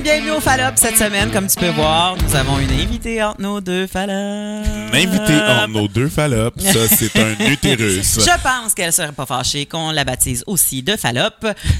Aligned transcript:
bienvenue 0.00 0.30
au 0.30 0.40
Fallop 0.40 0.72
cette 0.76 0.96
semaine. 0.96 1.30
Comme 1.30 1.46
tu 1.46 1.56
peux 1.56 1.70
voir, 1.70 2.16
nous 2.16 2.36
avons 2.36 2.58
une 2.58 2.72
invitée 2.72 3.22
entre 3.22 3.40
nos 3.40 3.60
deux 3.60 3.86
Fallops. 3.86 4.81
Invité 4.92 5.32
entre 5.34 5.68
nos 5.68 5.88
deux 5.88 6.08
fallops, 6.08 6.60
ça 6.60 6.88
c'est 6.88 7.16
un 7.18 7.32
utérus. 7.50 8.18
Je 8.20 8.42
pense 8.42 8.74
qu'elle 8.74 8.92
serait 8.92 9.12
pas 9.12 9.26
fâchée 9.26 9.66
qu'on 9.66 9.90
la 9.90 10.04
baptise 10.04 10.44
aussi 10.46 10.82
de 10.82 10.96
Fallop. 10.96 11.30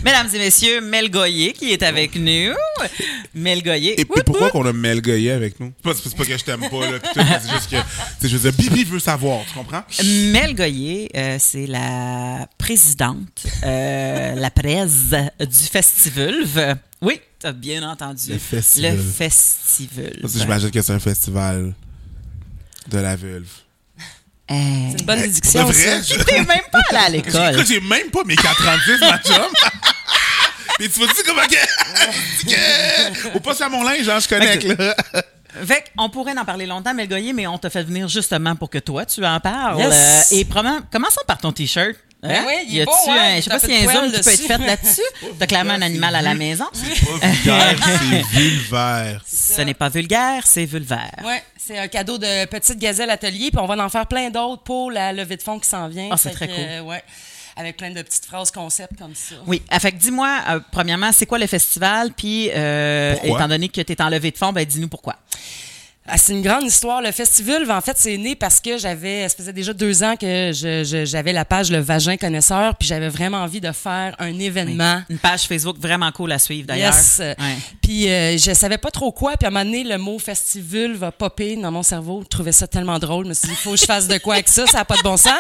Mesdames 0.05 0.29
et 0.35 0.39
messieurs, 0.39 0.81
Mel 0.81 1.11
Goyer 1.11 1.53
qui 1.53 1.73
est 1.73 1.83
avec 1.83 2.17
nous. 2.17 2.55
Mel 3.35 3.63
Goyer. 3.63 4.01
Et 4.01 4.05
puis 4.05 4.23
pourquoi 4.25 4.51
qu'on 4.51 4.67
a 4.67 4.73
Mel 4.73 5.03
Goyer 5.03 5.33
avec 5.33 5.61
nous? 5.61 5.73
C'est 5.77 5.83
pas, 5.83 5.99
c'est 6.03 6.17
pas 6.17 6.25
que 6.25 6.39
je 6.39 6.45
t'aime 6.45 6.69
pas, 6.69 6.91
là, 6.91 6.99
c'est 7.41 7.51
juste 7.51 7.71
que, 7.71 8.39
c'est 8.39 8.57
Bibi 8.57 8.85
veut 8.85 8.99
savoir, 8.99 9.41
tu 9.47 9.55
comprends? 9.55 9.83
Mel 10.05 10.55
Goyer, 10.55 11.11
euh, 11.17 11.37
c'est 11.39 11.67
la 11.67 12.47
présidente, 12.59 13.45
euh, 13.65 14.35
la 14.35 14.51
presse 14.51 15.11
du 15.41 15.67
Festivulve. 15.71 16.77
Oui, 17.01 17.21
t'as 17.39 17.53
bien 17.53 17.89
entendu. 17.89 18.31
Le 18.31 18.39
Festivulve. 18.39 18.97
Le 18.97 19.03
Festivulve. 19.03 20.21
Parce 20.21 20.33
que 20.35 20.39
j'imagine 20.39 20.71
que 20.71 20.83
c'est 20.83 20.93
un 20.93 21.01
festival 21.01 21.75
de 22.89 22.99
la 22.99 23.17
vulve. 23.17 23.49
Euh, 24.51 24.55
C'est 24.55 25.01
une 25.01 25.07
bonne 25.07 25.19
Pour 25.19 25.27
déduction, 25.29 25.67
de 25.69 25.73
vrai, 25.73 26.03
ça. 26.03 26.15
je- 26.19 26.23
T'es 26.25 26.39
même 26.45 26.61
pas 26.71 26.81
allé 26.91 26.99
à 26.99 27.09
l'école. 27.09 27.67
J'ai 27.67 27.81
même 27.81 28.11
pas 28.11 28.25
mes 28.25 28.37
436, 28.37 29.01
ma 29.01 29.19
chum. 29.19 29.35
Mais 30.81 30.89
tu 30.89 30.99
vois-tu 30.99 31.23
comment 31.25 31.43
que... 31.47 32.51
que- 32.51 33.37
Au 33.37 33.41
pas 33.41 33.65
à 33.65 33.69
mon 33.69 33.83
linge, 33.85 34.09
hein, 34.09 34.19
je 34.21 34.29
connecte, 34.29 34.65
là. 34.79 34.97
Fait 35.67 35.85
qu'on 35.97 36.09
pourrait 36.09 36.37
en 36.39 36.47
parler 36.47 36.65
longtemps, 36.67 36.95
Mel 36.95 37.07
Goyer, 37.09 37.35
mais 37.35 37.47
on 37.47 37.59
t'a 37.59 37.69
fait 37.69 37.83
venir 37.83 38.09
justement 38.09 38.57
pour 38.57 38.71
que 38.71 38.79
toi, 38.79 39.05
tu 39.05 39.25
en 39.25 39.39
parles. 39.39 39.81
Yes. 39.81 40.33
Euh, 40.33 40.37
et 40.37 40.45
probablement, 40.47 40.81
commençons 40.91 41.21
par 41.27 41.37
ton 41.39 41.53
T-shirt. 41.53 41.95
Hein? 42.25 42.29
Ben 42.29 42.45
oui, 42.47 42.55
il 42.69 42.75
Y 42.75 42.81
a-tu 42.83 42.91
hein? 43.09 43.15
un- 43.17 43.37
je 43.37 43.41
sais 43.43 43.51
pas 43.51 43.59
s'il 43.59 43.71
y 43.71 43.77
a 43.87 43.91
un 43.91 43.95
zoom 43.95 44.13
qui 44.13 44.21
peut 44.21 44.31
être 44.31 44.47
fait 44.47 44.59
là-dessus. 44.59 45.01
T'as 45.41 45.47
clairement 45.47 45.75
un 45.75 45.83
animal 45.83 46.15
à 46.15 46.23
la 46.23 46.35
maison. 46.35 46.67
Pas 46.73 47.27
vulgaire, 47.75 47.77
c'est 47.85 48.23
vulvaire. 48.39 49.23
Ce 49.27 49.63
n'est 49.63 49.75
pas 49.75 49.89
vulgaire, 49.89 50.47
c'est 50.47 50.65
vulvaire. 50.65 51.11
Ouais, 51.25 51.43
c'est 51.59 51.79
un 51.79 51.89
cadeau 51.89 52.19
de 52.19 52.45
Petite 52.47 52.79
Gazelle 52.79 53.11
Atelier, 53.11 53.51
puis 53.51 53.59
on 53.61 53.67
va 53.67 53.83
en 53.85 53.89
faire 53.89 54.07
plein 54.07 54.31
d'autres 54.31 54.63
pour 54.63 54.91
la 54.93 55.13
levée 55.13 55.37
de 55.37 55.43
fonds 55.43 55.59
qui 55.59 55.69
s'en 55.69 55.89
vient. 55.89 56.09
Ah, 56.13 56.17
c'est 56.17 56.31
très 56.31 56.47
que, 56.47 56.53
cool. 56.55 56.65
euh, 56.65 56.81
ouais, 56.83 57.03
avec 57.57 57.77
plein 57.77 57.91
de 57.91 58.01
petites 58.03 58.25
phrases 58.27 58.53
concept 58.53 58.97
comme 58.99 59.15
ça. 59.17 59.35
Oui. 59.47 59.61
Ah, 59.69 59.81
fait 59.81 59.91
que 59.91 59.97
dis-moi, 59.97 60.39
euh, 60.49 60.61
premièrement, 60.71 61.11
c'est 61.13 61.27
quoi 61.27 61.39
le 61.39 61.47
festival? 61.49 62.13
Puis, 62.17 62.51
euh, 62.55 63.17
étant 63.25 63.49
donné 63.49 63.69
que 63.69 63.81
tu 63.81 63.93
es 63.93 64.01
en 64.01 64.09
levée 64.09 64.31
de 64.31 64.39
fonds, 64.39 64.53
ben, 64.53 64.65
dis-nous 64.65 64.89
pourquoi. 64.89 65.17
Ah, 66.07 66.19
c'est 66.19 66.33
une 66.33 66.43
grande 66.43 66.65
histoire. 66.65 67.01
Le 67.01 67.13
festival, 67.13 67.71
en 67.71 67.81
fait, 67.81 67.97
c'est 67.97 68.17
né 68.17 68.35
parce 68.35 68.59
que 68.59 68.77
j'avais, 68.77 69.29
ça 69.29 69.37
faisait 69.37 69.53
déjà 69.53 69.73
deux 69.73 70.03
ans 70.03 70.17
que 70.17 70.51
j'avais 71.05 71.33
la 71.33 71.45
page 71.45 71.71
Le 71.71 71.79
Vagin 71.79 72.17
Connaisseur, 72.17 72.75
puis 72.75 72.89
j'avais 72.89 73.09
vraiment 73.09 73.39
envie 73.39 73.61
de 73.61 73.71
faire 73.71 74.17
un 74.19 74.37
événement. 74.39 75.03
Une 75.09 75.19
page 75.19 75.43
Facebook 75.43 75.79
vraiment 75.79 76.11
cool 76.11 76.33
à 76.33 76.41
suivre, 76.41 76.67
d'ailleurs. 76.67 76.93
Yes. 76.93 77.19
Ouais. 77.21 77.57
Puis 77.81 78.11
euh, 78.11 78.37
je 78.37 78.53
savais 78.53 78.79
pas 78.79 78.91
trop 78.91 79.13
quoi. 79.13 79.37
Puis 79.37 79.47
à 79.47 79.49
un 79.49 79.53
moment 79.53 79.65
donné, 79.65 79.85
le 79.85 79.97
mot 79.97 80.19
festival 80.19 80.95
va 80.95 81.13
popper 81.13 81.55
dans 81.57 81.71
mon 81.71 81.85
cerveau. 81.85 82.23
Je 82.25 82.29
trouvais 82.29 82.53
ça 82.53 82.67
tellement 82.67 82.99
drôle. 82.99 83.27
Je 83.27 83.29
me 83.29 83.35
suis 83.35 83.47
dit, 83.49 83.55
il 83.55 83.63
faut 83.63 83.71
que 83.71 83.77
je 83.77 83.85
fasse 83.85 84.09
de 84.09 84.19
quoi 84.19 84.35
avec 84.35 84.49
ça. 84.49 84.67
Ça 84.67 84.79
n'a 84.79 84.85
pas 84.85 84.97
de 84.97 85.03
bon 85.03 85.17
sens. 85.17 85.33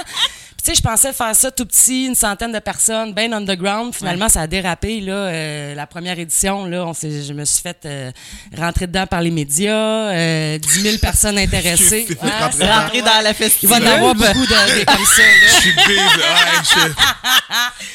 Tu 0.65 0.71
sais, 0.71 0.75
je 0.77 0.81
pensais 0.83 1.13
faire 1.13 1.35
ça 1.35 1.51
tout 1.51 1.67
petit, 1.67 2.07
une 2.07 2.15
centaine 2.15 2.53
de 2.53 2.59
personnes, 2.61 3.13
bien 3.13 3.33
underground. 3.33 3.93
Finalement, 3.93 4.29
ça 4.29 4.43
a 4.43 4.47
dérapé. 4.47 5.01
Là, 5.01 5.13
euh, 5.13 5.75
la 5.75 5.89
première 5.89 6.17
édition, 6.21 6.67
là, 6.67 6.87
on 6.87 6.93
je 6.93 7.33
me 7.33 7.45
suis 7.45 7.63
fait 7.63 7.79
euh, 7.85 8.13
rentrer 8.57 8.87
dedans 8.87 9.09
par 9.09 9.23
les 9.23 9.33
médias. 9.33 9.73
Euh, 10.13 10.59
10 10.59 10.81
000 10.83 10.99
personnes 10.99 11.37
intéressées. 11.47 12.07
Ah, 12.23 12.49
rentrer 12.83 13.01
dans 13.03 13.21
la 13.25 13.31
Il 13.31 13.35
festival. 13.35 13.83
va 13.83 13.89
y 13.89 13.93
en 13.93 13.97
avoir 13.97 14.15
beaucoup 14.15 14.47
de, 14.47 14.85
comme 14.85 15.05
ça. 15.05 15.23
Là. 15.23 15.49
Je 15.49 15.61
suis 15.61 15.73
bise. 15.73 15.97
Ouais. 15.97 16.91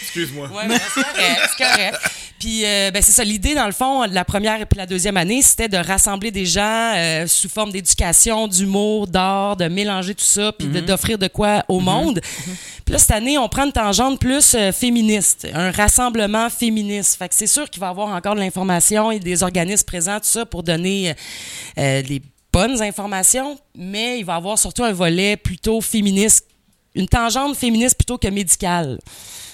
Excuse-moi. 0.02 0.50
Ouais, 0.50 0.68
ouais, 0.68 0.78
c'est 0.94 1.04
correct, 1.04 1.50
c'est 1.58 1.64
correct. 1.64 1.98
Puis, 2.40 2.66
euh, 2.66 2.92
ben, 2.92 3.02
c'est 3.02 3.14
ça. 3.14 3.24
L'idée, 3.24 3.56
dans 3.56 3.66
le 3.66 3.72
fond, 3.72 4.06
de 4.06 4.14
la 4.14 4.24
première 4.24 4.62
et 4.62 4.66
puis 4.68 4.78
la 4.78 4.86
deuxième 4.86 5.18
année, 5.18 5.42
c'était 5.42 5.68
de 5.70 5.78
rassembler 5.78 6.30
des 6.30 6.46
gens 6.46 6.94
euh, 6.96 7.26
sous 7.26 7.50
forme 7.50 7.72
d'éducation, 7.72 8.48
d'humour, 8.48 9.08
d'art, 9.08 9.56
de 9.58 9.68
mélanger 9.68 10.14
tout 10.14 10.24
ça, 10.24 10.52
puis 10.52 10.68
de- 10.68 10.82
d'offrir 10.82 11.18
de 11.18 11.28
quoi 11.28 11.64
au 11.68 11.80
monde. 11.80 12.22
Puis 12.86 12.94
là, 12.94 13.00
cette 13.00 13.12
année, 13.12 13.38
on 13.38 13.50
prend 13.50 13.66
une 13.66 13.72
tangente 13.72 14.20
plus 14.20 14.56
euh, 14.56 14.72
féministe, 14.72 15.48
un 15.54 15.72
rassemblement 15.72 16.50
féministe. 16.50 17.18
Fait 17.18 17.28
que 17.30 17.36
c'est 17.36 17.48
sûr 17.48 17.70
qu'il 17.70 17.80
va 17.80 17.88
y 17.88 17.90
avoir 17.90 18.10
encore 18.10 18.36
de 18.36 18.40
l'information 18.40 19.12
et 19.12 19.20
des 19.20 19.44
organismes 19.44 19.86
présents, 19.86 20.18
tout 20.18 20.28
ça, 20.28 20.46
pour 20.46 20.64
donner 20.64 21.14
euh, 21.78 22.02
des 22.02 22.22
bonnes 22.52 22.82
informations, 22.82 23.58
mais 23.76 24.20
il 24.20 24.26
va 24.26 24.34
y 24.34 24.38
avoir 24.38 24.58
surtout 24.58 24.84
un 24.84 24.94
volet 24.94 25.38
plutôt 25.38 25.82
féministe, 25.82 26.48
une 26.96 27.08
tangente 27.08 27.56
féministe 27.56 27.96
plutôt 27.98 28.18
que 28.18 28.28
médicale. 28.28 29.00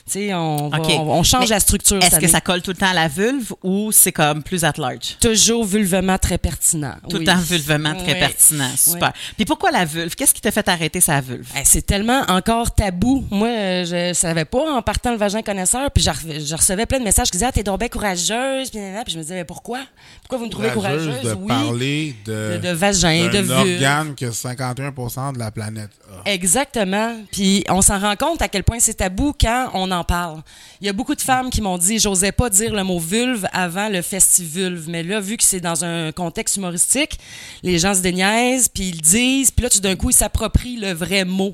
Tu 0.06 0.20
sais, 0.28 0.34
on, 0.34 1.24
change 1.24 1.44
Mais 1.44 1.48
la 1.56 1.60
structure. 1.62 1.98
Est-ce 2.04 2.20
que 2.20 2.28
ça 2.28 2.42
colle 2.42 2.62
tout 2.62 2.72
le 2.72 2.76
temps 2.78 2.90
à 2.90 2.94
la 2.94 3.08
vulve 3.08 3.54
ou 3.64 3.92
c'est 3.94 4.12
comme 4.12 4.44
plus 4.44 4.66
at 4.66 4.74
large? 4.78 5.16
Toujours 5.22 5.64
vulvement 5.64 6.18
très 6.18 6.38
pertinent. 6.38 6.96
Tout 7.10 7.16
oui. 7.18 7.26
le 7.26 7.32
temps 7.32 7.38
vulvement 7.40 7.96
très 7.96 8.14
Oui. 8.14 8.20
pertinent. 8.20 8.70
Super. 8.76 9.14
Puis 9.38 9.46
pourquoi 9.46 9.72
la 9.72 9.86
vulve? 9.86 10.14
Qu'est-ce 10.16 10.34
qui 10.34 10.42
t'a 10.42 10.52
fait 10.52 10.68
arrêter 10.68 11.00
sa 11.00 11.22
vulve? 11.22 11.48
Eh, 11.56 11.62
C'est 11.64 11.84
tellement 11.86 12.22
encore 12.28 12.72
tabou. 12.76 13.24
Moi, 13.32 13.48
euh, 13.48 13.86
je 13.86 14.14
savais 14.14 14.44
pas 14.44 14.74
en 14.76 14.82
partant 14.82 15.12
le 15.12 15.18
vagin 15.18 15.42
connaisseur, 15.42 15.90
puis 15.90 16.04
je, 16.04 16.10
re- 16.10 16.46
je 16.46 16.56
recevais 16.56 16.86
plein 16.86 17.00
de 17.00 17.06
messages 17.06 17.28
qui 17.32 17.38
disaient 17.38 17.46
ah, 17.48 17.52
t'es 17.54 17.64
donc 17.64 17.80
bien 17.80 17.88
courageuse, 17.88 18.70
puis, 18.72 18.80
je 19.08 19.18
me 19.18 19.22
disais 19.22 19.36
mais 19.36 19.46
pourquoi? 19.46 19.80
Pourquoi 20.22 20.38
vous 20.38 20.46
me 20.48 20.52
trouvez 20.52 20.70
Courageuse 20.72 21.06
courageuse? 21.06 21.32
de 21.32 21.36
Oui. 21.38 21.48
parler 21.48 22.16
de, 22.26 22.58
De- 22.62 22.68
de 22.68 22.74
vagin, 22.74 23.30
de 23.30 23.38
vulve. 23.38 23.52
organe 23.76 24.16
que 24.16 24.32
51 24.32 25.32
de 25.32 25.40
la 25.40 25.50
planète 25.52 25.92
a. 26.26 26.30
Exactement. 26.30 27.16
Puis 27.32 27.64
on 27.70 27.82
s'en 27.82 28.00
rend 28.00 28.18
compte 28.18 28.42
à 28.42 28.50
quel 28.50 28.64
point 28.66 28.80
c'est 28.80 28.96
tabou 28.96 29.34
quand 29.40 29.70
on 29.74 29.93
en 29.94 30.04
parle. 30.04 30.42
Il 30.82 30.88
y 30.88 30.90
a 30.90 30.94
beaucoup 30.94 31.16
de 31.16 31.22
femmes 31.22 31.50
qui 31.50 31.62
m'ont 31.62 31.78
dit 31.78 32.00
j'osais 32.00 32.32
pas 32.32 32.50
dire 32.50 32.74
le 32.74 32.84
mot 32.84 33.00
vulve 33.00 33.48
avant 33.54 33.90
le 33.90 34.02
festivulve, 34.02 34.90
mais 34.90 35.04
là 35.04 35.20
vu 35.20 35.38
que 35.38 35.44
c'est 35.44 35.60
dans 35.60 35.86
un 35.86 36.12
contexte 36.12 36.58
humoristique, 36.58 37.20
les 37.64 37.80
gens 37.80 37.94
se 37.94 38.02
déniaisent, 38.02 38.68
puis 38.70 38.90
ils 38.90 38.96
le 38.96 39.02
disent, 39.02 39.52
puis 39.52 39.64
là 39.64 39.70
tout 39.70 39.80
d'un 39.80 39.96
coup 39.96 40.10
ils 40.10 40.16
s'approprient 40.16 40.78
le 40.78 40.94
vrai 40.94 41.26
mot. 41.26 41.54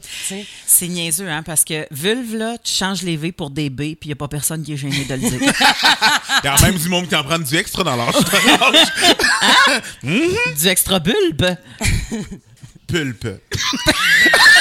C'est 0.65 0.87
niaiseux, 0.87 1.29
hein, 1.29 1.43
parce 1.43 1.63
que 1.63 1.87
vulve, 1.91 2.35
là, 2.35 2.57
tu 2.63 2.73
changes 2.73 3.01
les 3.01 3.17
V 3.17 3.31
pour 3.31 3.49
des 3.49 3.69
B, 3.69 3.77
puis 3.77 3.97
il 4.03 4.07
n'y 4.07 4.13
a 4.13 4.15
pas 4.15 4.27
personne 4.27 4.63
qui 4.63 4.73
est 4.73 4.77
gêné 4.77 5.05
de 5.05 5.13
le 5.13 5.19
dire. 5.19 5.39
Il 6.43 6.45
y 6.45 6.47
a 6.47 6.61
même 6.61 6.77
du 6.77 6.89
monde 6.89 7.07
qui 7.07 7.15
en 7.15 7.23
prend 7.23 7.39
du 7.39 7.55
extra 7.55 7.83
dans 7.83 7.95
leur 7.95 8.11
du 10.03 10.67
extra 10.67 10.99
bulbe. 10.99 11.55
pulpe. 12.87 13.27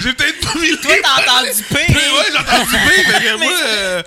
J'ai 0.00 0.12
peut-être 0.12 0.40
pas 0.52 0.58
mis 0.58 0.70
le 0.70 0.76
Toi, 0.78 0.92
t'as 1.02 1.32
entendu 1.32 1.62
P. 1.70 1.78
Mais 1.88 1.94
ouais, 1.94 2.24
j'ai 2.30 2.38
entendu 2.38 2.72
B, 2.72 2.90
mais 3.22 3.36
moi... 3.36 3.52
euh, 3.66 4.02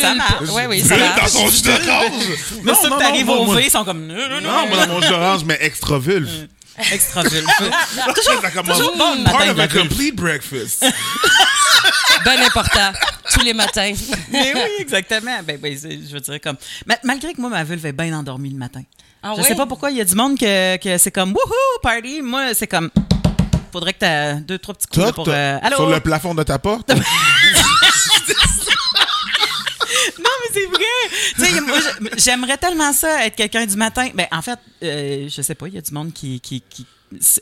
Ça 0.00 0.14
marche. 0.14 0.48
Ouais, 0.50 0.66
oui, 0.66 0.80
ça 0.82 0.96
marche. 0.96 1.20
dans 1.20 1.28
son 1.28 1.48
jus 1.48 1.62
d'orange. 1.62 2.12
Mais 2.62 2.74
ça, 2.74 2.88
que 2.88 2.98
t'arrives 2.98 3.28
au 3.28 3.52
V, 3.52 3.62
ils 3.64 3.70
sont 3.70 3.84
comme... 3.84 4.06
Non, 4.06 4.14
non, 4.28 4.40
non. 4.40 4.50
Non, 4.50 4.66
moi, 4.68 4.86
dans 4.86 4.92
mon 4.94 5.00
jus 5.02 5.08
d'orange, 5.08 5.44
mais 5.44 5.58
extra 5.60 5.98
vulve. 5.98 6.46
Extra 6.92 7.22
vulve. 7.22 7.46
Ça 8.42 8.50
commence 8.50 8.78
toujours 8.78 8.96
bon 8.96 9.16
le 9.16 9.24
part 9.24 9.48
of 9.48 9.58
a 9.58 9.66
complete 9.68 10.14
breakfast. 10.14 10.84
Ben 12.24 12.42
important. 12.42 12.92
Tous 13.32 13.40
les 13.40 13.54
matins. 13.54 13.92
Mais 14.30 14.52
oui, 14.54 14.60
exactement. 14.80 15.38
Ben, 15.46 15.58
ben, 15.58 15.76
je 15.76 16.12
veux 16.12 16.20
dire, 16.20 16.40
comme... 16.40 16.56
Ma- 16.86 16.98
malgré 17.04 17.32
que 17.34 17.40
moi, 17.40 17.50
ma 17.50 17.64
vulve 17.64 17.84
est 17.86 17.92
bien 17.92 18.16
endormie 18.18 18.50
le 18.50 18.58
matin. 18.58 18.82
Ah 19.22 19.34
je 19.36 19.42
sais 19.42 19.54
pas 19.54 19.66
pourquoi, 19.66 19.90
il 19.90 19.96
y 19.96 20.00
a 20.00 20.04
du 20.04 20.14
monde 20.14 20.38
que, 20.38 20.76
que 20.76 20.96
c'est 20.98 21.10
comme 21.10 21.30
«Wouhou, 21.32 21.80
party!» 21.82 22.20
Moi, 22.22 22.54
c'est 22.54 22.66
comme... 22.68 22.90
Faudrait 23.72 23.92
que 23.92 23.98
t'as 23.98 24.34
deux, 24.34 24.58
trois 24.58 24.74
petits 24.74 24.86
coups 24.86 25.04
là, 25.04 25.12
pour... 25.12 25.28
euh, 25.28 25.58
Allô? 25.62 25.76
sur 25.76 25.90
le 25.90 26.00
plafond 26.00 26.34
de 26.34 26.42
ta 26.42 26.58
porte, 26.58 26.90
j'aimerais 32.16 32.56
tellement 32.56 32.92
ça, 32.92 33.24
être 33.26 33.36
quelqu'un 33.36 33.66
du 33.66 33.76
matin. 33.76 34.08
Ben, 34.14 34.26
en 34.32 34.42
fait, 34.42 34.58
euh, 34.82 35.28
je 35.28 35.42
sais 35.42 35.54
pas, 35.54 35.68
il 35.68 35.74
y 35.74 35.78
a 35.78 35.82
du 35.82 35.92
monde 35.92 36.12
qui. 36.12 36.40
qui, 36.40 36.62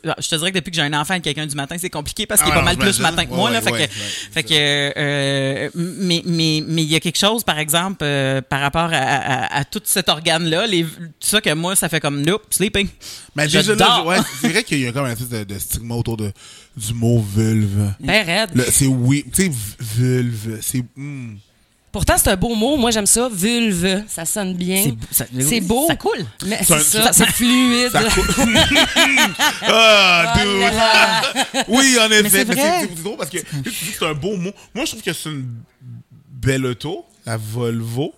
ah, 0.06 0.14
je 0.20 0.28
te 0.28 0.36
dirais 0.36 0.52
que 0.52 0.58
depuis 0.58 0.70
que 0.70 0.76
j'ai 0.76 0.82
un 0.82 0.92
enfant, 0.92 1.14
être 1.14 1.24
quelqu'un 1.24 1.44
du 1.46 1.56
matin, 1.56 1.74
c'est 1.76 1.90
compliqué 1.90 2.24
parce 2.24 2.40
qu'il 2.40 2.52
Ah 2.52 2.54
est 2.54 2.60
pas 2.60 2.64
ouais, 2.70 2.76
mal 2.76 2.78
plus 2.78 3.00
matin 3.00 3.26
que 3.26 3.30
moi. 3.34 3.46
Ouais, 3.50 3.54
là, 3.54 3.60
fait 3.60 3.72
que, 3.72 3.76
ouais, 3.78 3.88
fait 3.88 4.42
que 4.44 4.92
euh, 4.96 5.70
mais 5.74 6.22
mais 6.24 6.62
mais 6.64 6.84
il 6.84 6.88
y 6.88 6.94
a 6.94 7.00
quelque 7.00 7.18
chose, 7.18 7.42
par 7.42 7.58
exemple, 7.58 7.98
euh, 8.02 8.40
par 8.42 8.60
rapport 8.60 8.90
à, 8.92 8.96
à, 8.96 9.58
à 9.58 9.64
tout 9.64 9.82
cet 9.84 10.08
organe-là, 10.08 10.68
les, 10.68 10.84
tout 10.84 11.10
ça 11.18 11.40
que 11.40 11.52
moi, 11.52 11.74
ça 11.74 11.88
fait 11.88 11.98
comme 11.98 12.22
nope, 12.22 12.44
sleeping. 12.50 12.86
Mais 13.34 13.48
Je 13.48 13.58
déjà, 13.58 13.74
là, 13.74 13.76
dors. 13.76 14.06
ouais, 14.06 14.18
c'est 14.40 14.50
vrai 14.50 14.62
qu'il 14.62 14.78
y 14.78 14.86
a 14.86 14.92
comme 14.92 15.06
un 15.06 15.10
espèce 15.12 15.30
de, 15.30 15.42
de 15.42 15.58
stigma 15.58 15.96
autour 15.96 16.16
de, 16.16 16.30
du 16.76 16.94
mot 16.94 17.20
vulve. 17.20 17.92
Ben 17.98 18.24
raide. 18.24 18.64
C'est 18.70 18.86
oui, 18.86 19.24
tu 19.34 19.46
sais, 19.46 19.50
vulve, 19.80 20.60
c'est. 20.62 20.84
hmm. 20.94 21.38
Pourtant, 21.96 22.14
c'est 22.18 22.28
un 22.28 22.36
beau 22.36 22.54
mot. 22.54 22.76
Moi, 22.76 22.90
j'aime 22.90 23.06
ça. 23.06 23.28
Vulve. 23.32 24.04
Ça 24.06 24.24
sonne 24.26 24.54
bien. 24.54 24.92
C'est- 25.10 25.60
beau. 25.62 25.86
Ça 25.88 25.96
coule. 25.96 26.24
Mais 26.46 26.58
C'est 26.62 26.78
c'est 26.80 26.98
un- 26.98 27.04
ça, 27.04 27.12
c'est 27.12 27.26
fluide. 27.32 27.90
Ça 27.90 28.02
coule. 28.04 28.26
ah, 29.62 30.34
dude! 30.38 31.64
oui, 31.68 31.96
en 32.00 32.10
effet. 32.10 32.28
c'est 32.30 32.44
Mais 32.48 32.54
vrai. 32.54 32.88
c'est 32.88 33.02
drôle 33.02 33.16
parce 33.16 33.30
que 33.30 33.38
tu 33.38 33.56
dis 33.62 33.92
que 33.92 33.98
c'est 33.98 34.06
un 34.06 34.14
beau 34.14 34.36
mot. 34.36 34.52
Moi, 34.74 34.84
je 34.84 34.90
trouve 34.90 35.02
que 35.02 35.12
c'est 35.12 35.30
une 35.30 35.46
belle 36.30 36.66
auto. 36.66 37.04
la 37.24 37.36
Volvo. 37.36 38.14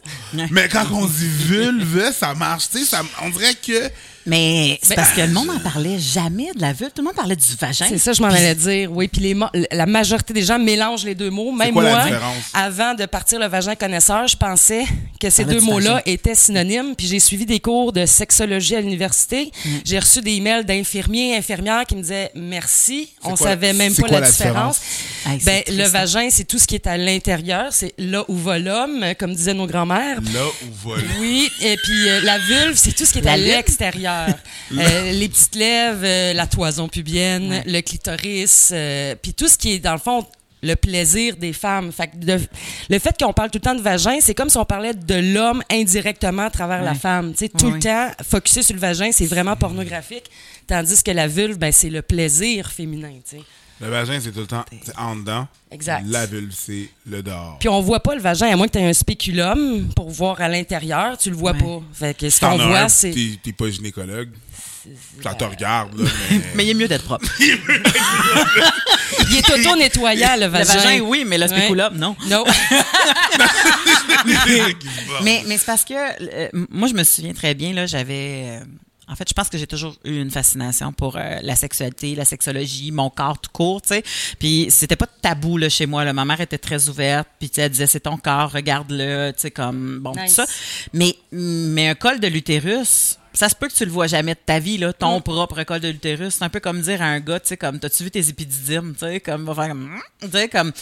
Mais 0.51 0.69
quand 0.69 0.85
on 0.93 1.07
dit 1.07 1.29
vulve, 1.29 2.13
ça 2.13 2.35
marche, 2.35 2.69
tu 2.71 2.79
sais, 2.81 2.85
ça- 2.85 3.03
on 3.23 3.31
dirait 3.31 3.55
que... 3.55 3.91
Mais 4.29 4.79
c'est 4.83 4.91
Ben- 4.91 4.97
parce 4.97 5.13
que 5.13 5.21
le 5.23 5.33
monde 5.33 5.47
n'en 5.49 5.59
parlait 5.59 5.99
jamais 5.99 6.51
de 6.55 6.61
la 6.61 6.73
vulve. 6.73 6.91
Tout 6.95 7.03
le 7.03 7.07
monde 7.07 7.15
parlait 7.17 7.37
du 7.37 7.57
vagin. 7.59 7.87
C'est 7.89 7.99
ça, 7.99 8.13
je 8.13 8.21
m'en 8.23 8.29
allais 8.29 8.55
dire. 8.55 8.93
Oui, 8.93 9.09
puis 9.09 9.21
les 9.23 9.37
la 9.73 9.87
majorité 9.87 10.33
des 10.35 10.43
gens 10.43 10.59
mélangent 10.59 11.05
les 11.05 11.15
deux 11.15 11.31
mots. 11.31 11.53
Même 11.53 11.73
quoi 11.73 11.83
moi, 11.83 12.05
avant 12.53 12.95
de 12.95 13.07
partir 13.07 13.39
le 13.39 13.47
vagin 13.47 13.75
connaisseur, 13.75 14.27
je 14.27 14.37
pensais 14.37 14.85
que 15.21 15.31
ces 15.31 15.45
deux 15.45 15.61
mots-là 15.61 16.03
étaient 16.07 16.35
synonymes. 16.35 16.95
Puis 16.97 17.07
j'ai 17.07 17.21
suivi 17.21 17.47
des 17.47 17.61
cours 17.61 17.93
de 17.93 18.05
sexologie 18.07 18.77
à 18.77 18.81
l'université. 18.81 19.51
Mm. 19.65 19.69
J'ai 19.85 19.99
reçu 19.99 20.21
des 20.21 20.33
emails 20.33 20.65
d'infirmiers 20.65 21.33
et 21.33 21.37
infirmières 21.37 21.85
qui 21.87 21.97
me 21.97 22.03
disaient 22.03 22.31
merci. 22.35 23.09
On 23.25 23.35
quoi- 23.35 23.49
savait 23.49 23.73
même 23.73 23.95
pas 23.95 24.03
quoi 24.03 24.11
la, 24.11 24.21
la 24.21 24.31
différence. 24.31 24.81
Hey, 25.27 25.39
ben, 25.45 25.63
le 25.69 25.85
hein. 25.85 25.89
vagin, 25.89 26.29
c'est 26.31 26.45
tout 26.45 26.59
ce 26.59 26.67
qui 26.67 26.75
est 26.75 26.87
à 26.87 26.97
l'intérieur. 26.97 27.67
C'est 27.71 27.95
là 27.99 28.25
où 28.29 28.37
va 28.37 28.59
l'homme, 28.59 29.05
comme 29.19 29.35
disaient 29.35 29.55
nos 29.55 29.67
grands-mères. 29.67 30.21
Là 30.33 30.41
où 30.45 30.89
va 30.91 30.97
le- 30.97 31.03
Oui, 31.21 31.49
et 31.63 31.77
puis 31.77 32.09
euh, 32.09 32.21
la 32.23 32.39
vulve, 32.39 32.75
c'est 32.77 32.93
tout 32.93 33.05
ce 33.05 33.13
qui 33.13 33.19
est 33.19 33.23
La 33.23 33.33
à 33.33 33.37
lune? 33.37 33.51
Euh, 34.27 35.13
les 35.13 35.29
petites 35.29 35.55
lèvres, 35.55 36.01
euh, 36.05 36.33
la 36.35 36.47
toison 36.47 36.89
pubienne, 36.89 37.63
le 37.67 37.81
clitoris, 37.81 38.71
euh, 38.73 39.15
puis 39.21 39.33
tout 39.35 39.49
ce 39.49 39.57
qui 39.59 39.73
est, 39.75 39.79
dans 39.79 39.93
le 39.93 39.99
fond, 39.99 40.27
le 40.63 40.75
plaisir 40.75 41.37
des 41.37 41.53
femmes. 41.53 41.93
Fait 41.93 42.09
que 42.09 42.17
de- 42.17 42.41
le 42.91 42.99
fait 42.99 43.17
qu'on 43.19 43.33
parle 43.33 43.49
tout 43.51 43.59
le 43.59 43.63
temps 43.63 43.75
de 43.77 43.81
vagin, 43.81 44.17
c'est 44.21 44.35
comme 44.35 44.49
si 44.51 44.57
on 44.59 44.65
parlait 44.65 44.93
de 44.95 45.15
l'homme 45.15 45.63
indirectement 45.71 46.43
à 46.47 46.51
travers 46.51 46.83
la 46.83 46.95
femme. 46.95 47.33
Tout 47.33 47.67
Ouais, 47.67 47.73
le 47.75 47.79
temps, 47.79 48.09
focusé 48.29 48.63
sur 48.63 48.75
le 48.75 48.81
vagin, 48.81 49.11
c'est 49.13 49.27
vraiment 49.27 49.55
pornographique. 49.57 50.25
Tandis 50.67 51.03
que 51.03 51.13
la 51.13 51.29
vulve, 51.29 51.59
ben, 51.59 51.71
c'est 51.73 51.91
le 51.91 52.03
plaisir 52.03 52.71
féminin. 52.71 53.13
Le 53.81 53.89
vagin, 53.89 54.19
c'est 54.21 54.33
tout 54.33 54.41
le 54.41 54.47
temps 54.47 54.65
c'est 54.85 54.97
en 54.99 55.15
dedans. 55.17 55.47
Exact. 55.71 56.03
La 56.09 56.27
vulve, 56.27 56.53
c'est 56.53 56.89
le 57.09 57.23
dehors. 57.23 57.59
Puis 57.61 57.69
on 57.69 57.81
voit 57.81 58.01
pas 58.01 58.15
le 58.17 58.21
vagin, 58.21 58.49
à 58.49 58.57
moins 58.57 58.67
que 58.67 58.73
tu 58.73 58.79
aies 58.79 58.89
un 58.89 58.93
spéculum 58.93 59.89
pour 59.95 60.11
voir 60.11 60.41
à 60.41 60.49
l'intérieur, 60.49 61.17
tu 61.17 61.31
le 61.31 61.37
vois 61.37 61.53
Ouais. 61.53 61.59
pas. 61.59 61.81
Fait 61.93 62.17
que 62.17 62.29
ce 62.29 62.41
qu'on 62.41 62.57
voit, 62.57 62.81
un, 62.81 62.89
c'est... 62.89 63.11
T'es 63.13 63.39
t'es 63.43 63.53
pas 63.53 63.71
gynécologue. 63.71 64.31
Ça 65.23 65.35
te 65.35 65.45
regarde, 65.45 65.99
là, 65.99 66.09
mais... 66.31 66.41
Mais 66.55 66.65
il 66.67 66.71
est 66.71 66.75
mieux 66.75 66.89
d'être 66.89 67.05
propre. 67.05 67.27
Il 69.31 69.37
est 69.37 69.51
auto-nettoyant, 69.51 70.35
le 70.37 70.41
Le 70.43 70.47
vagin. 70.47 70.75
vagin, 70.75 71.01
oui, 71.01 71.25
mais 71.27 71.37
le 71.39 71.45
Ouais. 71.45 71.59
spéculum, 71.59 71.97
non? 71.99 72.17
Non. 72.29 72.45
Mais, 75.23 75.43
mais 75.47 75.59
c'est 75.59 75.67
parce 75.67 75.85
que 75.85 75.95
euh, 75.95 76.49
moi, 76.71 76.89
je 76.89 76.95
me 76.95 77.05
souviens 77.05 77.33
très 77.33 77.55
bien, 77.55 77.73
là, 77.73 77.87
j'avais. 77.87 78.45
euh, 78.47 78.65
en 79.09 79.17
fait, 79.17 79.29
je 79.29 79.35
pense 79.35 79.49
que 79.49 79.57
j'ai 79.57 79.67
toujours 79.67 79.97
eu 80.05 80.21
une 80.21 80.31
fascination 80.31 80.93
pour 80.93 81.17
euh, 81.17 81.39
la 81.43 81.57
sexualité, 81.57 82.15
la 82.15 82.25
sexologie, 82.25 82.91
mon 82.93 83.09
corps 83.09 83.39
tout 83.41 83.51
court, 83.53 83.81
tu 83.81 83.89
sais. 83.89 84.05
Puis 84.39 84.67
c'était 84.71 84.97
pas 84.97 85.07
tabou 85.07 85.57
là 85.57 85.69
chez 85.69 85.87
moi. 85.87 86.05
Là. 86.05 86.13
Ma 86.13 86.25
mère 86.25 86.41
était 86.41 86.59
très 86.59 86.89
ouverte, 86.89 87.29
puis 87.39 87.51
elle 87.57 87.71
disait 87.71 87.87
c'est 87.87 88.01
ton 88.01 88.19
corps, 88.19 88.53
regarde-le, 88.53 89.33
tu 89.33 89.41
sais 89.41 89.51
comme 89.51 90.01
bon 90.01 90.13
Nice. 90.13 90.37
tout 90.37 90.43
ça. 90.43 90.47
Mais 90.93 91.17
mais 91.33 91.89
un 91.89 91.95
col 91.95 92.21
de 92.21 92.29
l'utérus, 92.29 93.19
ça 93.33 93.49
se 93.49 93.55
peut 93.55 93.69
que 93.69 93.75
tu 93.75 93.85
le 93.85 93.91
vois 93.91 94.09
jamais 94.09 94.35
de 94.35 94.41
ta 94.45 94.59
vie 94.59 94.77
là, 94.79 94.93
ton 94.93 95.21
propre 95.23 95.63
col 95.63 95.81
de 95.81 95.89
l'utérus. 95.89 96.35
C'est 96.35 96.45
un 96.45 96.49
peu 96.51 96.61
comme 96.61 96.83
dire 96.83 97.01
à 97.01 97.07
un 97.07 97.21
gars, 97.21 97.41
tu 97.41 97.49
sais 97.49 97.57
comme 97.57 97.79
t'as-tu 97.79 98.05
vu 98.05 98.11
tes 98.11 98.29
épididymes, 98.29 98.93
tu 98.93 99.07
sais 99.07 99.21
comme 99.21 99.47
va 99.47 99.55
faire 99.55 99.69
comme, 99.69 99.91
tu 100.21 100.31
sais 100.31 100.49
comme. 100.49 100.73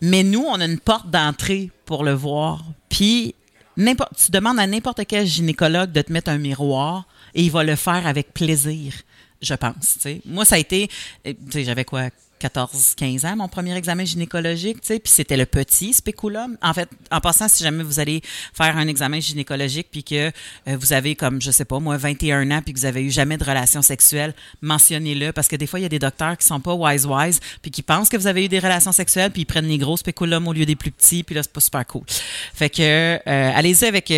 Mais 0.00 0.22
nous, 0.22 0.44
on 0.46 0.60
a 0.60 0.64
une 0.64 0.78
porte 0.78 1.10
d'entrée 1.10 1.70
pour 1.84 2.04
le 2.04 2.12
voir. 2.12 2.64
Puis 2.88 3.34
n'importe, 3.76 4.12
tu 4.24 4.30
demandes 4.30 4.60
à 4.60 4.66
n'importe 4.66 5.00
quel 5.08 5.26
gynécologue 5.26 5.90
de 5.90 6.02
te 6.02 6.12
mettre 6.12 6.30
un 6.30 6.38
miroir 6.38 7.06
et 7.34 7.42
il 7.42 7.50
va 7.50 7.64
le 7.64 7.76
faire 7.76 8.06
avec 8.06 8.32
plaisir, 8.32 8.94
je 9.40 9.54
pense. 9.54 9.98
Moi, 10.24 10.44
ça 10.44 10.56
a 10.56 10.58
été, 10.58 10.88
euh, 11.26 11.32
j'avais 11.54 11.84
quoi, 11.84 12.10
14, 12.42 12.94
15 12.96 13.24
ans, 13.24 13.36
mon 13.36 13.46
premier 13.46 13.76
examen 13.76 14.04
gynécologique, 14.04 14.80
puis 14.80 15.00
c'était 15.04 15.36
le 15.36 15.46
petit 15.46 15.92
spéculum. 15.92 16.58
En 16.60 16.74
fait, 16.74 16.88
en 17.12 17.20
passant, 17.20 17.46
si 17.46 17.62
jamais 17.62 17.84
vous 17.84 18.00
allez 18.00 18.20
faire 18.52 18.76
un 18.76 18.88
examen 18.88 19.20
gynécologique 19.20 19.86
puis 19.92 20.02
que 20.02 20.32
euh, 20.66 20.76
vous 20.76 20.92
avez 20.92 21.14
comme, 21.14 21.40
je 21.40 21.52
sais 21.52 21.64
pas, 21.64 21.78
moi, 21.78 21.96
21 21.96 22.50
ans 22.50 22.60
puis 22.60 22.74
que 22.74 22.80
vous 22.80 22.84
avez 22.84 23.04
eu 23.04 23.12
jamais 23.12 23.36
de 23.36 23.44
relation 23.44 23.80
sexuelle, 23.80 24.34
mentionnez-le 24.60 25.32
parce 25.32 25.46
que 25.46 25.54
des 25.54 25.68
fois, 25.68 25.78
il 25.78 25.84
y 25.84 25.86
a 25.86 25.88
des 25.88 26.00
docteurs 26.00 26.36
qui 26.36 26.44
sont 26.44 26.58
pas 26.58 26.74
wise-wise 26.74 27.38
puis 27.62 27.70
qui 27.70 27.82
pensent 27.82 28.08
que 28.08 28.16
vous 28.16 28.26
avez 28.26 28.44
eu 28.44 28.48
des 28.48 28.58
relations 28.58 28.92
sexuelles 28.92 29.30
puis 29.30 29.42
ils 29.42 29.46
prennent 29.46 29.68
les 29.68 29.78
gros 29.78 29.96
spéculums 29.96 30.48
au 30.48 30.52
lieu 30.52 30.66
des 30.66 30.76
plus 30.76 30.90
petits 30.90 31.22
puis 31.22 31.36
là, 31.36 31.44
c'est 31.44 31.52
pas 31.52 31.60
super 31.60 31.86
cool. 31.86 32.02
Fait 32.54 32.70
que, 32.70 32.82
euh, 32.82 33.18
allez-y 33.54 33.84
avec... 33.84 34.12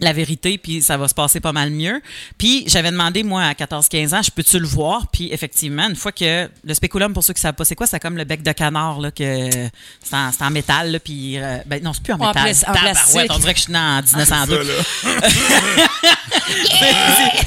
la 0.00 0.12
vérité, 0.12 0.58
puis 0.58 0.80
ça 0.82 0.96
va 0.96 1.08
se 1.08 1.14
passer 1.14 1.40
pas 1.40 1.52
mal 1.52 1.70
mieux. 1.70 2.00
Puis 2.38 2.64
j'avais 2.68 2.90
demandé, 2.90 3.22
moi, 3.24 3.42
à 3.42 3.52
14-15 3.54 4.14
ans, 4.14 4.22
je 4.22 4.30
peux-tu 4.30 4.58
le 4.58 4.66
voir? 4.66 5.06
Puis 5.12 5.30
effectivement, 5.32 5.88
une 5.88 5.96
fois 5.96 6.12
que 6.12 6.48
le 6.64 6.74
spéculum, 6.74 7.12
pour 7.12 7.24
ceux 7.24 7.32
qui 7.32 7.40
savent 7.40 7.54
pas 7.54 7.64
c'est 7.64 7.74
quoi, 7.74 7.86
c'est 7.86 7.98
comme 8.00 8.16
le 8.16 8.24
bec 8.24 8.42
de 8.42 8.52
canard, 8.52 9.00
là, 9.00 9.10
que 9.10 9.50
c'est 10.02 10.14
en, 10.14 10.30
en 10.40 10.50
métal, 10.50 10.92
là, 10.92 11.00
puis... 11.00 11.38
euh, 11.38 11.58
ben 11.66 11.82
non, 11.82 11.92
c'est 11.92 12.02
plus 12.02 12.12
en 12.12 12.20
En 12.20 12.28
métal. 12.28 12.42
plas- 12.44 12.64
en 12.68 12.72
Tabarouette, 12.74 12.94
plastique. 12.94 13.30
on 13.34 13.38
dirait 13.38 13.52
que 13.54 13.58
je 13.58 13.64
suis 13.64 13.72
né 13.72 13.78
en 13.78 14.02
1902. 14.02 14.64
Ça, 14.64 15.08
là. 15.12 15.28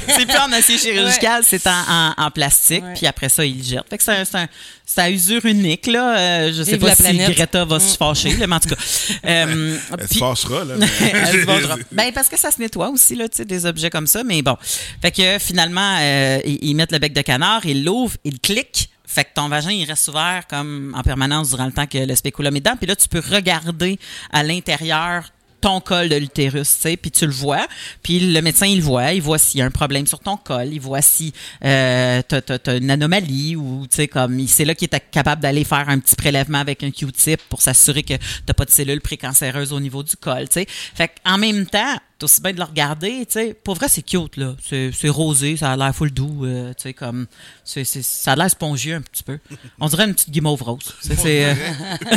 c'est 0.08 0.26
plus 0.26 0.38
en 0.38 0.52
acier 0.52 0.78
chirurgical, 0.78 1.42
c'est 1.46 1.66
en, 1.66 1.82
en, 1.88 2.14
en 2.16 2.30
plastique, 2.30 2.84
Ouais. 2.84 2.94
puis 2.94 3.06
après 3.06 3.28
ça, 3.28 3.44
il 3.44 3.58
le 3.58 3.64
jette. 3.64 3.84
Fait 3.88 3.98
que 3.98 4.04
c'est 4.04 4.12
un- 4.12 4.24
c'est 4.24 4.38
un- 4.38 4.48
c'est 4.94 5.00
à 5.00 5.10
usure 5.10 5.44
unique, 5.46 5.86
là. 5.86 6.18
Euh, 6.18 6.52
je 6.52 6.62
sais 6.62 6.72
Vive 6.72 6.80
pas 6.80 6.86
la 6.88 6.94
si 6.96 7.02
planète. 7.02 7.34
Greta 7.36 7.64
va 7.64 7.80
se 7.80 7.96
fâcher, 7.96 8.36
là, 8.36 8.46
mais 8.46 8.56
en 8.56 8.60
tout 8.60 8.68
cas. 8.70 8.76
Euh, 9.24 9.76
Elle 9.98 10.08
se 10.08 10.18
fâchera, 10.18 10.64
là. 10.64 10.74
mais- 10.78 10.86
Elle 11.12 11.40
se 11.40 11.46
vengera. 11.46 11.76
ben 11.92 12.12
parce 12.12 12.28
que 12.28 12.38
ça 12.38 12.50
se 12.50 12.60
nettoie 12.60 12.88
aussi 12.90 13.14
là, 13.14 13.28
tu 13.28 13.36
sais, 13.36 13.44
des 13.44 13.66
objets 13.66 13.90
comme 13.90 14.06
ça. 14.06 14.24
Mais 14.24 14.42
bon, 14.42 14.56
fait 15.00 15.10
que 15.10 15.38
finalement 15.38 15.96
euh, 16.00 16.38
ils, 16.44 16.58
ils 16.62 16.74
mettent 16.74 16.92
le 16.92 16.98
bec 16.98 17.12
de 17.12 17.20
canard, 17.22 17.64
ils 17.66 17.84
l'ouvrent, 17.84 18.16
ils 18.24 18.40
cliquent. 18.40 18.88
Fait 19.06 19.24
que 19.24 19.30
ton 19.34 19.48
vagin, 19.48 19.70
il 19.70 19.84
reste 19.84 20.08
ouvert 20.08 20.44
comme 20.48 20.94
en 20.96 21.02
permanence 21.02 21.50
durant 21.50 21.66
le 21.66 21.72
temps 21.72 21.86
que 21.86 21.98
le 21.98 22.14
spéculum 22.14 22.56
est 22.56 22.60
dedans. 22.60 22.76
Puis 22.76 22.86
là, 22.86 22.96
tu 22.96 23.08
peux 23.08 23.20
regarder 23.30 23.98
à 24.32 24.42
l'intérieur 24.42 25.24
ton 25.62 25.80
col 25.80 26.10
de 26.10 26.16
l'utérus, 26.16 26.74
tu 26.74 26.80
sais, 26.82 26.96
puis 26.98 27.10
tu 27.10 27.24
le 27.24 27.32
vois. 27.32 27.66
Puis 28.02 28.20
le 28.32 28.42
médecin, 28.42 28.66
il 28.66 28.78
le 28.78 28.82
voit. 28.84 29.12
Il 29.12 29.22
voit 29.22 29.38
s'il 29.38 29.60
y 29.60 29.62
a 29.62 29.64
un 29.66 29.70
problème 29.70 30.06
sur 30.06 30.18
ton 30.18 30.36
col. 30.36 30.68
Il 30.70 30.80
voit 30.80 31.00
si 31.00 31.32
euh, 31.64 32.20
t'as- 32.28 32.42
t'as 32.42 32.76
une 32.78 32.90
anomalie 32.90 33.56
ou, 33.56 33.86
tu 33.90 33.96
sais, 33.96 34.08
comme, 34.08 34.46
c'est 34.46 34.64
là 34.66 34.74
qu'il 34.74 34.88
est 34.92 35.00
capable 35.10 35.40
d'aller 35.40 35.64
faire 35.64 35.88
un 35.88 35.98
petit 35.98 36.16
prélèvement 36.16 36.58
avec 36.58 36.82
un 36.82 36.90
Q-tip 36.90 37.40
pour 37.48 37.62
s'assurer 37.62 38.02
que 38.02 38.14
t'as 38.44 38.52
pas 38.52 38.64
de 38.66 38.70
cellules 38.70 39.00
précancéreuses 39.00 39.72
au 39.72 39.80
niveau 39.80 40.02
du 40.02 40.16
col, 40.16 40.48
tu 40.48 40.54
sais. 40.60 40.66
Fait 40.68 41.10
qu'en 41.24 41.38
même 41.38 41.64
temps, 41.66 41.96
t'as 42.22 42.26
aussi 42.26 42.40
bien 42.40 42.52
de 42.52 42.58
le 42.58 42.64
regarder, 42.64 43.26
tu 43.26 43.32
sais. 43.32 43.54
Pour 43.54 43.74
vrai, 43.74 43.88
c'est 43.88 44.02
cute, 44.02 44.36
là. 44.36 44.54
C'est, 44.64 44.92
rosé, 45.08 45.56
ça 45.56 45.72
a 45.72 45.76
l'air 45.76 45.92
full 45.94 46.12
doux, 46.12 46.44
euh, 46.44 46.72
tu 46.74 46.82
sais, 46.84 46.94
comme, 46.94 47.26
c'est, 47.64 47.82
c'est- 47.84 48.02
ça 48.02 48.32
a 48.32 48.36
l'air 48.36 48.48
spongieux 48.50 48.94
un 48.94 49.00
petit 49.00 49.24
peu. 49.24 49.38
On 49.80 49.88
dirait 49.88 50.04
une 50.04 50.14
petite 50.14 50.30
guimauve 50.30 50.62
rose. 50.62 50.94
C'est, 51.02 51.44
euh, 51.46 51.54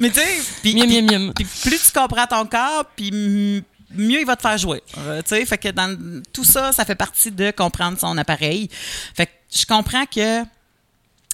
mais 0.00 0.10
tu 0.10 0.20
sais, 0.20 0.26
puis- 0.62 0.74
Miam, 0.74 0.86
puis- 0.88 1.02
miam, 1.02 1.22
miam. 1.26 1.32
puis 1.34 1.44
plus 1.62 1.80
tu 1.86 1.92
comprends 1.92 2.26
ton 2.26 2.44
corps, 2.46 2.84
puis 2.96 3.62
mieux 3.94 4.20
il 4.20 4.26
va 4.26 4.36
te 4.36 4.42
faire 4.42 4.58
jouer. 4.58 4.82
Euh, 4.98 5.22
tu 5.22 5.28
sais, 5.30 5.44
fait 5.46 5.58
que 5.58 5.68
dans 5.68 5.96
tout 6.32 6.44
ça, 6.44 6.72
ça 6.72 6.84
fait 6.84 6.94
partie 6.94 7.30
de 7.30 7.50
comprendre 7.50 7.98
son 7.98 8.16
appareil. 8.18 8.68
Fait 9.14 9.26
que 9.26 9.32
je 9.54 9.64
comprends 9.66 10.06
que 10.06 10.42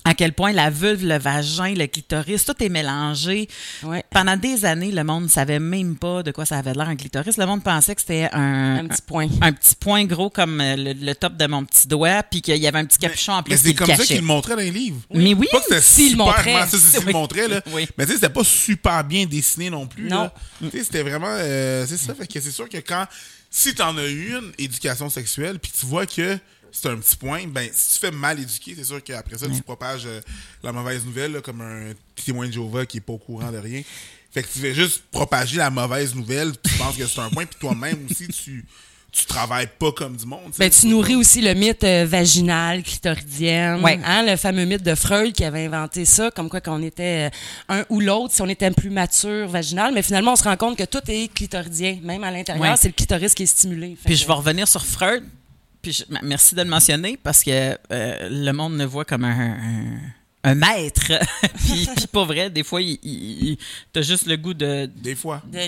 à 0.08 0.14
quel 0.14 0.32
point 0.32 0.52
la 0.52 0.70
vulve, 0.70 1.04
le 1.04 1.18
vagin, 1.18 1.74
le 1.74 1.86
clitoris, 1.86 2.44
tout 2.44 2.54
est 2.62 2.68
mélangé. 2.68 3.48
Ouais. 3.82 4.04
Pendant 4.10 4.36
des 4.36 4.64
années, 4.64 4.92
le 4.92 5.02
monde 5.02 5.24
ne 5.24 5.28
savait 5.28 5.58
même 5.58 5.96
pas 5.96 6.22
de 6.22 6.30
quoi 6.30 6.46
ça 6.46 6.58
avait 6.58 6.72
l'air 6.74 6.88
un 6.88 6.94
clitoris. 6.96 7.36
Le 7.36 7.44
monde 7.46 7.62
pensait 7.64 7.94
que 7.94 8.00
c'était 8.00 8.28
un, 8.32 8.76
Un 8.78 8.86
petit 8.86 9.02
point. 9.02 9.28
un 9.42 9.52
petit 9.52 9.74
point 9.74 10.04
gros 10.04 10.30
comme 10.30 10.60
euh, 10.60 10.76
le, 10.76 10.92
le 10.92 11.14
top 11.14 11.36
de 11.36 11.46
mon 11.46 11.64
petit 11.64 11.88
doigt, 11.88 12.22
puis 12.22 12.40
qu'il 12.40 12.56
y 12.56 12.66
avait 12.68 12.78
un 12.78 12.84
petit 12.84 12.98
capuchon 12.98 13.32
en 13.32 13.42
plus 13.42 13.50
Mais 13.52 13.56
c'est 13.58 13.68
le 13.68 13.74
comme 13.74 13.86
ça 13.88 13.96
cachait. 13.96 14.06
qu'il 14.06 14.16
le 14.18 14.22
montrait 14.22 14.54
dans 14.54 14.62
les 14.62 14.70
livres. 14.70 15.00
Mais 15.12 15.34
oui, 15.34 15.48
Pas 15.50 15.58
que 15.58 15.64
c'était 15.64 15.80
s'il 15.80 16.10
super, 16.10 16.68
ça, 16.68 16.78
c'est 16.78 17.04
Oui. 17.04 17.12
montrait, 17.12 17.48
là. 17.48 17.60
Oui. 17.72 17.88
Mais 17.98 18.04
tu 18.06 18.12
sais, 18.12 18.18
c'était 18.18 18.32
pas 18.32 18.44
super 18.44 19.02
bien 19.02 19.26
dessiné 19.26 19.70
non 19.70 19.86
plus. 19.86 20.04
Non. 20.08 20.22
là. 20.22 20.34
Tu 20.70 20.70
sais, 20.78 20.84
c'était 20.84 21.02
vraiment. 21.02 21.26
euh, 21.30 21.84
c'est 21.88 21.96
ça. 21.98 22.14
Fait 22.14 22.26
que 22.26 22.40
c'est 22.40 22.50
sûr 22.52 22.68
que 22.68 22.78
quand. 22.78 23.06
Si 23.48 23.74
t'en 23.74 23.96
as 23.96 24.06
eu 24.06 24.34
une 24.36 24.52
éducation 24.58 25.08
sexuelle, 25.08 25.58
puis 25.58 25.72
tu 25.78 25.86
vois 25.86 26.04
que 26.04 26.36
c'est 26.80 26.88
un 26.88 26.96
petit 26.96 27.16
point, 27.16 27.46
ben, 27.46 27.68
si 27.72 27.94
tu 27.94 27.98
fais 28.06 28.10
mal 28.10 28.38
éduquer, 28.40 28.74
c'est 28.76 28.84
sûr 28.84 29.02
qu'après 29.02 29.38
ça, 29.38 29.46
tu 29.48 29.62
propages 29.62 30.04
euh, 30.06 30.20
la 30.62 30.72
mauvaise 30.72 31.04
nouvelle, 31.04 31.32
là, 31.32 31.40
comme 31.40 31.60
un 31.60 31.92
témoin 32.24 32.46
de 32.46 32.52
Jéhovah 32.52 32.86
qui 32.86 32.98
est 32.98 33.00
pas 33.00 33.12
au 33.14 33.18
courant 33.18 33.50
de 33.50 33.58
rien. 33.58 33.82
Fait 34.30 34.42
que 34.42 34.48
tu 34.52 34.58
fais 34.58 34.74
juste 34.74 35.02
propager 35.10 35.56
la 35.56 35.70
mauvaise 35.70 36.14
nouvelle, 36.14 36.52
tu 36.62 36.74
penses 36.76 36.96
que 36.96 37.06
c'est 37.06 37.20
un 37.20 37.30
point, 37.30 37.46
puis 37.46 37.58
toi-même 37.58 38.06
aussi, 38.10 38.28
tu, 38.28 38.66
tu 39.10 39.24
travailles 39.24 39.70
pas 39.78 39.92
comme 39.92 40.14
du 40.14 40.26
monde. 40.26 40.52
Ben, 40.58 40.68
tu 40.68 40.88
nourris 40.88 41.14
aussi 41.14 41.40
le 41.40 41.54
mythe 41.54 41.82
euh, 41.84 42.04
vaginal, 42.06 42.82
clitoridienne. 42.82 43.82
Ouais. 43.82 43.98
Hein, 44.04 44.24
le 44.26 44.36
fameux 44.36 44.66
mythe 44.66 44.82
de 44.82 44.94
Freud 44.94 45.32
qui 45.32 45.42
avait 45.44 45.64
inventé 45.64 46.04
ça, 46.04 46.30
comme 46.30 46.50
quoi 46.50 46.60
qu'on 46.60 46.82
était 46.82 47.30
euh, 47.30 47.74
un 47.80 47.84
ou 47.88 48.00
l'autre, 48.00 48.34
si 48.34 48.42
on 48.42 48.48
était 48.48 48.70
plus 48.72 48.90
mature 48.90 49.48
vaginal. 49.48 49.94
Mais 49.94 50.02
finalement, 50.02 50.32
on 50.34 50.36
se 50.36 50.44
rend 50.44 50.56
compte 50.58 50.76
que 50.76 50.84
tout 50.84 51.00
est 51.08 51.32
clitoridien. 51.32 51.98
Même 52.02 52.22
à 52.24 52.30
l'intérieur, 52.30 52.62
Ouais. 52.72 52.76
c'est 52.78 52.88
le 52.88 52.94
clitoris 52.94 53.32
qui 53.32 53.44
est 53.44 53.46
stimulé. 53.46 53.96
Puis 54.04 54.12
que- 54.14 54.20
je 54.20 54.26
vais 54.26 54.32
revenir 54.34 54.68
sur 54.68 54.84
Freud. 54.84 55.24
Puis 55.86 55.92
je- 55.92 56.02
m- 56.12 56.18
merci 56.24 56.56
de 56.56 56.62
le 56.62 56.68
mentionner 56.68 57.16
parce 57.16 57.44
que 57.44 57.78
euh, 57.92 58.28
le 58.28 58.50
monde 58.50 58.76
le 58.76 58.84
voit 58.86 59.04
comme 59.04 59.22
un, 59.22 59.52
un, 59.52 60.00
un 60.42 60.54
maître. 60.56 61.12
puis, 61.64 61.88
puis 61.94 62.06
pas 62.08 62.24
vrai, 62.24 62.50
des 62.50 62.64
fois, 62.64 62.82
il, 62.82 62.98
il- 63.04 63.48
il- 63.50 63.58
t'as 63.92 64.02
juste 64.02 64.26
le 64.26 64.36
goût 64.36 64.52
de. 64.52 64.86
Des 64.96 65.14
fois. 65.14 65.40
de- 65.46 65.60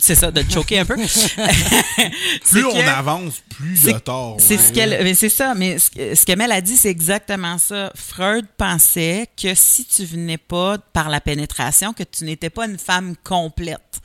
c'est 0.00 0.14
ça, 0.14 0.30
de 0.30 0.40
te 0.40 0.50
choquer 0.50 0.78
un 0.78 0.86
peu. 0.86 0.96
Plus 2.50 2.64
on 2.64 2.72
que- 2.72 2.88
avance, 2.88 3.34
plus 3.50 3.84
il 3.84 3.90
y 3.90 3.94
a 3.94 4.00
tort. 4.00 4.36
C'est 4.40 4.56
ouais. 4.56 4.62
ce 4.62 4.72
qu'elle, 4.72 5.04
mais 5.04 5.14
c'est 5.14 5.28
ça, 5.28 5.54
mais 5.54 5.78
ce, 5.78 5.90
que- 5.90 6.24
qu'Emel 6.24 6.50
a 6.52 6.60
dit, 6.62 6.76
c'est 6.78 6.88
exactement 6.90 7.58
ça. 7.58 7.92
Freud 7.94 8.46
pensait 8.56 9.28
que 9.40 9.54
si 9.54 9.84
tu 9.84 10.06
venais 10.06 10.38
pas 10.38 10.78
par 10.78 11.10
la 11.10 11.20
pénétration, 11.20 11.92
que 11.92 12.02
tu 12.02 12.24
n'étais 12.24 12.50
pas 12.50 12.64
une 12.66 12.78
femme 12.78 13.14
complète. 13.22 14.00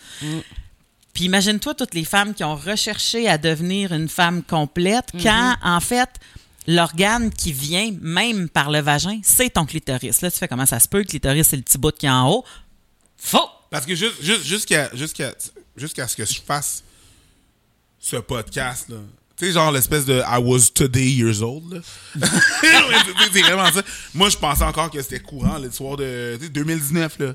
Puis 1.13 1.25
imagine-toi 1.25 1.74
toutes 1.75 1.94
les 1.94 2.06
femmes 2.06 2.34
qui 2.34 2.44
ont 2.44 2.56
recherché 2.56 3.28
à 3.28 3.38
devenir 3.38 3.92
une 3.94 4.08
femme 4.10 4.44
complète 4.44 5.06
quand, 5.22 5.56
en 5.63 5.80
fait, 5.80 6.10
l'organe 6.68 7.32
qui 7.32 7.51
vient, 7.51 7.92
même 8.01 8.48
par 8.48 8.70
le 8.72 8.80
vagin, 8.80 9.20
c'est 9.24 9.50
ton 9.51 9.66
clitoris. 9.66 10.22
Là, 10.22 10.32
tu 10.32 10.38
fais 10.38 10.48
comment 10.48 10.66
ça 10.66 10.80
se 10.80 10.88
peut, 10.88 11.00
le 11.00 11.04
clitoris, 11.06 11.48
c'est 11.48 11.58
le 11.58 11.63
petit 11.63 11.78
bout 11.78 11.92
qui 11.96 12.06
est 12.06 12.10
en 12.10 12.30
haut. 12.30 12.46
Faux! 13.18 13.50
Parce 13.70 13.86
que 13.86 13.96
juste, 13.96 14.22
juste- 14.22 14.46
jusqu'à 14.46 14.89
jusqu'à 14.96 15.34
jusqu'à 15.75 16.08
ce 16.08 16.16
que 16.16 16.25
je 16.25 16.39
fasse 16.42 16.84
ce 18.00 18.16
podcast 18.18 18.89
là. 18.89 18.96
Tu 19.38 19.46
sais, 19.46 19.51
genre 19.54 19.72
l'espèce 19.72 20.06
de 20.06 20.20
I 20.25 20.38
was 20.42 20.70
today 20.74 21.10
years 21.12 21.42
old. 21.42 21.74
là. 21.74 21.80
c'est 23.32 23.42
vraiment 23.42 23.72
ça. 23.72 23.82
Moi, 24.13 24.30
je 24.30 24.36
pensais 24.38 24.63
encore 24.66 24.89
que 24.92 25.01
c'était 25.01 25.22
courant 25.22 25.58
l'histoire 25.58 25.96
de 25.96 26.36
tu 26.39 26.46
sais, 26.46 26.50
2019. 26.51 27.20
Là, 27.20 27.34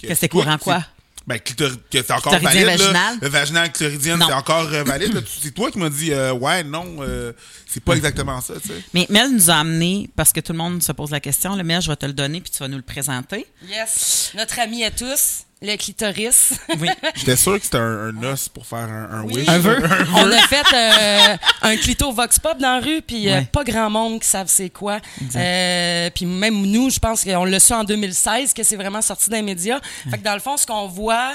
Que 0.00 0.08
c'était 0.14 0.28
courant 0.28 0.58
quoi? 0.58 0.84
Ben, 1.26 1.38
clitori- 1.38 1.76
que 1.90 1.98
c'est 2.02 2.12
encore 2.12 2.34
Clitoridien 2.34 2.64
valide. 2.66 2.78
là. 2.80 2.86
vaginal? 2.92 3.18
Le 3.20 3.28
vaginal 3.28 3.72
clitoridien, 3.72 4.16
Non. 4.16 4.26
c'est 4.28 4.32
encore 4.32 4.68
euh, 4.72 4.84
valide. 4.84 5.12
là. 5.12 5.20
C'est 5.42 5.52
toi 5.52 5.72
qui 5.72 5.78
m'as 5.78 5.88
dit, 5.90 6.12
euh, 6.12 6.32
ouais, 6.32 6.62
non, 6.62 6.98
euh, 7.00 7.32
c'est 7.66 7.82
pas 7.82 7.94
exactement 7.94 8.40
ça, 8.40 8.54
tu 8.62 8.68
sais. 8.68 8.74
Mais 8.94 9.06
Mel 9.10 9.32
nous 9.34 9.50
a 9.50 9.54
amené, 9.56 10.08
parce 10.14 10.32
que 10.32 10.38
tout 10.38 10.52
le 10.52 10.58
monde 10.58 10.80
se 10.84 10.92
pose 10.92 11.10
la 11.10 11.18
question, 11.18 11.56
le 11.56 11.64
Mel, 11.64 11.82
je 11.82 11.88
vais 11.90 11.96
te 11.96 12.06
le 12.06 12.12
donner, 12.12 12.40
puis 12.40 12.50
tu 12.52 12.58
vas 12.58 12.68
nous 12.68 12.76
le 12.76 12.82
présenter. 12.82 13.44
Yes. 13.68 14.30
Notre 14.36 14.60
ami 14.60 14.84
à 14.84 14.92
tous, 14.92 15.42
le 15.62 15.76
clitoris. 15.76 16.52
Oui. 16.80 16.88
J'étais 17.14 17.36
sûr 17.36 17.58
que 17.58 17.64
c'était 17.64 17.78
un, 17.78 18.14
un 18.16 18.22
os 18.24 18.48
pour 18.48 18.66
faire 18.66 18.78
un, 18.80 19.08
un 19.10 19.22
wish. 19.22 19.48
Un 19.48 19.58
vœu. 19.58 19.78
On 20.14 20.30
a 20.30 20.38
fait 20.48 20.64
euh, 20.74 21.36
un 21.62 21.76
clito 21.76 22.12
vox 22.12 22.38
pop 22.38 22.58
dans 22.58 22.74
la 22.74 22.80
rue, 22.80 23.00
puis 23.02 23.28
euh, 23.28 23.36
Ouais. 23.38 23.44
pas 23.50 23.64
grand 23.64 23.88
monde 23.90 24.20
qui 24.20 24.28
savent 24.28 24.48
c'est 24.48 24.70
quoi. 24.70 25.00
Euh, 25.34 26.10
puis 26.14 26.26
même 26.26 26.60
nous, 26.66 26.90
je 26.90 26.98
pense 26.98 27.24
qu'on 27.24 27.44
l'a 27.44 27.58
su 27.60 27.72
en 27.72 27.84
2016 27.84 28.52
que 28.52 28.62
c'est 28.62 28.76
vraiment 28.76 29.02
sorti 29.02 29.30
dans 29.30 29.36
les 29.36 29.42
médias. 29.42 29.80
Fait 30.10 30.18
que 30.18 30.22
dans 30.24 30.34
le 30.34 30.40
fond, 30.40 30.56
ce 30.56 30.66
qu'on 30.66 30.86
voit, 30.88 31.34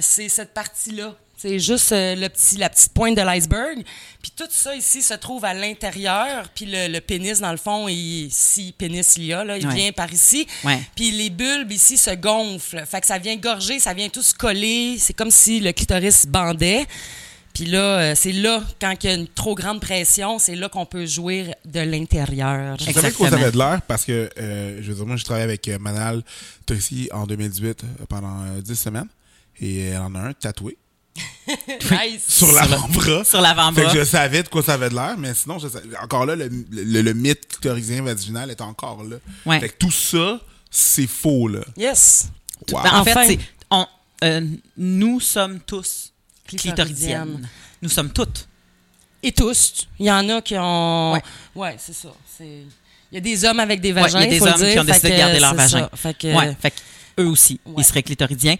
c'est 0.00 0.28
cette 0.28 0.54
partie-là. 0.54 1.14
C'est 1.40 1.60
juste 1.60 1.92
euh, 1.92 2.16
le 2.16 2.28
petit, 2.28 2.56
la 2.56 2.68
petite 2.68 2.92
pointe 2.92 3.16
de 3.16 3.22
l'iceberg. 3.22 3.84
Puis 4.20 4.32
tout 4.36 4.48
ça 4.50 4.74
ici 4.74 5.02
se 5.02 5.14
trouve 5.14 5.44
à 5.44 5.54
l'intérieur. 5.54 6.48
Puis 6.52 6.66
le, 6.66 6.88
le 6.92 7.00
pénis, 7.00 7.38
dans 7.38 7.52
le 7.52 7.56
fond, 7.58 7.86
il, 7.86 8.28
si 8.32 8.74
pénis 8.76 9.14
il 9.16 9.26
y 9.26 9.32
a, 9.32 9.44
là, 9.44 9.56
il 9.56 9.64
Ouais. 9.68 9.74
vient 9.74 9.92
par 9.92 10.12
ici. 10.12 10.48
Ouais. 10.64 10.80
Puis 10.96 11.12
les 11.12 11.30
bulbes 11.30 11.70
ici 11.70 11.96
se 11.96 12.10
gonflent. 12.10 12.84
Fait 12.86 13.00
que 13.00 13.06
ça 13.06 13.18
vient 13.18 13.36
gorger, 13.36 13.78
ça 13.78 13.94
vient 13.94 14.08
tout 14.08 14.22
se 14.22 14.34
coller. 14.34 14.96
C'est 14.98 15.12
comme 15.12 15.30
si 15.30 15.60
le 15.60 15.70
clitoris 15.70 16.26
bandait. 16.26 16.86
Puis 17.54 17.66
là, 17.66 17.80
euh, 18.00 18.14
c'est 18.16 18.32
là, 18.32 18.60
quand 18.80 18.94
il 19.04 19.06
y 19.08 19.12
a 19.12 19.14
une 19.14 19.28
trop 19.28 19.54
grande 19.54 19.80
pression, 19.80 20.40
c'est 20.40 20.56
là 20.56 20.68
qu'on 20.68 20.86
peut 20.86 21.06
jouir 21.06 21.54
de 21.64 21.80
l'intérieur. 21.80 22.76
Je 22.80 22.84
savais 22.86 22.98
Exactement. 23.08 23.32
avait 23.32 23.52
de 23.52 23.58
l'air 23.58 23.80
parce 23.86 24.04
que, 24.04 24.28
euh, 24.38 24.78
je 24.82 24.88
veux 24.88 24.94
dire, 24.96 25.06
moi, 25.06 25.14
j'ai 25.16 25.24
travaillé 25.24 25.44
avec 25.44 25.68
Manal 25.80 26.22
Tracy 26.66 27.08
en 27.12 27.26
2018 27.26 27.84
euh, 27.84 27.86
pendant 28.08 28.42
euh, 28.42 28.60
10 28.60 28.74
semaines. 28.74 29.08
Et 29.60 29.86
elle 29.86 29.98
en 29.98 30.14
a 30.16 30.20
un 30.20 30.32
tatoué 30.32 30.76
Nice. 31.90 32.24
sur 32.28 32.52
l'avant-bras. 32.52 33.24
Sur 33.24 33.40
l'avant-bras. 33.40 33.88
Fait 33.88 33.92
que 33.94 33.98
je 34.00 34.04
savais 34.04 34.42
de 34.42 34.48
quoi 34.48 34.62
ça 34.62 34.74
avait 34.74 34.90
de 34.90 34.94
l'air, 34.94 35.16
mais 35.18 35.32
sinon, 35.34 35.58
je 35.58 35.68
savais- 35.68 35.96
encore 36.02 36.26
là, 36.26 36.36
le, 36.36 36.48
le, 36.70 37.02
le 37.02 37.14
mythe 37.14 37.46
clitoridien 37.48 38.02
vaginal 38.02 38.50
est 38.50 38.60
encore 38.60 39.02
là. 39.04 39.16
Ouais. 39.46 39.60
Fait 39.60 39.68
que 39.70 39.76
tout 39.78 39.90
ça, 39.90 40.40
c'est 40.70 41.06
faux, 41.06 41.48
là. 41.48 41.60
Yes. 41.76 42.28
Wow. 42.70 42.82
Ben, 42.82 42.90
en 42.92 43.00
Enfin. 43.00 43.24
fait, 43.24 43.38
on, 43.70 43.86
euh, 44.24 44.40
nous 44.76 45.20
sommes 45.20 45.60
tous 45.60 46.12
Clitoridiennes. 46.46 46.94
clitoridiennes. 47.24 47.48
Nous 47.82 47.88
sommes 47.88 48.10
toutes. 48.12 48.46
Et 49.22 49.32
tous. 49.32 49.86
Il 49.98 50.06
y 50.06 50.10
en 50.12 50.28
a 50.28 50.40
qui 50.42 50.56
ont. 50.58 51.12
Ouais. 51.14 51.22
Ouais, 51.54 51.76
c'est 51.78 51.94
ça. 51.94 52.08
Il 52.40 53.14
y 53.14 53.16
a 53.16 53.20
des 53.20 53.44
hommes 53.44 53.58
avec 53.60 53.80
des 53.80 53.92
Ouais, 53.92 54.02
vagins. 54.02 54.20
il 54.20 54.24
y 54.24 54.36
a 54.36 54.38
des 54.38 54.42
hommes 54.46 54.56
dire. 54.60 54.72
qui 54.72 54.78
ont 54.80 54.84
décidé 54.84 55.08
Fait 55.08 55.14
de 55.14 55.18
garder 55.18 55.40
leur 55.40 55.54
vagin. 55.54 55.68
ça. 55.80 55.90
Fait 55.96 56.14
que. 56.16 56.34
Ouais, 56.36 56.56
fait 56.60 56.70
que 56.70 56.76
eux 57.22 57.26
aussi, 57.26 57.58
Ouais. 57.66 57.74
ils 57.78 57.84
seraient 57.84 58.02
clitoridiens. 58.02 58.56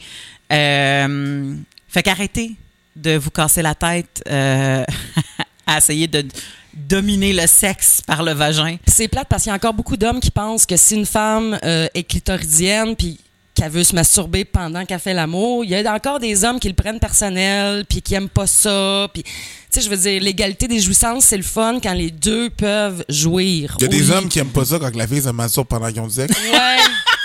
Euh, 0.53 1.55
fait 1.99 2.03
qu'arrêtez 2.05 2.53
de 2.95 3.17
vous 3.17 3.31
casser 3.31 3.61
la 3.63 3.75
tête 3.75 4.23
euh, 4.31 4.85
à 5.67 5.79
essayer 5.79 6.07
de 6.07 6.25
dominer 6.73 7.33
le 7.33 7.47
sexe 7.49 8.01
par 8.07 8.23
le 8.23 8.33
vagin. 8.33 8.77
C'est 8.87 9.09
plate 9.09 9.27
parce 9.29 9.43
qu'il 9.43 9.51
y 9.51 9.53
a 9.53 9.57
encore 9.57 9.75
beaucoup 9.75 9.97
d'hommes 9.97 10.21
qui 10.21 10.31
pensent 10.31 10.65
que 10.65 10.77
si 10.77 10.95
une 10.95 11.07
femme 11.07 11.59
euh, 11.65 11.89
est 11.95 12.05
clitoridienne 12.05 12.95
puis 12.95 13.19
qu'elle 13.53 13.73
veut 13.73 13.83
se 13.83 13.97
masturber 13.97 14.45
pendant 14.45 14.85
qu'elle 14.85 15.01
fait 15.01 15.13
l'amour, 15.15 15.65
il 15.65 15.71
y 15.71 15.75
a 15.75 15.93
encore 15.93 16.21
des 16.21 16.45
hommes 16.45 16.61
qui 16.61 16.69
le 16.69 16.75
prennent 16.75 17.01
personnel 17.01 17.85
puis 17.89 18.01
qui 18.01 18.15
aiment 18.15 18.29
pas 18.29 18.47
ça. 18.47 19.09
Puis, 19.13 19.25
tu 19.25 19.31
sais, 19.71 19.81
je 19.81 19.91
veux 19.91 19.97
dire, 19.97 20.23
l'égalité 20.23 20.69
des 20.69 20.79
jouissances, 20.79 21.25
c'est 21.25 21.37
le 21.37 21.43
fun 21.43 21.81
quand 21.83 21.95
les 21.95 22.13
deux 22.13 22.49
peuvent 22.51 23.05
jouir. 23.09 23.75
Il 23.81 23.83
y 23.83 23.87
a 23.87 23.89
des 23.89 24.09
Oui. 24.09 24.13
hommes 24.17 24.29
qui 24.29 24.39
aiment 24.39 24.51
pas 24.53 24.65
ça 24.65 24.79
quand 24.79 24.95
la 24.95 25.09
fille 25.09 25.23
se 25.23 25.31
masturbe 25.31 25.67
pendant 25.67 25.89
qu'ils 25.91 26.01
ont 26.01 26.07
du 26.07 26.15
sexe. 26.15 26.33
Ouais, 26.53 26.77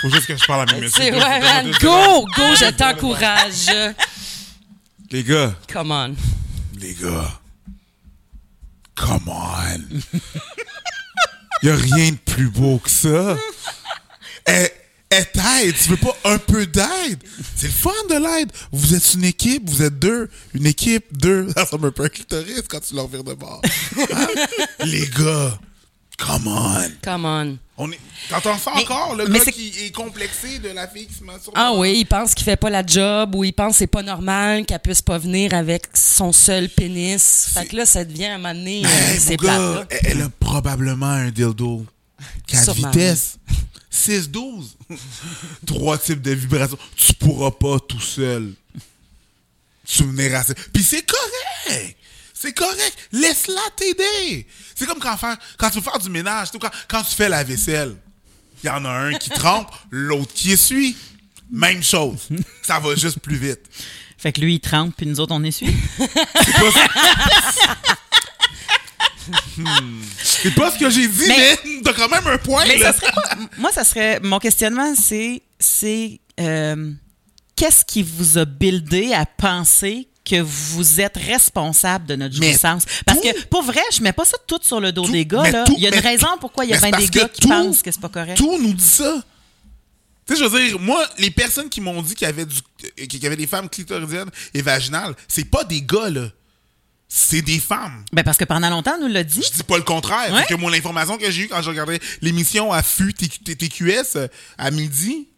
Faut 0.02 0.08
juste 0.10 0.26
que 0.26 0.36
je 0.36 0.44
parle 0.44 0.68
à 0.68 0.74
mes 0.74 0.80
messieurs. 0.80 1.04
c'est 1.04 1.12
ouais, 1.12 1.40
man. 1.40 1.70
Go, 1.80 2.26
go, 2.36 2.42
je 2.58 2.70
t'encourage. 2.72 3.94
Les 5.14 5.22
gars, 5.22 5.54
Come 5.72 5.92
on. 5.92 6.16
les 6.80 6.92
gars, 6.94 7.40
come 8.96 9.28
on. 9.28 9.78
Il 11.62 11.68
y 11.68 11.70
a 11.70 11.76
rien 11.76 12.10
de 12.10 12.16
plus 12.16 12.50
beau 12.50 12.78
que 12.78 12.90
ça. 12.90 13.36
Eh, 14.48 14.66
eh, 15.12 15.24
t'aide, 15.32 15.76
tu 15.80 15.90
veux 15.90 15.98
pas 15.98 16.16
un 16.24 16.38
peu 16.38 16.66
d'aide? 16.66 17.22
C'est 17.54 17.68
le 17.68 17.72
fun 17.72 17.90
de 18.10 18.16
l'aide. 18.16 18.50
Vous 18.72 18.92
êtes 18.96 19.14
une 19.14 19.22
équipe, 19.22 19.70
vous 19.70 19.82
êtes 19.82 20.00
deux. 20.00 20.28
Une 20.52 20.66
équipe, 20.66 21.16
deux. 21.16 21.48
Ça 21.56 21.62
ressemble 21.62 21.86
un 21.86 21.92
peu 21.92 22.02
à 22.02 22.06
un 22.06 22.08
clitoris 22.08 22.62
quand 22.68 22.80
tu 22.80 22.96
leur 22.96 23.06
vires 23.06 23.22
de 23.22 23.34
bord. 23.34 23.62
Hein? 24.12 24.26
Les 24.84 25.06
gars, 25.06 25.56
come 26.18 26.46
on. 26.48 26.90
Come 27.02 27.24
on. 27.24 27.58
On 27.76 27.90
est... 27.90 27.98
T'entends 28.28 28.56
ça 28.56 28.72
encore, 28.72 29.16
le 29.16 29.26
mais 29.26 29.40
gars 29.40 29.44
qui 29.46 29.72
est 29.80 29.90
complexé 29.90 30.60
de 30.60 30.68
la 30.68 30.86
fille 30.86 31.06
qui 31.06 31.14
se 31.14 31.24
masturbe? 31.24 31.56
Ah 31.58 31.72
oui, 31.74 31.94
il 31.98 32.04
pense 32.04 32.32
qu'il 32.34 32.44
fait 32.44 32.56
pas 32.56 32.70
la 32.70 32.86
job 32.86 33.34
ou 33.34 33.42
il 33.42 33.52
pense 33.52 33.72
que 33.72 33.78
c'est 33.78 33.86
pas 33.88 34.02
normal 34.02 34.64
qu'elle 34.64 34.78
puisse 34.78 35.02
pas 35.02 35.18
venir 35.18 35.52
avec 35.54 35.88
son 35.92 36.30
seul 36.32 36.68
pénis. 36.68 37.48
Fait 37.52 37.66
que 37.66 37.76
là, 37.76 37.84
ça 37.86 38.04
devient 38.04 38.26
à 38.26 38.34
un 38.34 38.38
moment 38.38 38.54
donné, 38.54 38.82
euh, 38.86 38.88
c'est 39.18 39.36
gars, 39.36 39.86
elle- 39.90 40.22
a 40.22 40.28
probablement 40.38 41.06
un 41.06 41.30
dildo. 41.30 41.84
4 42.46 42.64
Sûrement, 42.64 42.90
vitesses. 42.90 43.38
6-12. 43.92 44.64
Trois 45.66 45.98
types 45.98 46.22
de 46.22 46.32
vibrations. 46.32 46.78
Tu 46.96 47.12
pourras 47.14 47.50
pas 47.50 47.78
tout 47.80 48.00
seul 48.00 48.54
à 50.34 50.42
ça. 50.44 50.54
Puis 50.72 50.82
c'est 50.82 51.04
correct. 51.04 51.96
C'est 52.44 52.52
correct. 52.52 52.94
Laisse-la 53.12 53.60
t'aider. 53.74 54.46
C'est 54.74 54.84
comme 54.86 54.98
quand, 54.98 55.16
faire, 55.16 55.36
quand 55.56 55.70
tu 55.70 55.76
veux 55.78 55.82
faire 55.82 55.98
du 55.98 56.10
ménage. 56.10 56.48
Quand, 56.60 56.70
quand 56.88 57.02
tu 57.02 57.14
fais 57.14 57.28
la 57.30 57.42
vaisselle, 57.42 57.96
il 58.62 58.66
y 58.66 58.70
en 58.70 58.84
a 58.84 58.90
un 58.90 59.14
qui 59.14 59.30
trempe, 59.30 59.70
l'autre 59.90 60.32
qui 60.34 60.52
essuie. 60.52 60.94
Même 61.50 61.82
chose. 61.82 62.28
Ça 62.62 62.78
va 62.80 62.94
juste 62.96 63.20
plus 63.20 63.36
vite. 63.36 63.60
Fait 64.18 64.32
que 64.32 64.40
lui, 64.42 64.54
il 64.56 64.60
trempe, 64.60 64.94
puis 64.96 65.06
nous 65.06 65.20
autres, 65.20 65.34
on 65.34 65.42
essuie. 65.42 65.74
C'est 65.98 66.52
pas, 66.52 66.70
Hmm. 69.56 70.02
C'est 70.22 70.54
pas 70.54 70.70
ce 70.70 70.78
que 70.78 70.90
j'ai 70.90 71.08
dit, 71.08 71.24
mais, 71.28 71.56
Mais- 71.64 71.80
t'as 71.82 71.94
quand 71.94 72.08
même 72.10 72.26
un 72.26 72.36
point. 72.36 72.64
Mais 72.66 72.76
là. 72.76 72.92
ça 72.92 73.00
serait 73.00 73.12
quoi? 73.12 73.22
Moi, 73.56 73.72
ça 73.72 73.82
serait. 73.84 74.20
Mon 74.20 74.38
questionnement, 74.38 74.94
c'est. 74.94 75.40
c'est 75.58 76.20
euh, 76.40 76.92
Qu'est-ce 77.56 77.84
qui 77.84 78.02
vous 78.02 78.36
a 78.36 78.44
buildé 78.44 79.14
à 79.14 79.24
penser 79.24 80.08
que 80.24 80.40
vous 80.40 81.00
êtes 81.00 81.16
responsable 81.16 82.06
de 82.06 82.16
notre 82.16 82.34
jouissance? 82.34 82.84
Parce 83.04 83.20
tout- 83.20 83.28
que, 83.28 83.44
pour 83.46 83.62
vrai, 83.62 83.82
je 83.92 84.00
mets 84.02 84.12
pas 84.12 84.24
ça 84.24 84.36
tout 84.46 84.58
sur 84.62 84.80
le 84.80 84.90
dos 84.92 85.04
Tout- 85.04 85.12
des 85.12 85.26
gars. 85.26 85.50
Là. 85.50 85.64
tout- 85.64 85.74
il 85.76 85.82
y 85.82 85.86
a 85.86 85.94
une 85.94 86.00
raison 86.02 86.28
pourquoi 86.40 86.64
il 86.64 86.70
y 86.70 86.74
a 86.74 86.80
mais 86.80 86.90
bien 86.90 87.00
c'est 87.00 87.10
des 87.10 87.18
parce 87.20 87.32
gars 87.32 87.34
qui 87.40 87.46
pensent 87.48 87.82
que 87.82 87.90
c'est 87.90 88.00
pas 88.00 88.08
correct. 88.08 88.36
Tout 88.38 88.58
nous 88.60 88.72
dit 88.72 88.84
ça. 88.84 89.22
Tu 90.26 90.34
sais, 90.34 90.42
je 90.42 90.48
veux 90.48 90.66
dire, 90.66 90.80
moi, 90.80 91.06
les 91.18 91.30
personnes 91.30 91.68
qui 91.68 91.82
m'ont 91.82 92.00
dit 92.00 92.14
qu'il 92.14 92.26
y 92.26 92.30
avait 92.30 92.46
du, 92.46 92.56
euh, 92.84 93.06
qu'il 93.06 93.22
y 93.22 93.26
avait 93.26 93.36
des 93.36 93.46
femmes 93.46 93.68
clitoridiennes 93.68 94.30
et 94.54 94.62
vaginales, 94.62 95.14
c'est 95.28 95.44
pas 95.44 95.64
des 95.64 95.82
gars, 95.82 96.08
là. 96.08 96.28
C'est 97.06 97.42
des 97.42 97.58
femmes. 97.60 98.02
Ben, 98.12 98.24
parce 98.24 98.38
que 98.38 98.44
pendant 98.44 98.70
longtemps, 98.70 98.94
on 98.98 99.02
nous 99.06 99.12
l'a 99.12 99.22
dit. 99.22 99.42
Je 99.46 99.54
dis 99.58 99.62
pas 99.62 99.76
le 99.76 99.82
contraire. 99.84 100.32
Ouais. 100.32 100.46
Que 100.48 100.54
moi, 100.54 100.70
l'information 100.70 101.18
que 101.18 101.30
j'ai 101.30 101.42
eue 101.42 101.48
quand 101.48 101.60
je 101.60 101.68
regardais 101.68 102.00
l'émission 102.22 102.72
à 102.72 102.82
FU 102.82 103.12
TQ- 103.12 103.54
TQS 103.56 104.16
euh, 104.16 104.28
à 104.56 104.70
midi, 104.70 105.28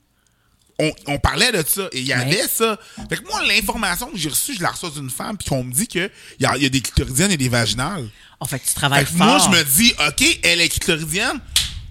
on, 0.78 0.90
on 1.06 1.18
parlait 1.18 1.52
de 1.52 1.64
ça. 1.66 1.88
Et 1.92 2.00
il 2.00 2.06
y 2.06 2.12
avait 2.12 2.46
ça. 2.48 2.78
Fait 3.08 3.16
que 3.16 3.26
moi, 3.28 3.42
l'information 3.46 4.10
que 4.10 4.16
j'ai 4.18 4.28
reçue, 4.28 4.54
je 4.54 4.62
la 4.62 4.70
reçois 4.70 4.90
d'une 4.90 5.10
femme, 5.10 5.36
puis 5.36 5.48
qu'on 5.48 5.64
me 5.64 5.72
dit 5.72 5.86
qu'il 5.86 6.10
y 6.40 6.44
a, 6.46 6.56
y 6.56 6.66
a 6.66 6.68
des 6.68 6.80
clitoridiennes 6.80 7.30
et 7.32 7.36
des 7.36 7.48
vaginales. 7.48 8.08
Oh, 8.40 8.44
fait 8.46 8.58
tu 8.58 8.66
Fait 8.66 8.74
travailles 8.74 9.04
que 9.04 9.10
fort. 9.12 9.26
moi, 9.26 9.38
je 9.38 9.48
me 9.48 9.64
dis, 9.64 9.94
OK, 10.06 10.40
elle 10.42 10.60
est 10.60 10.68
clitoridienne? 10.68 11.40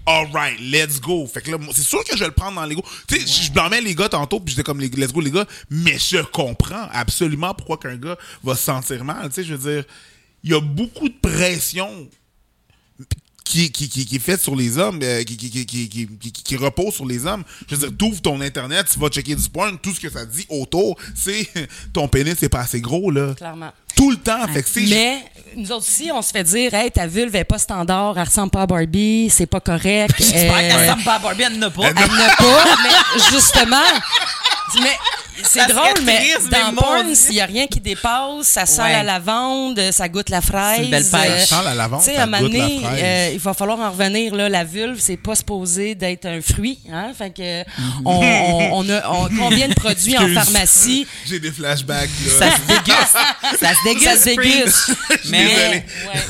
All 0.08 0.28
right, 0.32 0.60
let's 0.60 1.00
go. 1.00 1.26
Fait 1.26 1.40
que 1.42 1.50
là, 1.50 1.58
c'est 1.74 1.82
sûr 1.82 2.04
que 2.04 2.12
je 2.14 2.20
vais 2.20 2.26
le 2.26 2.32
prendre 2.32 2.54
dans 2.54 2.64
l'ego. 2.64 2.84
Tu 3.08 3.18
sais, 3.20 3.26
je 3.46 3.50
blâmais 3.50 3.80
les 3.80 3.96
gars 3.96 4.08
tantôt, 4.08 4.38
puis 4.38 4.52
j'étais 4.54 4.62
comme, 4.62 4.78
les- 4.80 4.88
let's 4.88 5.12
go, 5.12 5.20
les 5.20 5.32
gars. 5.32 5.46
Mais 5.68 5.98
je 5.98 6.18
comprends 6.18 6.88
absolument 6.92 7.52
pourquoi 7.54 7.78
qu'un 7.78 7.96
gars 7.96 8.16
va 8.44 8.54
se 8.54 8.62
sentir 8.62 9.02
mal. 9.02 9.28
Tu 9.30 9.34
sais, 9.34 9.44
je 9.44 9.54
veux 9.54 9.72
dire, 9.74 9.84
il 10.44 10.50
y 10.52 10.54
a 10.54 10.60
beaucoup 10.60 11.08
de 11.08 11.14
pression. 11.20 12.08
Qui, 13.46 13.70
qui, 13.70 13.88
qui, 13.88 14.04
qui 14.04 14.16
est 14.16 14.18
faite 14.18 14.42
sur 14.42 14.56
les 14.56 14.76
hommes, 14.76 14.98
euh, 15.02 15.22
qui, 15.22 15.36
qui, 15.36 15.48
qui, 15.50 15.64
qui, 15.64 15.88
qui, 15.88 16.08
qui- 16.18 16.32
qui 16.42 16.56
repose 16.56 16.94
sur 16.94 17.06
les 17.06 17.24
hommes. 17.26 17.44
Je 17.68 17.76
veux 17.76 17.88
dire, 17.88 17.96
t'ouvres 17.96 18.20
ton 18.20 18.40
Internet, 18.40 18.86
tu 18.92 18.98
vas 18.98 19.08
checker 19.08 19.36
du 19.36 19.48
porn, 19.48 19.78
tout 19.78 19.94
ce 19.94 20.00
que 20.00 20.10
ça 20.10 20.26
dit 20.26 20.46
autour, 20.48 20.96
c'est 21.14 21.48
ton 21.92 22.08
pénis, 22.08 22.34
c'est 22.38 22.48
pas 22.48 22.60
assez 22.60 22.80
gros, 22.80 23.10
là. 23.10 23.34
Clairement. 23.34 23.72
Tout 23.94 24.10
le 24.10 24.16
temps. 24.18 24.46
Fait 24.52 24.62
que 24.62 24.68
c'est. 24.68 24.82
Mais 24.86 25.24
nous 25.56 25.72
autres 25.72 25.86
aussi, 25.88 26.10
on 26.12 26.20
se 26.20 26.30
fait 26.30 26.42
dire, 26.44 26.74
hey, 26.74 26.90
ta 26.90 27.06
vulve 27.06 27.34
est 27.36 27.44
pas 27.44 27.58
standard, 27.58 28.18
elle 28.18 28.24
ressemble 28.26 28.50
pas 28.50 28.62
à 28.62 28.66
Barbie, 28.66 29.30
c'est 29.30 29.46
pas 29.46 29.60
correct. 29.60 30.14
J'espère 30.18 30.54
Euh, 30.54 30.60
qu'elle 30.68 30.80
ressemble 30.88 31.04
pas 31.04 31.14
à 31.14 31.18
Barbie, 31.20 31.42
elle 31.46 31.58
n'en 31.58 31.68
a 31.68 31.70
pas. 31.70 31.82
Elle 31.84 31.94
Elle 31.96 32.16
n'a 32.16 32.36
pas, 32.36 32.64
mais 32.82 33.20
justement, 33.30 33.76
mais 34.82 34.96
c'est 35.44 35.66
drôle, 35.68 36.02
mais 36.04 36.16
triste, 36.32 36.48
dans 36.50 36.74
porn, 36.74 37.14
s'il 37.14 37.32
n'y 37.34 37.40
a 37.40 37.46
rien 37.46 37.66
qui 37.66 37.80
dépasse, 37.80 38.46
ça 38.46 38.66
sent 38.66 38.82
Ouais. 38.82 38.92
la 38.92 39.02
lavande, 39.02 39.80
ça 39.92 40.08
goûte 40.08 40.28
la 40.30 40.40
fraise. 40.40 40.76
C'est 40.78 40.84
une 40.84 40.90
belle 40.90 41.04
pêche. 41.04 41.46
Ça 41.48 41.56
sent 41.58 41.64
la 41.64 41.74
lavande, 41.74 42.00
Tu 42.00 42.06
sais, 42.10 42.14
ça 42.16 42.20
à 42.20 42.24
un 42.24 42.26
moment 42.26 42.42
goûte 42.42 42.52
la 42.52 42.58
donné, 42.60 42.80
fraise. 42.80 43.00
euh, 43.02 43.30
il 43.34 43.38
va 43.40 43.54
falloir 43.54 43.78
en 43.80 43.90
revenir. 43.90 44.34
Là, 44.34 44.48
la 44.48 44.64
vulve, 44.64 44.98
c'est 45.00 45.16
pas 45.16 45.34
supposé 45.34 45.94
d'être 45.94 46.26
un 46.26 46.40
fruit. 46.40 46.78
Hein? 46.92 47.12
Fait 47.16 47.30
que, 47.30 47.62
on, 48.04 48.20
on, 48.22 48.78
on 48.78 48.88
a 48.90 49.08
on- 49.10 49.28
combien 49.36 49.68
de 49.68 49.74
produits 49.74 50.16
en 50.18 50.28
pharmacie? 50.28 51.06
J'ai 51.26 51.38
des 51.40 51.52
flashbacks, 51.52 52.10
Ça 52.38 52.50
se 52.50 52.60
déguste. 52.66 53.16
Ça 53.60 53.74
se 53.74 53.84
déguste. 53.84 54.06
Ça 54.08 54.16
se 54.16 54.24
déguste. 54.24 54.90
Mais-. 55.30 55.84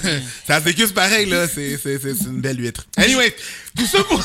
Ouais. 0.04 0.22
Ça 0.46 0.58
se 0.60 0.64
déguste 0.64 0.94
pareil, 0.94 1.26
là. 1.26 1.46
C'est 1.48 1.78
une 2.26 2.40
belle 2.40 2.60
huître. 2.60 2.84
Anyway, 2.96 3.34
tout 3.76 3.86
ça 3.86 3.98
pour 4.04 4.22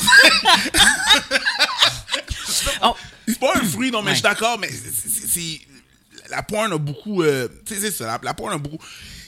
Oh, 2.83 2.95
C'est 3.31 3.39
pas 3.39 3.53
un 3.55 3.63
fruit, 3.65 3.91
non, 3.91 4.01
mais 4.01 4.07
Ouais. 4.07 4.11
je 4.11 4.15
suis 4.15 4.23
d'accord, 4.23 4.57
mais 4.59 4.69
c'est-. 4.69 5.61
La 6.29 6.43
porn 6.43 6.71
a 6.71 6.77
beaucoup. 6.77 7.23
euh, 7.23 7.47
tu 7.65 7.73
sais, 7.73 7.81
c'est 7.81 7.91
ça. 7.91 8.05
La, 8.05 8.19
la 8.23 8.33
porn 8.33 8.53
a 8.53 8.57
beaucoup. 8.57 8.77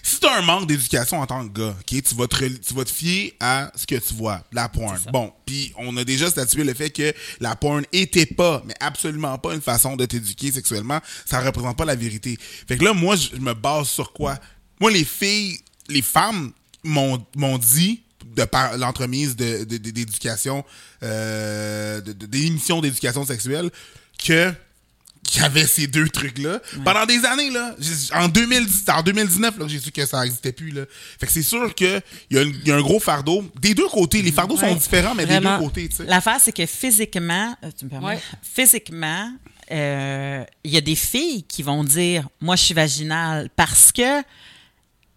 Si 0.01 0.19
t'as 0.19 0.37
un 0.37 0.41
manque 0.41 0.67
d'éducation 0.67 1.19
en 1.19 1.25
tant 1.25 1.47
que 1.47 1.59
gars, 1.59 1.75
tu 1.85 2.15
vas 2.15 2.27
te, 2.27 2.45
tu 2.45 2.73
vas 2.73 2.83
te 2.85 2.91
fier 2.91 3.33
à 3.39 3.71
ce 3.75 3.85
que 3.85 3.95
tu 3.95 4.13
vois, 4.13 4.41
la 4.51 4.69
porn. 4.69 4.97
Bon, 5.11 5.33
puis 5.45 5.73
on 5.77 5.95
a 5.97 6.03
déjà 6.03 6.29
statué 6.29 6.63
le 6.63 6.73
fait 6.73 6.89
que 6.91 7.13
la 7.39 7.55
porn 7.55 7.83
était 7.91 8.25
pas, 8.25 8.61
mais 8.65 8.73
absolument 8.79 9.37
pas 9.37 9.53
une 9.53 9.61
façon 9.61 9.95
de 9.95 10.05
t'éduquer 10.05 10.51
sexuellement. 10.51 10.99
Ça 11.25 11.39
représente 11.41 11.77
pas 11.77 11.85
la 11.85 11.95
vérité. 11.95 12.37
Fait 12.67 12.77
que 12.77 12.83
là, 12.83 12.93
moi, 12.93 13.15
je 13.15 13.35
me 13.37 13.53
base 13.53 13.87
sur 13.87 14.11
quoi? 14.13 14.37
Moi, 14.79 14.91
les 14.91 15.05
filles, 15.05 15.57
les 15.89 16.01
femmes 16.01 16.51
m'ont 16.83 17.25
dit 17.57 18.02
de 18.35 18.43
par 18.45 18.77
l'entremise 18.77 19.35
de, 19.35 19.63
de- 19.63 19.77
de- 19.77 19.91
d'éducation, 19.91 20.63
euh, 21.03 22.01
de, 22.01 22.13
de- 22.13 22.25
des 22.25 22.45
émissions 22.47 22.81
d'éducation 22.81 23.25
sexuelle, 23.25 23.69
que 24.23 24.53
qu'il 25.25 25.41
y 25.41 25.45
avait 25.45 25.65
ces 25.65 25.87
deux 25.87 26.09
trucs-là. 26.09 26.59
Pendant 26.83 27.05
des 27.05 27.23
années, 27.23 27.49
là, 27.49 27.73
en, 28.13 28.27
2010, 28.27 28.83
en 28.93 29.01
2019, 29.01 29.57
là, 29.57 29.65
j'ai 29.69 29.79
su 29.79 29.89
que 29.89 30.05
ça 30.05 30.21
n'existait 30.21 30.51
plus. 30.51 30.71
Là. 30.71 30.81
Fait 31.17 31.25
que 31.25 31.31
c'est 31.31 31.41
sûr 31.41 31.73
qu'il 31.73 32.01
y, 32.29 32.35
y 32.35 32.71
a 32.71 32.75
un 32.75 32.81
gros 32.81 32.99
fardeau. 32.99 33.49
Des 33.61 33.73
deux 33.73 33.87
côtés, 33.87 34.21
les 34.21 34.33
fardeaux 34.33 34.57
sont 34.57 34.75
différents, 34.75 35.15
mais 35.15 35.23
Vraiment. 35.23 35.51
des 35.53 35.57
deux 35.59 35.63
côtés, 35.69 35.87
tu 35.89 35.95
sais. 35.95 36.03
L'affaire, 36.05 36.39
c'est 36.41 36.51
que 36.51 36.65
physiquement, 36.65 37.55
euh, 37.63 37.71
tu 37.77 37.85
me 37.85 37.89
permets? 37.89 38.05
Ouais. 38.15 38.19
Physiquement, 38.43 39.31
euh, 39.71 40.43
il 40.65 40.71
y 40.71 40.77
a 40.77 40.81
des 40.81 40.95
filles 40.95 41.43
qui 41.43 41.63
vont 41.63 41.85
dire 41.85 42.27
Moi, 42.41 42.57
je 42.57 42.63
suis 42.65 42.73
vaginale 42.73 43.49
parce 43.55 43.93
que 43.93 44.21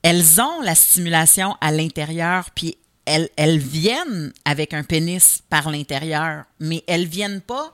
elles 0.02 0.40
ont 0.40 0.60
la 0.62 0.76
stimulation 0.76 1.56
à 1.60 1.72
l'intérieur, 1.72 2.50
puis 2.54 2.76
elles, 3.06 3.30
elles 3.36 3.58
viennent 3.58 4.32
avec 4.44 4.74
un 4.74 4.82
pénis 4.82 5.42
par 5.48 5.70
l'intérieur, 5.70 6.44
mais 6.60 6.84
elles 6.86 7.06
viennent 7.06 7.40
pas 7.40 7.72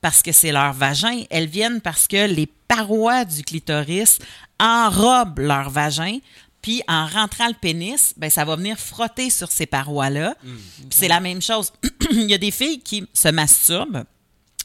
parce 0.00 0.22
que 0.22 0.32
c'est 0.32 0.52
leur 0.52 0.72
vagin, 0.72 1.22
elles 1.30 1.46
viennent 1.46 1.80
parce 1.80 2.08
que 2.08 2.26
les 2.26 2.48
parois 2.68 3.24
du 3.24 3.42
clitoris 3.42 4.18
enrobent 4.58 5.38
leur 5.38 5.70
vagin, 5.70 6.18
puis 6.60 6.82
en 6.88 7.06
rentrant 7.06 7.48
le 7.48 7.54
pénis, 7.54 8.14
ben 8.16 8.30
ça 8.30 8.44
va 8.44 8.56
venir 8.56 8.78
frotter 8.78 9.30
sur 9.30 9.50
ces 9.50 9.66
parois-là. 9.66 10.36
Puis 10.42 10.88
c'est 10.90 11.08
la 11.08 11.20
même 11.20 11.42
chose. 11.42 11.72
Il 12.10 12.30
y 12.30 12.34
a 12.34 12.38
des 12.38 12.50
filles 12.50 12.80
qui 12.80 13.06
se 13.12 13.28
masturbent 13.28 14.04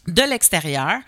de 0.07 0.21
l'extérieur, 0.21 1.00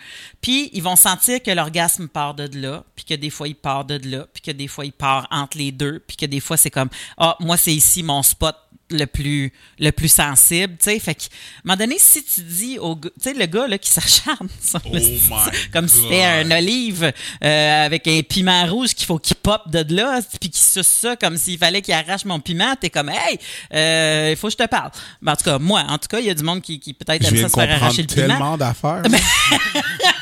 puis 0.41 0.69
ils 0.73 0.83
vont 0.83 0.95
sentir 0.95 1.41
que 1.43 1.51
l'orgasme 1.51 2.07
part 2.07 2.33
de 2.33 2.49
là, 2.57 2.83
puis 2.95 3.05
que 3.05 3.13
des 3.13 3.29
fois 3.29 3.47
il 3.47 3.55
part 3.55 3.85
de 3.85 3.99
là, 4.09 4.25
puis 4.33 4.41
que 4.41 4.51
des 4.51 4.67
fois 4.67 4.85
il 4.85 4.93
part 4.93 5.27
entre 5.31 5.57
les 5.57 5.71
deux, 5.71 6.03
puis 6.05 6.17
que 6.17 6.25
des 6.25 6.39
fois 6.39 6.57
c'est 6.57 6.69
comme 6.69 6.89
ah 7.17 7.35
moi 7.39 7.57
c'est 7.57 7.73
ici 7.73 8.03
mon 8.03 8.23
spot 8.23 8.55
le 8.91 9.05
plus 9.05 9.53
le 9.79 9.91
plus 9.91 10.11
sensible, 10.11 10.75
tu 10.77 10.85
sais, 10.85 10.99
fait 10.99 11.13
que 11.13 11.21
à 11.21 11.25
un 11.25 11.61
moment 11.65 11.77
donné 11.77 11.97
si 11.99 12.23
tu 12.23 12.41
dis 12.41 12.79
au 12.79 12.95
tu 12.95 13.09
sais 13.19 13.33
le 13.33 13.45
gars 13.45 13.67
là 13.67 13.77
qui 13.77 13.89
s'acharne 13.89 14.47
Oh 14.73 15.35
comme 15.71 15.87
si 15.87 16.01
c'était 16.01 16.23
un 16.23 16.49
olive 16.51 17.11
euh, 17.43 17.85
avec 17.85 18.07
un 18.07 18.21
piment 18.27 18.65
rouge 18.65 18.93
qu'il 18.95 19.05
faut 19.05 19.19
qu'il 19.19 19.35
pop 19.35 19.69
de 19.69 19.95
là, 19.95 20.21
puis 20.39 20.49
qu'il 20.49 20.61
suce 20.61 20.87
ça 20.87 21.15
comme 21.15 21.37
s'il 21.37 21.57
fallait 21.57 21.81
qu'il 21.81 21.93
arrache 21.93 22.25
mon 22.25 22.39
piment, 22.39 22.75
t'es 22.79 22.89
comme 22.89 23.09
hey, 23.09 23.39
euh, 23.73 24.29
il 24.31 24.37
faut 24.37 24.47
que 24.47 24.53
je 24.53 24.57
te 24.57 24.67
parle. 24.67 24.91
Ben, 25.21 25.33
en 25.33 25.35
tout 25.35 25.43
cas 25.43 25.59
moi, 25.59 25.83
en 25.87 25.97
tout 25.97 26.07
cas 26.07 26.19
il 26.19 26.25
y 26.25 26.29
a 26.29 26.33
du 26.33 26.43
monde 26.43 26.61
qui, 26.61 26.79
qui 26.79 26.93
peut-être 26.93 27.25
aime 27.25 27.37
ça 27.37 27.49
se 27.49 27.53
faire 27.53 27.71
arracher 27.71 28.01
le 28.03 28.07
piment. 28.07 28.27
tellement 28.27 28.57
d'affaires. 28.57 29.03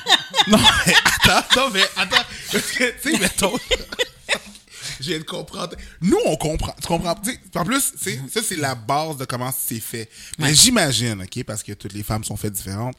non, 0.48 0.58
mais 0.86 0.94
attends, 1.06 1.60
non, 1.62 1.70
mais 1.74 1.83
attends. 1.96 2.24
Parce 2.51 2.72
que, 2.72 3.01
tu 3.01 3.12
sais, 3.12 3.20
mettons. 3.20 3.53
Je 5.00 5.10
viens 5.10 5.20
de 5.20 5.24
comprendre. 5.24 5.75
Nous, 6.01 6.18
on 6.25 6.36
comprend. 6.38 6.74
Tu 6.81 6.88
comprends? 6.88 7.14
Tu 7.16 7.31
sais, 7.31 7.40
en 7.55 7.66
plus, 7.66 7.92
tu 7.92 7.98
sais, 8.00 8.22
ça, 8.31 8.42
c'est 8.44 8.55
la 8.55 8.74
base 8.74 9.18
de 9.18 9.25
comment 9.25 9.53
c'est 9.55 9.79
fait. 9.79 10.10
Mais 10.40 10.53
j'imagine, 10.55 11.22
OK, 11.22 11.44
parce 11.44 11.62
que 11.62 11.74
toutes 11.74 11.94
les 11.94 12.03
femmes 12.03 12.24
sont 12.24 12.36
faites 12.36 12.53
différentes, 12.53 12.96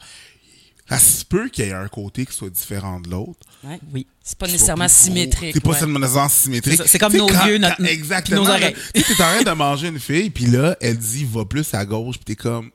ça 0.89 0.97
se 0.97 1.23
peut 1.23 1.49
qu'il 1.49 1.65
y 1.65 1.67
ait 1.67 1.73
un 1.73 1.87
côté 1.87 2.25
qui 2.25 2.33
soit 2.35 2.49
différent 2.49 2.99
de 2.99 3.09
l'autre. 3.09 3.39
Ouais. 3.63 3.79
Oui. 3.93 4.07
C'est 4.23 4.37
pas 4.37 4.47
nécessairement 4.47 4.87
symétrique. 4.87 5.51
C'est 5.53 5.59
pas 5.63 5.71
ouais. 5.71 5.79
seulement 5.79 6.29
symétrique. 6.29 6.81
C'est 6.85 6.99
comme 6.99 7.15
nos 7.15 7.29
yeux, 7.29 7.57
notre- 7.57 7.83
exactement. 7.85 8.43
nos 8.43 8.49
oreilles. 8.49 8.75
Tu 8.93 9.01
sais, 9.01 9.15
t'es 9.15 9.23
en 9.23 9.35
train 9.35 9.43
de 9.43 9.51
manger 9.51 9.87
une 9.89 9.99
fille, 9.99 10.29
puis 10.29 10.45
là, 10.45 10.75
elle 10.81 10.97
dit 10.97 11.25
va 11.25 11.45
plus 11.45 11.73
à 11.73 11.85
gauche, 11.85 12.15
puis 12.17 12.25
t'es 12.25 12.35
comme 12.35 12.71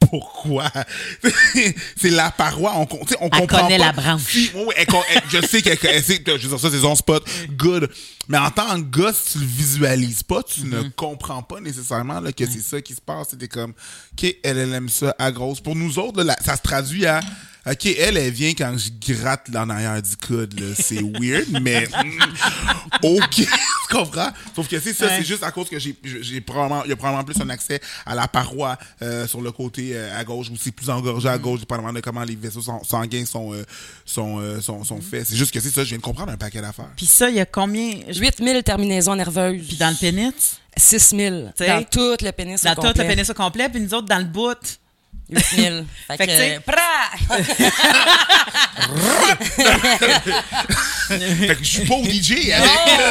pourquoi? 0.00 0.70
C'est 2.00 2.10
la 2.10 2.30
paroi. 2.30 2.72
On, 2.76 2.82
on 2.82 3.28
Elle 3.32 3.40
comprend 3.40 3.62
connaît 3.62 3.78
pas. 3.78 3.86
la 3.86 3.92
branche. 3.92 4.22
Si- 4.26 4.50
oui, 4.54 4.74
elle 4.76 4.86
elle- 5.14 5.22
je 5.28 5.46
sais 5.46 5.62
qu'elle 5.62 5.78
elle 5.82 6.02
sait, 6.02 6.22
je 6.26 6.32
veux 6.32 6.38
dire, 6.48 6.58
ça, 6.60 6.70
c'est 6.70 6.80
son 6.80 6.94
spot. 6.94 7.24
Good. 7.56 7.90
Mais 8.28 8.38
en 8.38 8.50
tant 8.50 8.80
que 8.80 9.00
gars, 9.00 9.12
si 9.12 9.32
tu 9.32 9.38
le 9.40 9.46
visualises 9.46 10.22
pas, 10.22 10.42
tu 10.42 10.64
ne 10.64 10.80
Mm-hmm. 10.82 10.92
comprends 10.92 11.42
pas 11.42 11.60
nécessairement 11.60 12.20
là, 12.20 12.32
que 12.32 12.46
c'est 12.46 12.60
ça 12.62 12.80
qui 12.80 12.94
se 12.94 13.00
passe. 13.00 13.28
C'était 13.30 13.48
comme, 13.48 13.72
OK, 14.12 14.36
elle, 14.44 14.58
elle 14.58 14.72
aime 14.72 14.88
ça 14.88 15.14
à 15.18 15.32
grosse. 15.32 15.60
Pour 15.60 15.74
nous 15.76 15.98
autres, 15.98 16.22
là, 16.22 16.36
ça 16.44 16.56
se 16.56 16.62
traduit 16.62 17.04
à, 17.06 17.20
OK, 17.66 17.86
elle, 17.86 18.16
elle 18.16 18.32
vient 18.32 18.50
quand 18.54 18.76
je 18.76 18.90
gratte 19.12 19.48
en 19.54 19.68
arrière 19.70 20.00
du 20.02 20.16
coude. 20.16 20.58
là. 20.58 20.74
C'est 20.78 21.00
weird, 21.02 21.46
mais 21.62 21.86
mm, 21.86 22.22
OK, 23.04 23.30
tu 23.36 23.46
comprends? 23.90 24.30
Sauf 24.54 24.68
que 24.68 24.80
c'est 24.80 24.92
ça, 24.92 25.06
Ouais. 25.06 25.18
c'est 25.18 25.24
juste 25.24 25.42
à 25.42 25.50
cause 25.50 25.68
que 25.68 25.78
j'ai 25.78 26.40
probablement, 26.40 26.84
il 26.84 26.90
y 26.90 26.92
a 26.92 26.96
probablement 26.96 27.24
plus 27.24 27.40
un 27.40 27.48
accès 27.50 27.80
à 28.06 28.14
la 28.14 28.26
paroi 28.28 28.76
euh, 29.02 29.26
sur 29.26 29.40
le 29.40 29.52
côté 29.52 29.90
euh, 29.94 30.18
à 30.18 30.24
gauche, 30.24 30.48
ou 30.50 30.56
c'est 30.58 30.72
plus 30.72 30.90
engorgé 30.90 31.28
à 31.28 31.38
gauche, 31.38 31.60
dépendamment 31.60 31.92
de 31.92 32.00
comment 32.00 32.24
les 32.24 32.34
vaisseaux 32.36 32.62
sang- 32.62 32.82
sanguins 32.84 33.24
sont, 33.26 33.52
euh, 33.52 33.64
sont, 34.04 34.60
sont, 34.60 34.82
sont 34.84 35.00
faits. 35.00 35.26
C'est 35.28 35.36
juste 35.36 35.52
que 35.52 35.60
c'est 35.60 35.70
ça, 35.70 35.84
je 35.84 35.90
viens 35.90 35.98
de 35.98 36.02
comprendre 36.02 36.32
un 36.32 36.36
paquet 36.36 36.60
d'affaires. 36.60 36.90
Puis 36.96 37.06
ça, 37.06 37.28
il 37.30 37.36
y 37.36 37.40
a 37.40 37.46
combien? 37.46 37.94
Je- 38.12 38.20
8000 38.20 38.62
terminaisons 38.62 39.14
nerveuses. 39.16 39.66
Puis 39.68 39.76
dans 39.76 39.90
le 39.90 39.96
pénis? 39.96 40.32
6000. 40.76 41.52
T'sais, 41.54 41.66
Dans 41.68 41.82
tout 41.84 42.16
le 42.24 42.30
pénis 42.30 42.62
au 42.64 42.68
Dans 42.68 42.74
tout 42.74 42.80
complet. 42.82 43.02
le 43.04 43.08
pénis 43.08 43.30
au 43.30 43.34
complet, 43.34 43.68
puis 43.68 43.80
nous 43.80 43.92
autres, 43.94 44.08
dans 44.08 44.18
le 44.18 44.24
bout. 44.24 44.56
8000. 45.32 45.84
Fait, 46.08 46.16
Fait 46.16 46.26
que, 46.26 46.32
fait 51.46 51.56
que 51.56 51.64
je 51.64 51.68
suis 51.68 51.84
pas 51.86 51.94
au 51.94 52.04
DJ 52.04 52.50
avec. 52.52 52.70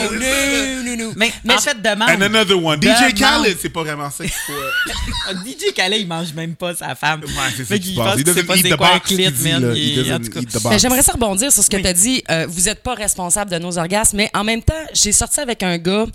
Oh, 0.10 0.14
non, 0.14 0.84
non, 0.84 0.98
non. 1.06 1.14
Mais, 1.16 1.32
Mais 1.44 1.54
en 1.54 1.58
je- 1.58 1.62
fait, 1.64 1.82
demande. 1.82 2.10
And 2.10 2.22
another 2.22 2.64
one. 2.64 2.80
DJ 2.82 3.14
Demande. 3.14 3.18
Khaled, 3.18 3.58
c'est 3.62 3.70
pas 3.70 3.84
vraiment 3.84 4.10
ça 4.10 4.24
qu'il 4.24 4.34
faut. 4.34 4.54
Ah, 5.28 5.34
DJ 5.34 5.74
Khaled, 5.76 6.02
il 6.02 6.08
mange 6.08 6.34
même 6.34 6.56
pas 6.56 6.74
sa 6.76 6.96
femme. 6.96 7.22
Ouais, 7.24 7.30
c'est 7.56 7.66
ça 7.66 7.78
qu'il 7.78 7.96
pense 7.96 8.16
c'est 8.18 8.24
doesn't 8.24 8.46
pas 8.46 8.56
eat 8.58 8.70
the 8.70 8.78
box, 8.78 9.00
clit, 9.06 9.32
dit, 9.32 9.50
man. 9.50 9.74
Il- 9.76 10.14
en 10.14 10.20
tout 10.20 10.30
cas. 10.30 10.78
J'aimerais 10.78 11.04
ça 11.04 11.14
rebondir 11.14 11.52
sur 11.52 11.64
ce 11.64 11.70
que 11.70 11.78
tu 11.78 11.88
as 11.88 11.94
dit. 11.94 12.24
Euh, 12.30 12.46
vous 12.50 12.62
n'êtes 12.62 12.82
pas 12.82 12.96
responsable 12.96 13.52
de 13.52 13.60
nos 13.60 13.78
orgasmes, 13.78 14.18
mais 14.18 14.30
en 14.34 14.44
même 14.44 14.64
temps, 14.64 14.74
j'ai 14.94 15.12
sorti 15.12 15.40
avec 15.40 15.64
un 15.64 15.78
gars. 15.78 16.06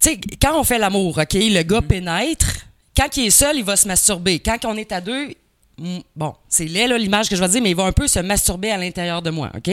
Tu 0.00 0.10
sais, 0.10 0.20
quand 0.40 0.58
on 0.58 0.64
fait 0.64 0.78
l'amour, 0.78 1.18
OK, 1.18 1.34
le 1.34 1.62
gars 1.62 1.82
pénètre. 1.82 2.46
Quand 2.96 3.16
il 3.16 3.26
est 3.26 3.30
seul, 3.30 3.56
il 3.56 3.64
va 3.64 3.76
se 3.76 3.86
masturber. 3.88 4.40
Quand 4.40 4.64
on 4.64 4.76
est 4.76 4.92
à 4.92 5.00
deux, 5.00 5.34
bon, 6.16 6.34
c'est 6.52 6.64
laid, 6.66 6.88
là, 6.88 6.98
l'image 6.98 7.28
que 7.30 7.36
je 7.36 7.40
vais 7.40 7.48
dire, 7.48 7.62
mais 7.62 7.70
il 7.70 7.76
va 7.76 7.84
un 7.84 7.92
peu 7.92 8.06
se 8.08 8.18
masturber 8.18 8.70
à 8.72 8.76
l'intérieur 8.76 9.22
de 9.22 9.30
moi, 9.30 9.50
OK? 9.56 9.72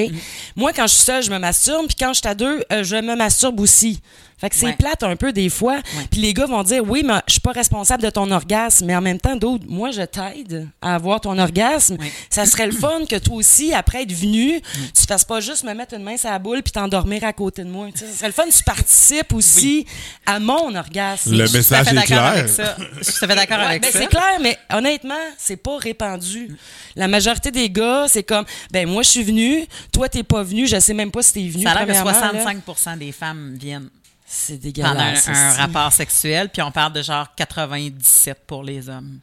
Moi, 0.56 0.72
quand 0.74 0.86
je 0.88 0.94
suis 0.94 1.04
seule, 1.04 1.24
je 1.24 1.32
me 1.32 1.40
masturbe, 1.40 1.88
puis 1.88 1.96
quand 2.00 2.14
je 2.14 2.20
suis 2.20 2.28
à 2.28 2.36
deux, 2.36 2.64
euh, 2.72 2.84
je 2.84 2.96
me 2.96 3.16
masturbe 3.16 3.60
aussi. 3.60 4.00
Fait 4.40 4.52
que 4.52 4.56
c'est 4.56 4.68
Ouais. 4.68 4.76
plate 4.78 5.02
un 5.02 5.16
peu 5.16 5.34
des 5.34 5.50
fois. 5.50 5.80
Puis 6.12 6.22
les 6.22 6.32
gars 6.32 6.46
vont 6.46 6.62
dire, 6.62 6.84
oui, 6.88 7.02
mais 7.04 7.16
je 7.26 7.32
suis 7.32 7.42
pas 7.42 7.54
responsable 7.54 8.04
de 8.04 8.10
ton 8.12 8.30
orgasme, 8.30 8.86
mais 8.86 8.96
en 8.96 9.02
même 9.02 9.18
temps, 9.20 9.36
d'autres, 9.36 9.64
moi, 9.68 9.90
je 9.90 10.04
t'aide 10.04 10.68
à 10.80 10.94
avoir 10.94 11.20
ton 11.22 11.40
orgasme. 11.40 11.96
Ouais. 12.00 12.12
Ça 12.30 12.46
serait 12.46 12.68
le 12.68 12.72
fun 12.72 13.00
que 13.10 13.16
toi 13.16 13.38
aussi, 13.38 13.74
après 13.74 14.04
être 14.04 14.12
venu, 14.14 14.62
tu 14.96 15.04
fasses 15.08 15.26
pas 15.26 15.40
juste 15.40 15.64
me 15.64 15.74
mettre 15.74 15.96
une 15.96 16.04
main 16.04 16.18
sur 16.18 16.30
la 16.30 16.38
boule 16.38 16.62
puis 16.62 16.72
t'endormir 16.72 17.24
à 17.24 17.34
côté 17.34 17.64
de 17.64 17.70
moi. 17.70 17.88
Tu 17.92 18.02
sais, 18.02 18.06
ça 18.06 18.14
serait 18.18 18.28
le 18.28 18.34
fun 18.34 18.44
que 18.46 18.54
tu 18.56 18.64
participes 18.64 19.34
aussi 19.34 19.88
à 20.28 20.40
mon 20.40 20.76
orgasme. 20.76 21.36
Le 21.36 21.48
Je 21.48 21.58
message 21.58 21.88
est 21.88 21.94
d'accord 21.96 22.06
clair. 22.06 22.24
avec 22.26 22.50
ça. 22.50 22.78
Je 23.00 23.04
suis 23.06 23.14
tout 23.14 23.26
à 23.26 23.28
fait 23.30 23.36
d'accord 23.36 23.58
Ouais, 23.58 23.66
avec 23.66 23.82
ben, 23.82 23.92
ça. 23.92 24.00
c'est 24.00 24.06
clair, 24.08 24.38
mais 24.40 24.56
honnêtement, 24.72 25.16
c'est 25.40 25.58
pas 25.58 25.78
répandu. 25.80 26.56
La 26.96 27.08
majorité 27.08 27.52
des 27.52 27.70
gars, 27.70 28.06
c'est 28.08 28.24
comme, 28.24 28.46
ben 28.72 28.88
moi 28.88 29.04
je 29.04 29.10
suis 29.10 29.24
venu, 29.24 29.66
toi 29.92 30.10
t'es 30.10 30.24
pas 30.24 30.44
venu, 30.44 30.68
je 30.68 30.80
sais 30.80 30.94
même 30.94 31.12
pas 31.12 31.22
si 31.22 31.34
t'es 31.34 31.48
venu. 31.48 31.64
Ça 31.64 31.72
a 31.72 31.86
l'air 31.86 31.88
que 31.88 32.04
premièrement, 32.04 32.34
là. 32.34 32.54
65% 32.66 32.98
des 32.98 33.12
femmes 33.12 33.56
viennent. 33.60 33.90
C'est 34.26 34.56
pendant 34.56 34.90
un, 35.00 35.14
dégueulasse. 35.14 35.28
un 35.30 35.52
rapport 35.54 35.92
sexuel, 35.94 36.50
puis 36.50 36.62
on 36.62 36.72
parle 36.72 36.92
de 36.92 37.02
genre 37.02 37.28
97 37.36 38.40
pour 38.46 38.64
les 38.64 38.90
hommes. 38.90 39.20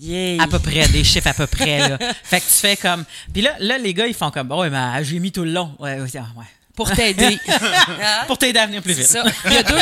Yay. 0.00 0.40
À 0.40 0.46
peu 0.46 0.58
près, 0.58 0.88
des 0.88 1.04
chiffres 1.04 1.26
à 1.26 1.34
peu 1.34 1.46
près. 1.46 1.88
Là. 1.88 1.98
Fait 2.22 2.40
que 2.40 2.46
tu 2.46 2.52
fais 2.52 2.76
comme. 2.76 3.04
Puis 3.32 3.42
là, 3.42 3.54
là, 3.58 3.78
les 3.78 3.92
gars, 3.92 4.06
ils 4.06 4.14
font 4.14 4.30
comme. 4.30 4.50
Ouais, 4.52 4.70
mais 4.70 5.04
j'ai 5.04 5.18
mis 5.18 5.32
tout 5.32 5.44
le 5.44 5.50
long. 5.50 5.74
Ouais, 5.78 6.00
ouais, 6.00 6.00
ouais. 6.02 6.44
Pour 6.78 6.90
t'aider. 6.92 7.36
Pour 8.28 8.38
t'aider 8.38 8.58
à 8.60 8.66
venir 8.66 8.80
plus 8.82 8.92
vite. 8.92 9.06
ça. 9.08 9.24
Il 9.46 9.52
y 9.52 9.56
a 9.56 9.62
deux. 9.64 9.76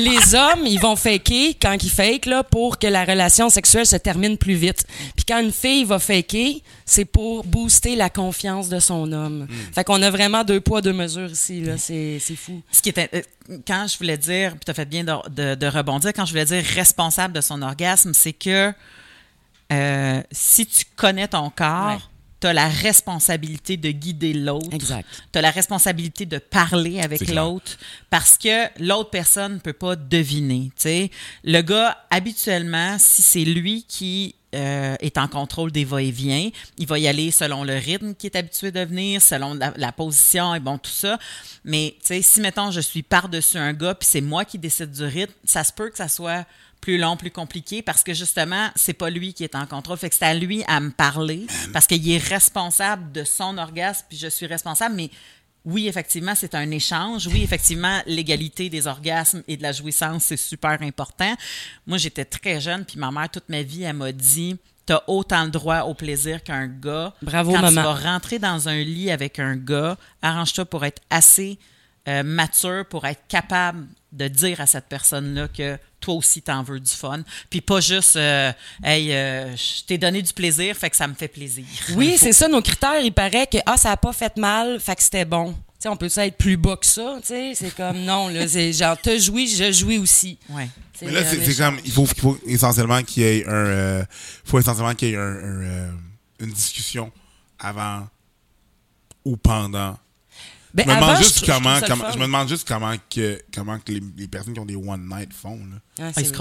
Les 0.00 0.34
hommes, 0.36 0.64
ils 0.66 0.78
vont 0.78 0.94
faker 0.94 1.56
quand 1.60 1.76
ils 1.82 1.90
fake 1.90 2.26
là, 2.26 2.44
pour 2.44 2.78
que 2.78 2.86
la 2.86 3.04
relation 3.04 3.50
sexuelle 3.50 3.86
se 3.86 3.96
termine 3.96 4.38
plus 4.38 4.54
vite. 4.54 4.84
Puis 5.16 5.24
quand 5.26 5.40
une 5.40 5.50
fille 5.50 5.82
va 5.84 5.98
faker, 5.98 6.62
c'est 6.86 7.04
pour 7.04 7.42
booster 7.44 7.96
la 7.96 8.08
confiance 8.08 8.68
de 8.68 8.78
son 8.78 9.10
homme. 9.12 9.48
Fait 9.74 9.82
qu'on 9.82 10.00
a 10.00 10.10
vraiment 10.10 10.44
deux 10.44 10.60
poids, 10.60 10.80
deux 10.80 10.92
mesures 10.92 11.30
ici. 11.30 11.60
Là. 11.60 11.76
C'est, 11.76 12.18
c'est 12.20 12.36
fou. 12.36 12.62
Ce 12.70 12.80
qui 12.80 12.90
était. 12.90 13.10
euh, 13.14 13.58
Quand 13.66 13.86
je 13.90 13.98
voulais 13.98 14.16
dire, 14.18 14.52
puis 14.52 14.60
tu 14.64 14.70
as 14.70 14.74
fait 14.74 14.86
bien 14.86 15.02
de, 15.02 15.12
de- 15.30 15.54
de 15.56 15.66
rebondir, 15.66 16.12
quand 16.14 16.24
je 16.24 16.30
voulais 16.30 16.44
dire 16.44 16.62
responsable 16.76 17.34
de 17.34 17.40
son 17.40 17.60
orgasme, 17.62 18.12
c'est 18.14 18.32
que 18.32 18.72
euh, 19.72 20.22
si 20.30 20.66
tu 20.66 20.84
connais 20.96 21.26
ton 21.28 21.50
corps, 21.50 21.88
Ouais. 21.94 21.98
Tu 22.40 22.46
as 22.46 22.52
la 22.52 22.68
responsabilité 22.68 23.76
de 23.76 23.90
guider 23.90 24.32
l'autre. 24.32 24.72
Exact. 24.72 25.06
Tu 25.32 25.38
as 25.38 25.42
la 25.42 25.50
responsabilité 25.50 26.26
de 26.26 26.38
parler 26.38 27.00
avec 27.00 27.28
l'autre 27.28 27.76
parce 28.10 28.38
que 28.38 28.66
l'autre 28.82 29.10
personne 29.10 29.54
ne 29.54 29.58
peut 29.58 29.72
pas 29.72 29.96
deviner. 29.96 30.70
tu 30.76 30.82
sais. 30.82 31.10
Le 31.44 31.62
gars, 31.62 31.98
habituellement, 32.10 32.96
si 32.98 33.22
c'est 33.22 33.44
lui 33.44 33.84
qui 33.88 34.34
euh, 34.54 34.96
est 35.00 35.18
en 35.18 35.28
contrôle 35.28 35.72
des 35.72 35.84
va-et-vient, 35.84 36.48
il 36.78 36.86
va 36.86 36.98
y 36.98 37.06
aller 37.06 37.30
selon 37.30 37.64
le 37.64 37.74
rythme 37.74 38.14
qui 38.14 38.26
est 38.26 38.36
habitué 38.36 38.70
de 38.70 38.80
venir, 38.80 39.20
selon 39.20 39.54
la, 39.54 39.72
la 39.76 39.92
position 39.92 40.54
et 40.54 40.60
bon, 40.60 40.78
tout 40.78 40.90
ça. 40.90 41.18
Mais 41.64 41.96
tu 42.00 42.06
sais, 42.06 42.22
si, 42.22 42.40
mettons, 42.40 42.70
je 42.70 42.80
suis 42.80 43.02
par-dessus 43.02 43.58
un 43.58 43.72
gars 43.72 43.94
puis 43.94 44.08
c'est 44.10 44.20
moi 44.20 44.44
qui 44.44 44.58
décide 44.58 44.90
du 44.90 45.04
rythme, 45.04 45.34
ça 45.44 45.64
se 45.64 45.72
peut 45.72 45.90
que 45.90 45.98
ça 45.98 46.08
soit 46.08 46.46
plus 46.80 46.98
long, 46.98 47.16
plus 47.16 47.30
compliqué 47.30 47.82
parce 47.82 48.02
que 48.02 48.14
justement, 48.14 48.68
c'est 48.76 48.92
pas 48.92 49.10
lui 49.10 49.34
qui 49.34 49.44
est 49.44 49.54
en 49.54 49.66
contrôle. 49.66 49.98
Fait 49.98 50.08
que 50.10 50.16
c'est 50.16 50.24
à 50.24 50.34
lui 50.34 50.64
à 50.66 50.80
me 50.80 50.90
parler 50.90 51.46
parce 51.72 51.86
qu'il 51.86 52.08
est 52.10 52.18
responsable 52.18 53.12
de 53.12 53.24
son 53.24 53.58
orgasme 53.58 54.06
puis 54.08 54.18
je 54.18 54.28
suis 54.28 54.46
responsable, 54.46 54.94
mais 54.94 55.10
oui, 55.64 55.86
effectivement, 55.86 56.34
c'est 56.34 56.54
un 56.54 56.70
échange. 56.70 57.26
Oui, 57.26 57.42
effectivement, 57.42 58.00
l'égalité 58.06 58.70
des 58.70 58.86
orgasmes 58.86 59.42
et 59.48 59.56
de 59.56 59.62
la 59.62 59.72
jouissance, 59.72 60.24
c'est 60.24 60.36
super 60.36 60.80
important. 60.80 61.34
Moi, 61.86 61.98
j'étais 61.98 62.24
très 62.24 62.60
jeune, 62.60 62.84
puis 62.86 62.98
ma 62.98 63.10
mère, 63.10 63.28
toute 63.28 63.48
ma 63.48 63.62
vie, 63.62 63.82
elle 63.82 63.96
m'a 63.96 64.12
dit 64.12 64.56
T'as 64.86 65.02
autant 65.06 65.44
le 65.44 65.50
droit 65.50 65.80
au 65.80 65.92
plaisir 65.92 66.42
qu'un 66.42 66.66
gars. 66.66 67.12
Bravo, 67.20 67.52
Quand 67.52 67.60
maman. 67.60 67.82
tu 67.82 67.86
vas 67.86 68.12
rentrer 68.12 68.38
dans 68.38 68.70
un 68.70 68.78
lit 68.82 69.10
avec 69.10 69.38
un 69.38 69.56
gars, 69.56 69.98
arrange-toi 70.22 70.64
pour 70.64 70.86
être 70.86 71.02
assez 71.10 71.58
euh, 72.08 72.22
mature 72.22 72.86
pour 72.86 73.04
être 73.04 73.20
capable 73.28 73.86
de 74.12 74.28
dire 74.28 74.60
à 74.60 74.66
cette 74.66 74.86
personne-là 74.86 75.48
que 75.48 75.78
toi 76.00 76.14
aussi 76.14 76.40
t'en 76.42 76.62
veux 76.62 76.80
du 76.80 76.90
fun. 76.90 77.22
Puis 77.50 77.60
pas 77.60 77.80
juste 77.80 78.16
euh, 78.16 78.52
Hey, 78.82 79.12
euh, 79.12 79.54
je 79.54 79.84
t'ai 79.84 79.98
donné 79.98 80.22
du 80.22 80.32
plaisir, 80.32 80.76
fait 80.76 80.90
que 80.90 80.96
ça 80.96 81.06
me 81.06 81.14
fait 81.14 81.28
plaisir. 81.28 81.64
Oui, 81.96 82.16
c'est 82.18 82.32
ça, 82.32 82.48
nos 82.48 82.62
critères. 82.62 83.00
Il 83.02 83.12
paraît 83.12 83.46
que 83.46 83.58
ah, 83.66 83.76
ça 83.76 83.92
a 83.92 83.96
pas 83.96 84.12
fait 84.12 84.36
mal, 84.36 84.80
fait 84.80 84.96
que 84.96 85.02
c'était 85.02 85.24
bon. 85.24 85.52
Tu 85.52 85.84
sais, 85.84 85.88
on 85.88 85.96
peut 85.96 86.08
ça 86.08 86.26
être 86.26 86.36
plus 86.36 86.56
bas 86.56 86.76
que 86.76 86.86
ça, 86.86 87.18
tu 87.20 87.28
sais? 87.28 87.52
C'est 87.54 87.74
comme 87.74 87.98
non, 88.00 88.28
là, 88.28 88.48
c'est 88.48 88.72
genre, 88.72 88.96
t'as 89.00 89.18
joui, 89.18 89.46
je 89.46 89.70
jouis 89.72 89.98
aussi. 89.98 90.38
Ouais. 90.48 90.68
Mais 91.02 91.12
là, 91.12 91.22
c'est 91.24 91.56
comme, 91.56 91.78
il 91.84 91.92
faut, 91.92 92.06
il 92.06 92.20
faut 92.20 92.38
essentiellement 92.46 93.02
qu'il 93.02 93.22
y 93.22 93.26
ait 93.26 93.46
un, 93.46 93.52
euh, 93.52 94.04
faut 94.44 94.58
essentiellement 94.58 94.94
qu'il 94.94 95.08
y 95.08 95.12
ait 95.12 95.16
un, 95.16 95.20
un, 95.20 95.62
euh, 95.62 95.90
une 96.40 96.50
discussion 96.50 97.12
avant 97.58 98.08
ou 99.24 99.36
pendant. 99.36 99.96
Ben, 100.84 100.94
je 100.94 101.00
me 101.00 101.04
avant, 101.10 101.16
juste 101.16 101.40
je 101.40 101.52
comment, 101.52 101.80
je 101.80 102.18
me 102.18 102.22
demande 102.24 102.48
juste 102.48 102.66
comment 102.68 102.94
que, 103.10 103.42
comment 103.54 103.78
que 103.78 103.92
les, 103.92 104.02
les 104.16 104.28
personnes 104.28 104.54
qui 104.54 104.60
ont 104.60 104.66
des 104.66 104.76
one 104.76 105.08
night 105.08 105.30
font, 105.32 105.56
là. 105.56 105.76
Ah, 106.00 106.02
Ah, 106.08 106.12
c'est 106.14 106.20
il 106.22 106.26
se 106.26 106.32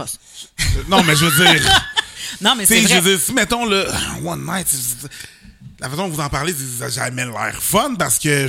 non, 0.89 1.04
mais 1.04 1.15
je 1.15 1.26
veux 1.26 1.45
dire, 1.45 1.82
Non, 2.41 2.56
mais 2.56 2.65
c'est 2.65 2.82
je 2.82 2.88
vrai. 2.88 3.00
veux 3.02 3.12
dire, 3.15 3.19
si 3.26 3.34
mettons 3.34 3.65
le 3.65 3.86
one 4.26 4.45
night, 4.45 4.67
la 5.80 5.89
façon 5.89 6.08
dont 6.08 6.13
vous 6.13 6.19
en 6.19 6.30
parlez, 6.30 6.54
ça 6.80 6.89
jamais 6.89 7.26
l'air 7.26 7.56
fun 7.62 7.95
parce 7.95 8.19
que 8.19 8.47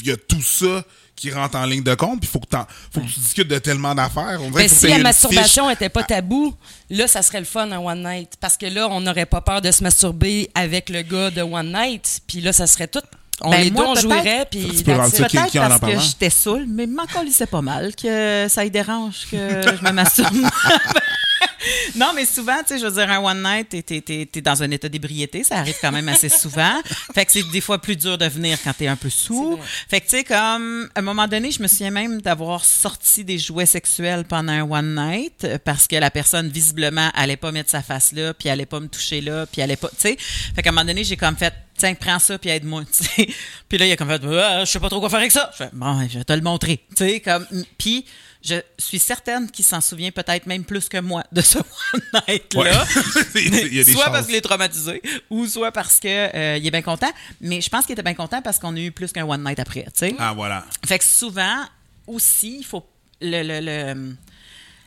il 0.00 0.06
y 0.06 0.10
a 0.12 0.16
tout 0.16 0.42
ça 0.42 0.84
qui 1.16 1.30
rentre 1.32 1.56
en 1.56 1.64
ligne 1.64 1.82
de 1.82 1.94
compte, 1.94 2.20
puis 2.20 2.28
faut 2.28 2.40
que 2.40 2.46
t'en- 2.46 2.66
faut 2.92 3.00
que 3.00 3.06
tu 3.06 3.20
discutes 3.20 3.48
de 3.48 3.58
tellement 3.58 3.94
d'affaires. 3.94 4.38
Dirait 4.38 4.50
Ben, 4.52 4.68
si 4.68 4.86
la 4.86 4.98
masturbation 4.98 5.64
fiche. 5.68 5.76
était 5.76 5.88
pas 5.88 6.02
tabou, 6.02 6.54
là, 6.90 7.08
ça 7.08 7.22
serait 7.22 7.38
le 7.40 7.46
fun 7.46 7.72
un 7.72 7.78
one 7.78 8.02
night. 8.02 8.34
Parce 8.38 8.58
que 8.58 8.66
là, 8.66 8.86
on 8.90 9.00
n'aurait 9.00 9.24
pas 9.24 9.40
peur 9.40 9.62
de 9.62 9.70
se 9.70 9.82
masturber 9.82 10.50
avec 10.54 10.90
le 10.90 11.00
gars 11.00 11.30
de 11.30 11.40
one 11.40 11.72
night. 11.72 12.20
Puis 12.26 12.42
là, 12.42 12.52
ça 12.52 12.66
serait 12.66 12.88
tout. 12.88 13.00
On 13.42 13.50
Ben, 13.50 13.62
les 13.64 13.70
moi, 13.70 13.84
deux, 13.84 13.90
on 13.90 13.94
jouirait. 13.96 14.46
Puis 14.50 14.60
Tu 14.78 14.82
peux 14.82 14.92
Peut-être 14.92 15.26
qui 15.50 15.58
en 15.58 15.68
parce 15.68 15.80
que 15.80 15.98
j'étais 16.00 16.30
saoule, 16.30 16.64
mais 16.66 16.86
m'en 16.86 17.06
colissait 17.06 17.46
pas 17.46 17.62
mal 17.62 17.94
que 17.94 18.46
ça 18.48 18.64
y 18.64 18.70
dérange 18.70 19.26
que 19.30 19.36
je 19.36 19.84
me 19.84 19.92
masturbe. 19.92 20.34
non, 21.96 22.12
mais 22.14 22.24
souvent, 22.24 22.58
tu 22.66 22.68
sais, 22.74 22.78
je 22.78 22.86
veux 22.86 22.92
dire, 22.92 23.10
un 23.10 23.18
one 23.18 23.42
night, 23.42 23.68
t'es, 23.68 23.82
t'es, 23.82 24.26
t'es- 24.30 24.40
dans 24.40 24.62
un 24.62 24.70
état 24.70 24.88
d'ébriété, 24.88 25.44
ça 25.44 25.56
arrive 25.58 25.76
quand 25.80 25.92
même 25.92 26.08
assez 26.08 26.28
souvent. 26.28 26.80
Fait 27.14 27.24
que 27.26 27.32
c'est 27.32 27.42
des 27.50 27.60
fois 27.60 27.78
plus 27.78 27.96
dur 27.96 28.16
de 28.18 28.26
venir 28.26 28.58
quand 28.62 28.72
t'es 28.72 28.86
un 28.86 28.96
peu 28.96 29.10
sous. 29.10 29.58
Fait 29.88 30.00
que, 30.00 30.06
tu 30.08 30.16
sais, 30.18 30.24
comme, 30.24 30.88
à 30.94 30.98
un 31.00 31.02
moment 31.02 31.26
donné, 31.28 31.50
je 31.50 31.62
me 31.62 31.68
souviens 31.68 31.90
même 31.90 32.20
d'avoir 32.22 32.64
sorti 32.64 33.24
des 33.24 33.38
jouets 33.38 33.66
sexuels 33.66 34.24
pendant 34.24 34.52
un 34.52 34.62
one 34.62 34.94
night 34.94 35.44
euh, 35.44 35.58
parce 35.62 35.86
que 35.86 35.96
la 35.96 36.10
personne, 36.10 36.48
visiblement, 36.48 37.10
allait 37.14 37.36
pas 37.36 37.52
mettre 37.52 37.70
sa 37.70 37.82
face 37.82 38.12
là, 38.12 38.32
puis 38.34 38.48
allait 38.48 38.66
pas 38.66 38.80
me 38.80 38.88
toucher 38.88 39.20
là, 39.20 39.46
puis 39.46 39.62
allait 39.62 39.76
pas, 39.76 39.88
tu 39.88 39.96
sais. 39.98 40.16
Fait 40.54 40.62
qu'à 40.62 40.70
un 40.70 40.72
moment 40.72 40.84
donné, 40.86 41.04
j'ai 41.04 41.16
comme 41.16 41.36
fait, 41.36 41.52
tiens, 41.76 41.94
prends 41.94 42.18
ça, 42.18 42.38
puis 42.38 42.50
aide-moi. 42.50 42.82
Puis 43.68 43.78
là, 43.78 43.86
il 43.86 43.92
a 43.92 43.96
comme 43.96 44.08
fait, 44.08 44.20
Ah, 44.24 44.64
je 44.64 44.70
sais 44.70 44.80
pas 44.80 44.88
trop 44.88 45.00
quoi 45.00 45.08
faire 45.10 45.18
avec 45.20 45.32
ça. 45.32 45.50
Je 45.52 45.64
fais, 45.64 45.70
bon, 45.72 46.06
je 46.08 46.18
vais 46.18 46.24
te 46.24 46.32
le 46.32 46.40
montrer, 46.42 46.84
comme, 47.24 47.46
puis 47.78 48.04
je 48.42 48.54
suis 48.78 48.98
certaine 49.00 49.50
qu'il 49.50 49.64
s'en 49.64 49.80
souvient 49.80 50.10
peut-être 50.12 50.46
même 50.46 50.64
plus 50.64 50.88
que 50.88 50.98
moi 50.98 51.24
de 51.32 51.40
ce 51.40 51.58
one. 51.94 52.00
Ouais. 52.54 52.70
a 53.80 53.84
des 53.84 53.92
soit 53.92 54.04
chances. 54.04 54.12
parce 54.12 54.26
qu'il 54.26 54.36
est 54.36 54.40
traumatisé 54.40 55.02
ou 55.30 55.46
soit 55.46 55.72
parce 55.72 55.98
que 55.98 56.06
euh, 56.08 56.56
il 56.56 56.64
est 56.66 56.70
bien 56.70 56.82
content. 56.82 57.10
Mais 57.40 57.60
je 57.60 57.68
pense 57.68 57.86
qu'il 57.86 57.94
était 57.94 58.02
bien 58.04 58.14
content 58.14 58.40
parce 58.42 58.58
qu'on 58.60 58.76
a 58.76 58.78
eu 58.80 58.92
plus 58.92 59.10
qu'un 59.12 59.24
one 59.26 59.42
night 59.44 59.58
après. 59.58 59.86
Ah, 60.18 60.32
voilà. 60.32 60.64
Fait 60.86 60.98
que 60.98 61.04
souvent 61.04 61.64
aussi, 62.06 62.58
il 62.60 62.64
faut 62.64 62.86
le, 63.20 63.42
le, 63.42 63.60
le- 63.94 64.16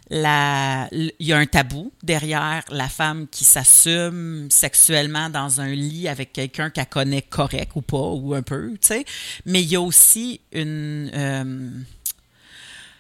la- 0.10 0.88
il 0.92 1.12
y 1.20 1.34
a 1.34 1.38
un 1.38 1.46
tabou 1.46 1.92
derrière 2.04 2.64
la 2.72 2.88
femme 2.90 3.28
qui 3.30 3.46
s'assume 3.46 4.48
sexuellement 4.50 5.30
dans 5.30 5.62
un 5.62 5.70
lit 5.70 6.08
avec 6.08 6.34
quelqu'un 6.34 6.70
qu'elle 6.70 6.88
connaît 6.88 7.22
correct 7.22 7.72
ou 7.76 7.82
pas, 7.82 7.98
ou 7.98 8.34
un 8.34 8.42
peu, 8.42 8.72
tu 8.82 8.88
sais. 8.88 9.06
Mais 9.46 9.62
il 9.62 9.68
y 9.70 9.76
a 9.76 9.82
aussi 9.82 10.42
une, 10.52 11.12
euh, 11.14 11.70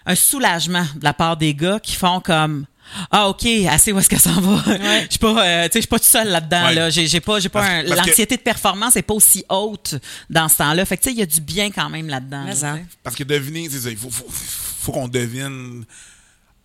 un 0.05 0.15
soulagement 0.15 0.85
de 0.95 1.03
la 1.03 1.13
part 1.13 1.37
des 1.37 1.53
gars 1.53 1.79
qui 1.79 1.95
font 1.95 2.19
comme 2.19 2.65
ah 3.11 3.27
ok 3.29 3.45
assez 3.69 3.91
où 3.91 3.99
est-ce 3.99 4.09
qu'elle 4.09 4.19
s'en 4.19 4.41
va 4.41 4.63
je 5.03 5.07
suis 5.11 5.19
pas 5.19 5.45
euh, 5.45 5.65
tu 5.65 5.73
sais 5.73 5.75
je 5.75 5.79
suis 5.81 5.87
pas 5.87 5.99
tout 5.99 6.05
seul 6.05 6.27
là-dedans 6.29 6.65
Ouais. 6.65 6.73
là 6.73 6.89
j'ai 6.89 7.19
pas 7.19 7.39
j'ai 7.39 7.49
pas 7.49 7.83
que- 7.83 7.89
l'anxiété 7.95 8.35
de 8.37 8.41
performance 8.41 8.95
est 8.95 9.03
pas 9.03 9.13
aussi 9.13 9.45
haute 9.47 9.93
dans 10.27 10.47
ce 10.49 10.57
temps-là 10.57 10.85
fait 10.85 10.97
que 10.97 11.03
tu 11.03 11.09
sais 11.09 11.13
il 11.15 11.19
y 11.19 11.21
a 11.21 11.27
du 11.27 11.39
bien 11.41 11.69
quand 11.69 11.87
même 11.89 12.07
là-dedans 12.07 12.45
là. 12.63 12.77
Parce 13.03 13.15
que 13.15 13.23
deviner, 13.23 13.69
c'est 13.69 13.81
ça, 13.81 13.91
il 13.91 13.97
faut, 13.97 14.09
faut, 14.09 14.25
faut 14.27 14.91
qu'on 14.91 15.07
devine. 15.07 15.85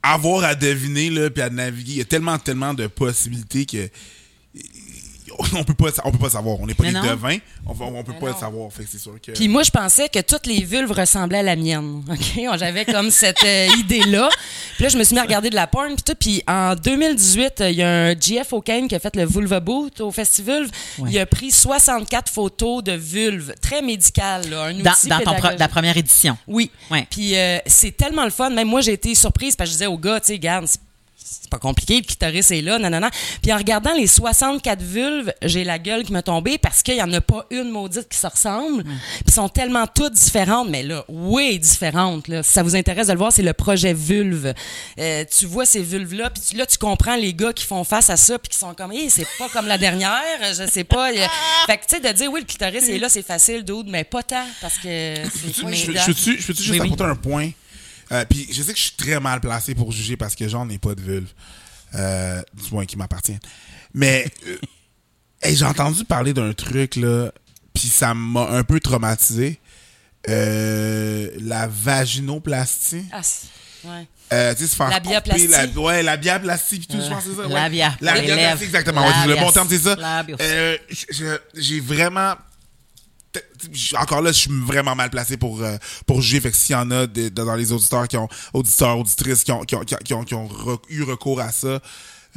Avoir 0.06 0.44
à 0.44 0.54
deviner, 0.54 1.08
là, 1.08 1.30
puis 1.30 1.42
à 1.42 1.48
naviguer, 1.48 1.92
il 1.92 1.98
y 1.98 2.02
a 2.02 2.04
tellement, 2.04 2.38
tellement 2.38 2.74
de 2.74 2.86
possibilités 2.86 3.64
que. 3.64 3.88
On 5.54 5.64
peut 5.64 5.74
pas, 5.74 5.90
on 6.04 6.10
peut 6.12 6.18
pas 6.18 6.30
savoir. 6.30 6.58
On 6.60 6.66
n'est 6.66 6.74
pas 6.74 6.84
Mais 6.84 6.90
des 6.92 6.98
non. 6.98 7.02
devins. 7.06 7.36
On, 7.66 7.72
va- 7.72 7.84
on 7.86 8.02
peut 8.02 8.12
Mais 8.12 8.18
pas 8.20 8.32
non. 8.32 8.38
savoir. 8.38 8.72
Fait 8.72 8.84
c'est 8.90 8.98
sûr 8.98 9.14
que. 9.20 9.32
Puis 9.32 9.48
moi, 9.48 9.62
je 9.62 9.70
pensais 9.70 10.08
que 10.08 10.20
toutes 10.20 10.46
les 10.46 10.62
vulves 10.64 10.92
ressemblaient 10.92 11.38
à 11.38 11.42
la 11.42 11.56
mienne. 11.56 12.02
OK? 12.10 12.58
J'avais 12.58 12.84
comme 12.84 13.10
cette 13.10 13.42
euh, 13.44 13.66
idée-là. 13.78 14.28
Puis 14.74 14.84
là, 14.84 14.88
je 14.88 14.98
me 14.98 15.04
suis 15.04 15.14
mis 15.14 15.20
à 15.20 15.24
regarder 15.24 15.50
de 15.50 15.54
la 15.54 15.66
porn. 15.66 15.94
Puis 15.94 16.02
tout. 16.04 16.14
Puis 16.18 16.42
en 16.48 16.74
2018, 16.74 17.60
euh, 17.60 17.70
il 17.70 17.76
y 17.76 17.82
a 17.82 17.88
un 18.08 18.14
GF 18.18 18.52
O'Kane 18.52 18.88
qui 18.88 18.94
a 18.94 18.98
fait 18.98 19.14
le 19.16 19.24
Vulva 19.26 19.60
Boot 19.60 20.00
au 20.00 20.10
Festival. 20.10 20.66
Ouais. 20.98 21.10
Il 21.12 21.18
a 21.18 21.26
pris 21.26 21.50
64 21.50 22.30
photos 22.32 22.82
de 22.82 22.92
vulves. 22.92 23.54
Très 23.60 23.82
médicales, 23.82 24.48
là. 24.50 24.64
Un 24.66 24.74
dans, 24.74 24.90
outil 24.92 25.08
dans 25.08 25.18
ton 25.20 25.34
pro- 25.34 25.48
la 25.58 25.68
première 25.68 25.96
édition 25.96 26.36
Oui. 26.46 26.70
Ouais. 26.90 27.06
Puis 27.10 27.36
euh, 27.36 27.58
c'est 27.66 27.96
tellement 27.96 28.24
le 28.24 28.30
fun. 28.30 28.50
Même 28.50 28.68
moi, 28.68 28.80
j'ai 28.80 28.92
été 28.92 29.14
surprise 29.14 29.56
parce 29.56 29.68
que 29.70 29.72
je 29.72 29.78
disais 29.78 29.86
au 29.86 29.98
gars, 29.98 30.20
tu 30.20 30.28
sais, 30.28 30.38
garde, 30.38 30.66
c'est- 31.24 31.48
pas 31.50 31.58
compliqué, 31.58 31.96
le 31.96 32.02
clitoris 32.02 32.50
est 32.50 32.60
là, 32.62 32.78
nanana. 32.78 33.10
Puis 33.42 33.52
en 33.52 33.56
regardant 33.56 33.92
les 33.94 34.06
64 34.06 34.82
vulves, 34.82 35.32
j'ai 35.42 35.62
la 35.64 35.78
gueule 35.78 36.02
qui 36.04 36.12
m'a 36.12 36.22
tombée 36.22 36.58
parce 36.58 36.82
qu'il 36.82 36.96
y 36.96 37.02
en 37.02 37.12
a 37.12 37.20
pas 37.20 37.46
une 37.50 37.70
maudite 37.70 38.08
qui 38.08 38.18
se 38.18 38.26
ressemble. 38.26 38.82
Puis 39.24 39.32
sont 39.34 39.48
tellement 39.48 39.86
toutes 39.86 40.12
différentes, 40.14 40.68
mais 40.68 40.82
là, 40.82 41.04
oui, 41.08 41.58
différentes. 41.58 42.28
Là. 42.28 42.42
Si 42.42 42.52
ça 42.52 42.62
vous 42.62 42.76
intéresse 42.76 43.06
de 43.06 43.12
le 43.12 43.18
voir, 43.18 43.32
c'est 43.32 43.42
le 43.42 43.52
projet 43.52 43.92
Vulve. 43.94 44.52
Euh, 44.98 45.24
tu 45.36 45.46
vois 45.46 45.64
ces 45.66 45.82
vulves-là, 45.82 46.30
puis 46.30 46.42
tu- 46.50 46.56
là, 46.56 46.66
tu 46.66 46.76
comprends 46.78 47.16
les 47.16 47.32
gars 47.34 47.52
qui 47.52 47.64
font 47.64 47.84
face 47.84 48.10
à 48.10 48.16
ça, 48.16 48.38
puis 48.38 48.48
qui 48.50 48.58
sont 48.58 48.74
comme, 48.74 48.92
hey, 48.92 49.08
c'est 49.10 49.26
pas 49.38 49.48
comme 49.48 49.66
la 49.66 49.78
dernière, 49.78 50.20
je 50.52 50.66
sais 50.68 50.84
pas. 50.84 51.10
Fait 51.66 51.78
que, 51.78 51.84
tu 51.86 51.96
sais, 51.96 52.00
de 52.00 52.08
dire, 52.16 52.30
oui, 52.32 52.40
le 52.40 52.46
clitoris 52.46 52.88
est 52.88 52.98
là, 52.98 53.08
c'est 53.08 53.22
facile, 53.26 53.62
dude, 53.64 53.86
mais 53.88 54.04
pas 54.04 54.22
tant, 54.22 54.44
parce 54.60 54.74
que 54.78 54.82
c'est 54.82 55.22
Je, 55.74 55.86
peux-tu 56.06 56.38
juste 56.38 56.70
Oui, 56.70 56.80
oui. 56.80 56.86
apporter 56.86 57.04
un 57.04 57.14
point? 57.16 57.50
Euh, 58.12 58.24
Puis 58.28 58.48
je 58.52 58.62
sais 58.62 58.72
que 58.72 58.78
je 58.78 58.84
suis 58.84 58.96
très 58.96 59.18
mal 59.20 59.40
placé 59.40 59.74
pour 59.74 59.92
juger 59.92 60.16
parce 60.16 60.34
que 60.34 60.48
j'en 60.48 60.68
ai 60.68 60.78
pas 60.78 60.94
de 60.94 61.00
vulve. 61.00 61.28
Euh, 61.94 62.42
du 62.54 62.72
moins 62.72 62.86
qui 62.86 62.96
m'appartient. 62.96 63.38
Mais 63.94 64.26
euh, 64.48 64.56
hey, 65.42 65.54
j'ai 65.56 65.64
entendu 65.64 66.04
parler 66.04 66.32
d'un 66.34 66.52
truc 66.52 66.96
là, 66.96 67.30
puis 67.72 67.86
ça 67.88 68.14
m'a 68.14 68.48
un 68.50 68.64
peu 68.64 68.80
traumatisé. 68.80 69.60
Euh, 70.28 71.28
la 71.40 71.66
vaginoplastie. 71.68 73.04
Ah, 73.12 73.20
Ouais. 73.86 74.06
Euh, 74.32 74.54
tu 74.54 74.62
sais, 74.62 74.68
se 74.68 74.76
faire 74.76 74.88
La 74.88 74.98
couper 74.98 75.10
bioplastie. 75.10 75.46
La, 75.48 75.66
ouais, 75.82 76.02
la 76.02 76.16
bioplastie, 76.16 76.78
puis 76.78 76.86
tout, 76.86 76.96
je 77.02 77.06
pense 77.06 77.22
que 77.24 77.30
c'est 77.30 77.36
ça. 77.36 77.46
Ouais. 77.46 77.52
la 77.52 77.68
bia- 77.68 77.94
La 78.00 78.18
bioplastie, 78.18 78.64
exactement. 78.64 79.06
Ouais, 79.06 79.12
le 79.26 79.34
bon 79.36 79.50
terme, 79.52 79.68
c'est 79.68 79.78
ça. 79.78 79.94
la 79.96 80.24
Euh, 80.40 80.78
J'ai 81.54 81.80
vraiment... 81.80 82.34
Encore 83.98 84.20
là, 84.22 84.30
je 84.32 84.38
suis 84.38 84.50
vraiment 84.50 84.94
mal 84.94 85.10
placé 85.10 85.36
pour, 85.36 85.62
euh, 85.62 85.76
pour 86.06 86.20
juger. 86.22 86.40
Fait 86.40 86.50
que 86.50 86.56
s'il 86.56 86.74
y 86.74 86.76
en 86.76 86.90
a 86.90 87.06
de- 87.06 87.28
de- 87.28 87.44
dans 87.44 87.54
les 87.56 87.72
auditeurs 87.72 88.06
qui 88.08 88.16
ont, 88.16 88.28
auditeurs, 88.52 88.98
auditrices 88.98 89.42
qui 89.44 89.52
ont, 89.52 89.62
qui 89.64 89.74
ont, 89.74 89.80
qui 89.80 89.94
ont, 89.94 89.98
qui 89.98 90.14
ont- 90.14 90.24
qui 90.24 90.34
ont 90.34 90.46
re- 90.48 90.80
eu 90.90 91.02
recours 91.02 91.40
à 91.40 91.50
ça, 91.52 91.80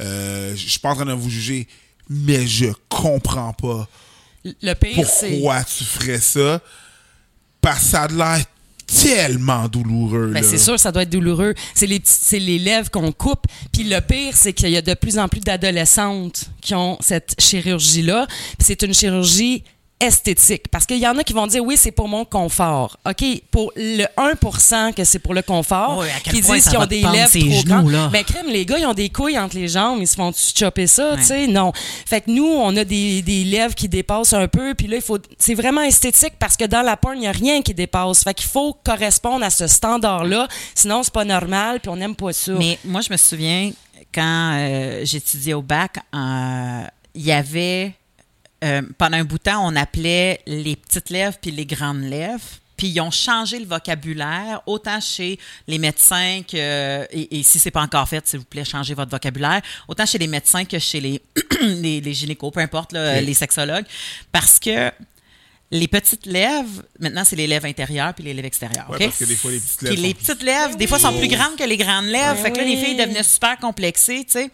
euh, 0.00 0.54
je 0.56 0.68
suis 0.68 0.78
pas 0.80 0.90
en 0.90 0.94
train 0.94 1.06
de 1.06 1.12
vous 1.12 1.30
juger, 1.30 1.68
mais 2.08 2.46
je 2.46 2.66
comprends 2.88 3.52
pas 3.52 3.88
Le 4.44 4.74
pire, 4.74 5.06
c'est. 5.08 5.30
pourquoi 5.32 5.64
tu 5.64 5.84
ferais 5.84 6.20
ça. 6.20 6.60
Parce 7.60 7.80
que 7.80 7.84
ça 7.86 8.02
a 8.04 8.08
l'air 8.08 8.44
tellement 8.86 9.68
douloureux. 9.68 10.30
Ben, 10.32 10.42
c'est 10.42 10.56
sûr, 10.58 10.78
ça 10.80 10.90
doit 10.92 11.02
être 11.02 11.10
douloureux. 11.10 11.54
C'est 11.74 11.86
les 11.86 12.00
c'est 12.04 12.38
les 12.38 12.58
lèvres 12.58 12.90
qu'on 12.90 13.12
coupe. 13.12 13.44
Puis 13.72 13.84
le 13.84 14.00
pire, 14.00 14.34
c'est 14.34 14.52
qu'il 14.54 14.70
y 14.70 14.76
a 14.76 14.82
de 14.82 14.94
plus 14.94 15.18
en 15.18 15.28
plus 15.28 15.40
d'adolescentes 15.40 16.46
qui 16.62 16.74
ont 16.74 16.96
cette 17.00 17.34
chirurgie-là. 17.38 18.26
C'est 18.58 18.80
une 18.82 18.94
chirurgie 18.94 19.62
esthétique. 20.00 20.68
Parce 20.70 20.86
qu'il 20.86 20.98
y 20.98 21.06
en 21.06 21.16
a 21.18 21.24
qui 21.24 21.32
vont 21.32 21.46
dire, 21.46 21.64
oui, 21.64 21.76
c'est 21.76 21.90
pour 21.90 22.08
mon 22.08 22.24
confort. 22.24 22.96
OK, 23.08 23.24
pour 23.50 23.72
le 23.76 24.04
1% 24.16 24.94
que 24.94 25.04
c'est 25.04 25.18
pour 25.18 25.34
le 25.34 25.42
confort, 25.42 25.98
Oui, 25.98 26.06
qui 26.24 26.40
disent 26.40 26.68
qu'ils 26.68 26.78
ont 26.78 26.86
des 26.86 27.02
lèvres 27.02 27.28
trop 27.30 27.40
genoux, 27.40 27.62
grandes. 27.64 27.90
là. 27.90 28.08
Ben, 28.08 28.24
crème, 28.24 28.46
les 28.48 28.64
gars, 28.64 28.78
ils 28.78 28.86
ont 28.86 28.94
des 28.94 29.08
couilles 29.10 29.38
entre 29.38 29.56
les 29.56 29.68
jambes. 29.68 29.98
Ils 30.00 30.06
se 30.06 30.14
font 30.16 30.32
chopper 30.32 30.86
ça, 30.86 31.16
tu 31.16 31.24
sais? 31.24 31.46
Non. 31.46 31.72
Fait 32.06 32.20
que 32.20 32.30
nous, 32.30 32.46
on 32.46 32.76
a 32.76 32.84
des, 32.84 33.22
des 33.22 33.44
lèvres 33.44 33.74
qui 33.74 33.88
dépassent 33.88 34.32
un 34.32 34.48
peu. 34.48 34.74
Puis 34.74 34.86
là, 34.86 34.96
il 34.96 35.02
faut. 35.02 35.18
C'est 35.38 35.54
vraiment 35.54 35.82
esthétique 35.82 36.34
parce 36.38 36.56
que 36.56 36.64
dans 36.64 36.82
la 36.82 36.96
porn, 36.96 37.16
il 37.16 37.20
n'y 37.20 37.26
a 37.28 37.32
rien 37.32 37.62
qui 37.62 37.74
dépasse. 37.74 38.22
Fait 38.24 38.34
qu'il 38.34 38.48
faut 38.48 38.76
correspondre 38.84 39.44
à 39.44 39.50
ce 39.50 39.66
standard-là. 39.66 40.48
Sinon, 40.74 41.02
c'est 41.02 41.12
pas 41.12 41.24
normal. 41.24 41.80
Puis 41.80 41.88
on 41.90 41.96
n'aime 41.96 42.14
pas 42.16 42.32
ça. 42.32 42.52
Mais 42.52 42.78
moi, 42.84 43.00
je 43.00 43.10
me 43.12 43.16
souviens, 43.16 43.70
quand 44.14 44.52
euh, 44.56 45.04
j'étudiais 45.04 45.54
au 45.54 45.62
bac, 45.62 45.96
euh, 46.14 46.82
il 47.14 47.22
y 47.22 47.32
avait, 47.32 47.92
euh, 48.64 48.82
pendant 48.96 49.16
un 49.18 49.24
bout 49.24 49.38
de 49.38 49.42
temps, 49.44 49.66
on 49.66 49.76
appelait 49.76 50.40
les 50.46 50.76
petites 50.76 51.10
lèvres 51.10 51.36
puis 51.40 51.50
les 51.50 51.66
grandes 51.66 52.02
lèvres. 52.02 52.42
Puis 52.76 52.86
ils 52.90 53.00
ont 53.00 53.10
changé 53.10 53.58
le 53.58 53.66
vocabulaire, 53.66 54.60
autant 54.66 55.00
chez 55.00 55.36
les 55.66 55.78
médecins 55.78 56.42
que, 56.48 57.04
et, 57.12 57.38
et 57.40 57.42
si 57.42 57.58
c'est 57.58 57.72
pas 57.72 57.82
encore 57.82 58.08
fait, 58.08 58.24
s'il 58.28 58.38
vous 58.38 58.44
plaît, 58.44 58.64
changez 58.64 58.94
votre 58.94 59.10
vocabulaire, 59.10 59.62
autant 59.88 60.06
chez 60.06 60.18
les 60.18 60.28
médecins 60.28 60.64
que 60.64 60.78
chez 60.78 61.00
les, 61.00 61.20
les, 61.60 62.00
les 62.00 62.14
gynécos, 62.14 62.52
peu 62.52 62.60
importe, 62.60 62.92
là, 62.92 63.20
les 63.20 63.34
sexologues, 63.34 63.84
parce 64.30 64.60
que 64.60 64.92
les 65.72 65.88
petites 65.88 66.24
lèvres, 66.26 66.82
maintenant, 67.00 67.24
c'est 67.24 67.34
les 67.36 67.48
lèvres 67.48 67.66
intérieures 67.66 68.14
puis 68.14 68.22
les 68.24 68.32
lèvres 68.32 68.46
extérieures. 68.46 68.88
Ouais, 68.90 68.98
parce 69.06 69.18
que 69.18 69.24
des 69.24 69.34
fois, 69.36 69.50
les 69.50 69.58
petites 69.58 69.78
Puis 69.80 69.96
lèvres 69.96 70.02
les 70.02 70.08
sont 70.10 70.14
plus- 70.14 70.24
petites 70.26 70.42
lèvres, 70.44 70.76
des 70.76 70.86
fois, 70.86 70.98
sont 71.00 71.18
plus 71.18 71.28
grandes 71.28 71.56
que 71.56 71.64
les 71.64 71.76
grandes 71.76 72.06
lèvres. 72.06 72.36
Ben 72.36 72.42
fait 72.44 72.52
que 72.52 72.58
là, 72.58 72.64
les 72.64 72.76
filles 72.76 72.96
devenaient 72.96 73.22
super 73.24 73.58
complexées, 73.58 74.24
tu 74.24 74.32
sais. 74.34 74.50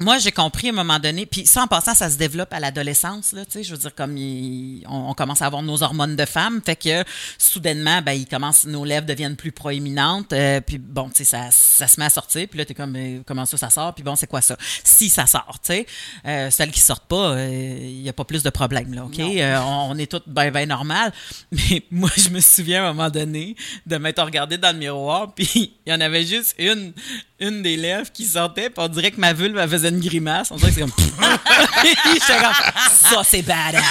Moi, 0.00 0.18
j'ai 0.18 0.30
compris 0.30 0.68
à 0.68 0.70
un 0.70 0.74
moment 0.74 0.98
donné, 1.00 1.26
puis 1.26 1.44
ça, 1.44 1.62
en 1.62 1.66
passant, 1.66 1.92
ça 1.94 2.08
se 2.08 2.16
développe 2.16 2.52
à 2.52 2.60
l'adolescence, 2.60 3.32
là, 3.32 3.44
tu 3.44 3.52
sais, 3.52 3.62
je 3.64 3.72
veux 3.72 3.78
dire, 3.78 3.94
comme 3.94 4.16
il- 4.16 4.84
on, 4.88 5.10
on 5.10 5.14
commence 5.14 5.42
à 5.42 5.46
avoir 5.46 5.62
nos 5.62 5.82
hormones 5.82 6.14
de 6.14 6.24
femme, 6.24 6.60
fait 6.64 6.76
que 6.76 7.02
soudainement, 7.36 8.00
ben, 8.02 8.12
il 8.12 8.26
commence, 8.26 8.64
nos 8.64 8.84
lèvres 8.84 9.06
deviennent 9.06 9.34
plus 9.34 9.50
proéminentes, 9.50 10.32
euh, 10.32 10.60
puis 10.60 10.78
bon, 10.78 11.08
tu 11.08 11.16
sais, 11.16 11.24
ça, 11.24 11.48
ça 11.50 11.88
se 11.88 11.98
met 11.98 12.06
à 12.06 12.10
sortir, 12.10 12.46
puis 12.48 12.58
là, 12.58 12.64
t'es 12.64 12.74
comme, 12.74 12.94
euh, 12.96 13.20
comment 13.26 13.44
ça, 13.44 13.56
ça 13.56 13.70
sort, 13.70 13.92
puis 13.92 14.04
bon, 14.04 14.14
c'est 14.14 14.28
quoi 14.28 14.40
ça? 14.40 14.56
Si 14.84 15.08
ça 15.08 15.26
sort, 15.26 15.58
tu 15.64 15.72
sais, 15.72 15.86
euh, 16.26 16.50
celles 16.50 16.70
qui 16.70 16.80
sortent 16.80 17.08
pas, 17.08 17.32
euh, 17.32 17.76
il 17.80 18.02
y 18.02 18.08
a 18.08 18.12
pas 18.12 18.24
plus 18.24 18.44
de 18.44 18.50
problème, 18.50 18.94
là, 18.94 19.04
OK? 19.04 19.18
Euh, 19.18 19.58
on, 19.62 19.90
on 19.90 19.98
est 19.98 20.10
toutes 20.10 20.28
ben, 20.28 20.50
ben 20.52 20.68
normal, 20.68 21.12
mais 21.50 21.82
moi, 21.90 22.10
je 22.16 22.28
me 22.28 22.40
souviens 22.40 22.84
à 22.84 22.88
un 22.90 22.92
moment 22.92 23.10
donné 23.10 23.56
de 23.84 23.96
m'être 23.96 24.22
regardé 24.22 24.58
dans 24.58 24.70
le 24.72 24.78
miroir, 24.78 25.32
puis 25.36 25.72
il 25.86 25.90
y 25.90 25.92
en 25.92 26.00
avait 26.00 26.24
juste 26.24 26.54
une, 26.58 26.92
une 27.40 27.62
des 27.62 27.76
lèvres 27.76 28.10
qui 28.12 28.24
sortait, 28.24 28.68
puis 28.70 28.78
on 28.84 28.88
dirait 28.88 29.10
que 29.10 29.20
ma 29.20 29.32
vulve, 29.32 29.56
elle 29.58 29.68
faisait 29.68 29.90
une 29.90 30.00
grimace. 30.00 30.50
On 30.50 30.56
dirait 30.56 30.70
que 30.72 30.74
c'est 30.74 30.80
comme. 30.80 30.92
J'étais 31.84 32.36
comme, 32.40 32.52
ça, 32.92 33.22
c'est 33.24 33.42
badass. 33.42 33.82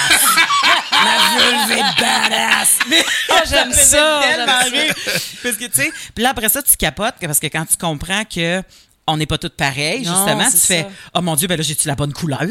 Ma 0.92 1.38
vulve 1.38 1.72
est 1.72 2.00
badass. 2.00 2.78
Mais 2.90 3.04
Ah, 3.30 3.42
j'aime 3.48 3.72
ça, 3.72 4.20
tellement 4.22 4.58
rire. 4.70 4.94
Parce 5.42 5.56
que, 5.56 5.64
tu 5.64 5.70
sais, 5.82 5.92
puis 6.14 6.22
là, 6.24 6.30
après 6.30 6.48
ça, 6.48 6.62
tu 6.62 6.76
capotes, 6.76 7.14
parce 7.20 7.38
que 7.40 7.46
quand 7.46 7.64
tu 7.64 7.76
comprends 7.76 8.24
que. 8.24 8.62
On 9.10 9.16
n'est 9.16 9.24
pas 9.24 9.38
toutes 9.38 9.56
pareilles, 9.56 10.04
Non, 10.04 10.14
justement. 10.14 10.44
Tu 10.50 10.58
fais 10.58 10.82
ça. 10.82 10.88
Oh 11.14 11.22
mon 11.22 11.34
Dieu, 11.34 11.48
ben 11.48 11.56
là, 11.56 11.62
j'ai-tu 11.62 11.88
la 11.88 11.94
bonne 11.94 12.12
couleur? 12.12 12.46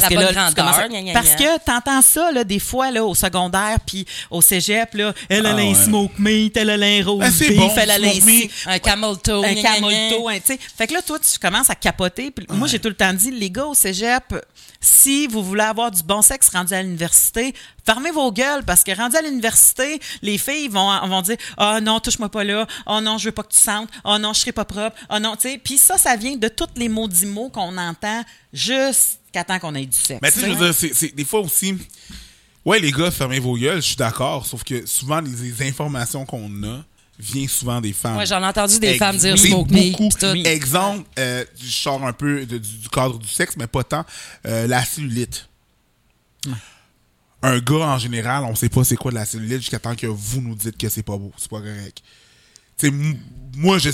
Parce 0.00 0.04
La 0.04 0.08
que 0.10 0.14
bonne 0.26 0.34
là, 0.34 0.48
tu 0.48 0.54
commences 0.54 0.78
à- 0.78 0.88
gna, 0.88 1.02
gna, 1.02 1.12
Parce 1.12 1.34
gna. 1.36 1.36
que 1.58 1.64
t'entends 1.64 2.02
ça, 2.02 2.32
là, 2.32 2.44
des 2.44 2.58
fois, 2.58 2.90
là, 2.90 3.04
au 3.04 3.14
secondaire, 3.14 3.78
puis 3.86 4.06
au 4.30 4.40
cégep, 4.42 4.94
là, 4.94 5.12
elle 5.28 5.46
a 5.46 5.50
Ah, 5.50 5.52
un 5.52 5.68
ouais. 5.68 5.74
smoke 5.74 6.14
meat, 6.18 6.56
elle 6.56 6.70
a 6.70 6.74
un 6.74 7.04
rose 7.04 7.18
Ben, 7.20 7.30
beef, 7.30 7.56
bon, 7.56 7.70
elle 7.76 7.90
a 7.90 7.96
smoke 7.98 8.50
un 8.66 8.70
un 8.72 8.78
camel 8.78 9.16
toe. 9.22 9.44
un 9.44 9.52
gna, 9.54 9.62
gna, 9.62 9.62
camel 9.74 9.90
gna. 10.10 10.16
toe, 10.16 10.28
hein, 10.28 10.38
tu 10.44 10.52
sais. 10.52 10.58
Fait 10.76 10.86
que 10.86 10.92
là, 10.94 11.02
toi, 11.02 11.18
tu 11.18 11.38
commences 11.38 11.70
à 11.70 11.74
capoter. 11.74 12.30
Puis 12.30 12.46
Moi, 12.50 12.68
j'ai 12.68 12.78
tout 12.78 12.88
le 12.88 12.94
temps 12.94 13.12
dit, 13.12 13.30
les 13.30 13.50
gars 13.50 13.66
au 13.66 13.74
cégep, 13.74 14.34
si 14.80 15.26
vous 15.26 15.42
voulez 15.42 15.62
avoir 15.64 15.90
du 15.90 16.02
bon 16.02 16.22
sexe 16.22 16.48
rendu 16.50 16.74
à 16.74 16.82
l'université, 16.82 17.54
fermez 17.84 18.10
vos 18.10 18.30
gueules 18.30 18.62
parce 18.64 18.84
que 18.84 18.94
rendu 18.94 19.16
à 19.16 19.22
l'université, 19.22 20.00
les 20.22 20.38
filles 20.38 20.68
vont, 20.68 20.90
vont 21.08 21.22
dire 21.22 21.36
Ah 21.56 21.80
non, 21.80 21.98
touche-moi 21.98 22.28
pas 22.28 22.44
là. 22.44 22.66
Oh 22.86 23.00
non, 23.00 23.18
je 23.18 23.26
veux 23.26 23.32
pas 23.32 23.42
que 23.42 23.52
tu 23.52 23.58
sentes. 23.58 23.88
Oh 24.04 24.18
non, 24.18 24.32
je 24.32 24.40
serai 24.40 24.52
pas 24.52 24.64
propre. 24.64 24.96
Oh 25.10 25.18
non, 25.18 25.34
tu 25.36 25.48
sais. 25.48 25.58
Puis 25.62 25.78
ça, 25.78 25.96
ça 25.98 26.14
vient 26.16 26.36
de 26.36 26.48
tous 26.48 26.66
les 26.76 26.88
maudits 26.88 27.26
mots 27.26 27.48
qu'on 27.48 27.76
entend 27.78 28.22
jusqu'à 29.36 29.44
temps 29.44 29.58
qu'on 29.58 29.74
ait 29.74 29.86
du 29.86 29.96
sexe. 29.96 30.20
Mais 30.22 30.32
tu 30.32 30.40
sais, 30.40 30.46
je 30.46 30.52
veux 30.54 30.72
dire, 30.72 30.94
c'est- 30.94 31.14
des 31.14 31.24
fois 31.24 31.40
aussi. 31.40 31.76
Ouais, 32.64 32.80
les 32.80 32.90
gars, 32.90 33.10
fermez 33.10 33.38
vos 33.38 33.56
gueules, 33.56 33.76
je 33.76 33.86
suis 33.88 33.96
d'accord. 33.96 34.44
Sauf 34.44 34.64
que 34.64 34.86
souvent, 34.86 35.20
les, 35.20 35.62
informations 35.62 36.24
qu'on 36.26 36.50
a 36.64 36.84
viennent 37.18 37.48
souvent 37.48 37.80
des 37.80 37.92
femmes. 37.92 38.16
Ouais, 38.16 38.26
j'en 38.26 38.42
ai 38.42 38.46
entendu 38.46 38.78
des 38.80 38.88
Ex- 38.88 38.98
femmes 38.98 39.16
dire 39.16 39.38
smoke 39.38 39.70
beaucoup. 39.70 40.08
tout. 40.18 40.26
Exemple, 40.44 41.04
euh, 41.18 41.44
je 41.58 41.70
sors 41.70 42.04
un 42.04 42.12
peu 42.12 42.44
de- 42.44 42.58
du, 42.58 42.88
cadre 42.88 43.18
du 43.18 43.28
sexe, 43.28 43.54
mais 43.56 43.66
pas 43.68 43.84
tant. 43.84 44.04
Euh, 44.46 44.66
la 44.66 44.84
cellulite. 44.84 45.48
Un 47.42 47.58
gars, 47.60 47.74
en 47.76 47.98
général, 47.98 48.44
on 48.44 48.54
sait 48.54 48.68
pas 48.68 48.82
c'est 48.82 48.96
quoi 48.96 49.10
de 49.12 49.16
la 49.16 49.24
cellulite 49.26 49.60
jusqu'à 49.60 49.78
temps 49.78 49.94
que 49.94 50.06
vous 50.06 50.40
nous 50.40 50.54
dites 50.54 50.76
que 50.76 50.88
c'est 50.88 51.02
pas 51.02 51.16
beau, 51.16 51.32
c'est 51.36 51.50
pas 51.50 51.60
correct. 51.60 52.02
Tu 52.78 52.86
sais, 52.86 52.88
m- 52.88 53.16
moi, 53.56 53.78
j'ai 53.78 53.92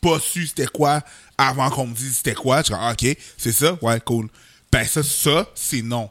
pas 0.00 0.18
su 0.18 0.46
c'était 0.46 0.66
quoi 0.66 1.02
avant 1.38 1.70
qu'on 1.70 1.86
me 1.86 1.94
dise 1.94 2.16
c'était 2.16 2.34
quoi. 2.34 2.62
Je 2.62 2.68
comme, 2.70 2.78
ah, 2.80 2.92
ok, 2.92 3.16
c'est 3.38 3.52
ça, 3.52 3.78
ouais, 3.82 4.00
cool. 4.00 4.28
Ben, 4.72 4.86
ça, 4.86 5.02
ça, 5.02 5.48
c'est 5.54 5.82
non. 5.82 6.10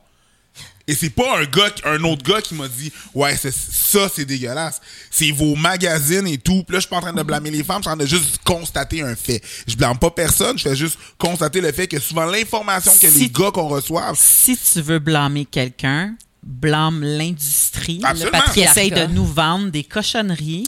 Et 0.87 0.95
c'est 0.95 1.11
pas 1.11 1.37
un 1.39 1.45
gars, 1.45 1.69
un 1.85 2.03
autre 2.03 2.23
gars 2.23 2.41
qui 2.41 2.55
m'a 2.55 2.67
dit 2.67 2.91
ouais 3.13 3.37
ça 3.37 4.09
c'est 4.11 4.25
dégueulasse. 4.25 4.81
C'est 5.11 5.29
vos 5.31 5.55
magazines 5.55 6.25
et 6.25 6.39
tout. 6.39 6.63
Puis 6.63 6.73
là 6.73 6.79
je 6.79 6.79
suis 6.79 6.89
pas 6.89 6.97
en 6.97 7.01
train 7.01 7.13
de 7.13 7.21
blâmer 7.21 7.51
les 7.51 7.63
femmes, 7.63 7.77
je 7.77 7.83
suis 7.83 7.89
en 7.91 7.95
train 7.95 8.03
de 8.03 8.09
juste 8.09 8.39
constater 8.43 9.03
un 9.03 9.15
fait. 9.15 9.39
Je 9.67 9.75
blâme 9.75 9.99
pas 9.99 10.09
personne, 10.09 10.57
je 10.57 10.63
fais 10.63 10.75
juste 10.75 10.97
constater 11.19 11.61
le 11.61 11.71
fait 11.71 11.87
que 11.87 11.99
souvent 11.99 12.25
l'information 12.25 12.91
que 12.91 13.07
Si- 13.07 13.19
les 13.19 13.29
gars 13.29 13.51
qu'on 13.51 13.67
reçoit, 13.67 14.11
si 14.15 14.57
tu 14.57 14.81
veux 14.81 14.97
blâmer 14.97 15.45
quelqu'un, 15.45 16.15
blâme 16.41 17.01
l'industrie 17.03 17.99
Absolument. 18.03 18.39
qui 18.53 18.61
essaye 18.61 18.91
de 18.91 19.05
nous 19.07 19.25
vendre 19.25 19.69
des 19.71 19.83
cochonneries 19.83 20.63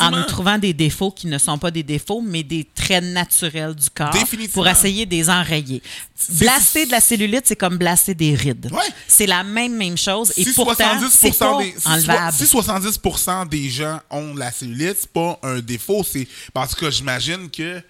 en 0.00 0.10
nous 0.10 0.24
trouvant 0.24 0.58
des 0.58 0.74
défauts 0.74 1.10
qui 1.10 1.26
ne 1.26 1.38
sont 1.38 1.58
pas 1.58 1.70
des 1.70 1.82
défauts, 1.82 2.20
mais 2.20 2.42
des 2.42 2.64
traits 2.74 3.04
naturels 3.04 3.74
du 3.74 3.88
corps 3.90 4.14
pour 4.52 4.68
essayer 4.68 5.06
de 5.06 5.10
les 5.10 5.30
enrayer. 5.30 5.82
Blaster 6.30 6.86
de 6.86 6.90
la 6.90 7.00
cellulite, 7.00 7.46
c'est 7.46 7.56
comme 7.56 7.78
blaster 7.78 8.14
des 8.14 8.34
rides. 8.34 8.70
Ouais. 8.72 8.80
C'est 9.08 9.26
la 9.26 9.42
même, 9.42 9.76
même 9.76 9.96
chose. 9.96 10.32
Et 10.36 10.44
si 10.44 10.52
pourtant, 10.52 10.96
70% 10.96 11.08
c'est 11.10 11.38
pas 11.38 11.58
des, 11.58 11.74
si 11.78 11.88
enlevable. 11.88 12.36
si 12.36 12.44
70% 12.44 13.48
des 13.48 13.70
gens 13.70 14.00
ont 14.10 14.34
la 14.34 14.52
cellulite, 14.52 14.96
c'est 15.00 15.12
pas 15.12 15.38
un 15.42 15.60
défaut, 15.60 16.04
c'est 16.04 16.28
parce 16.52 16.74
que 16.74 16.90
j'imagine 16.90 17.50
que 17.50 17.82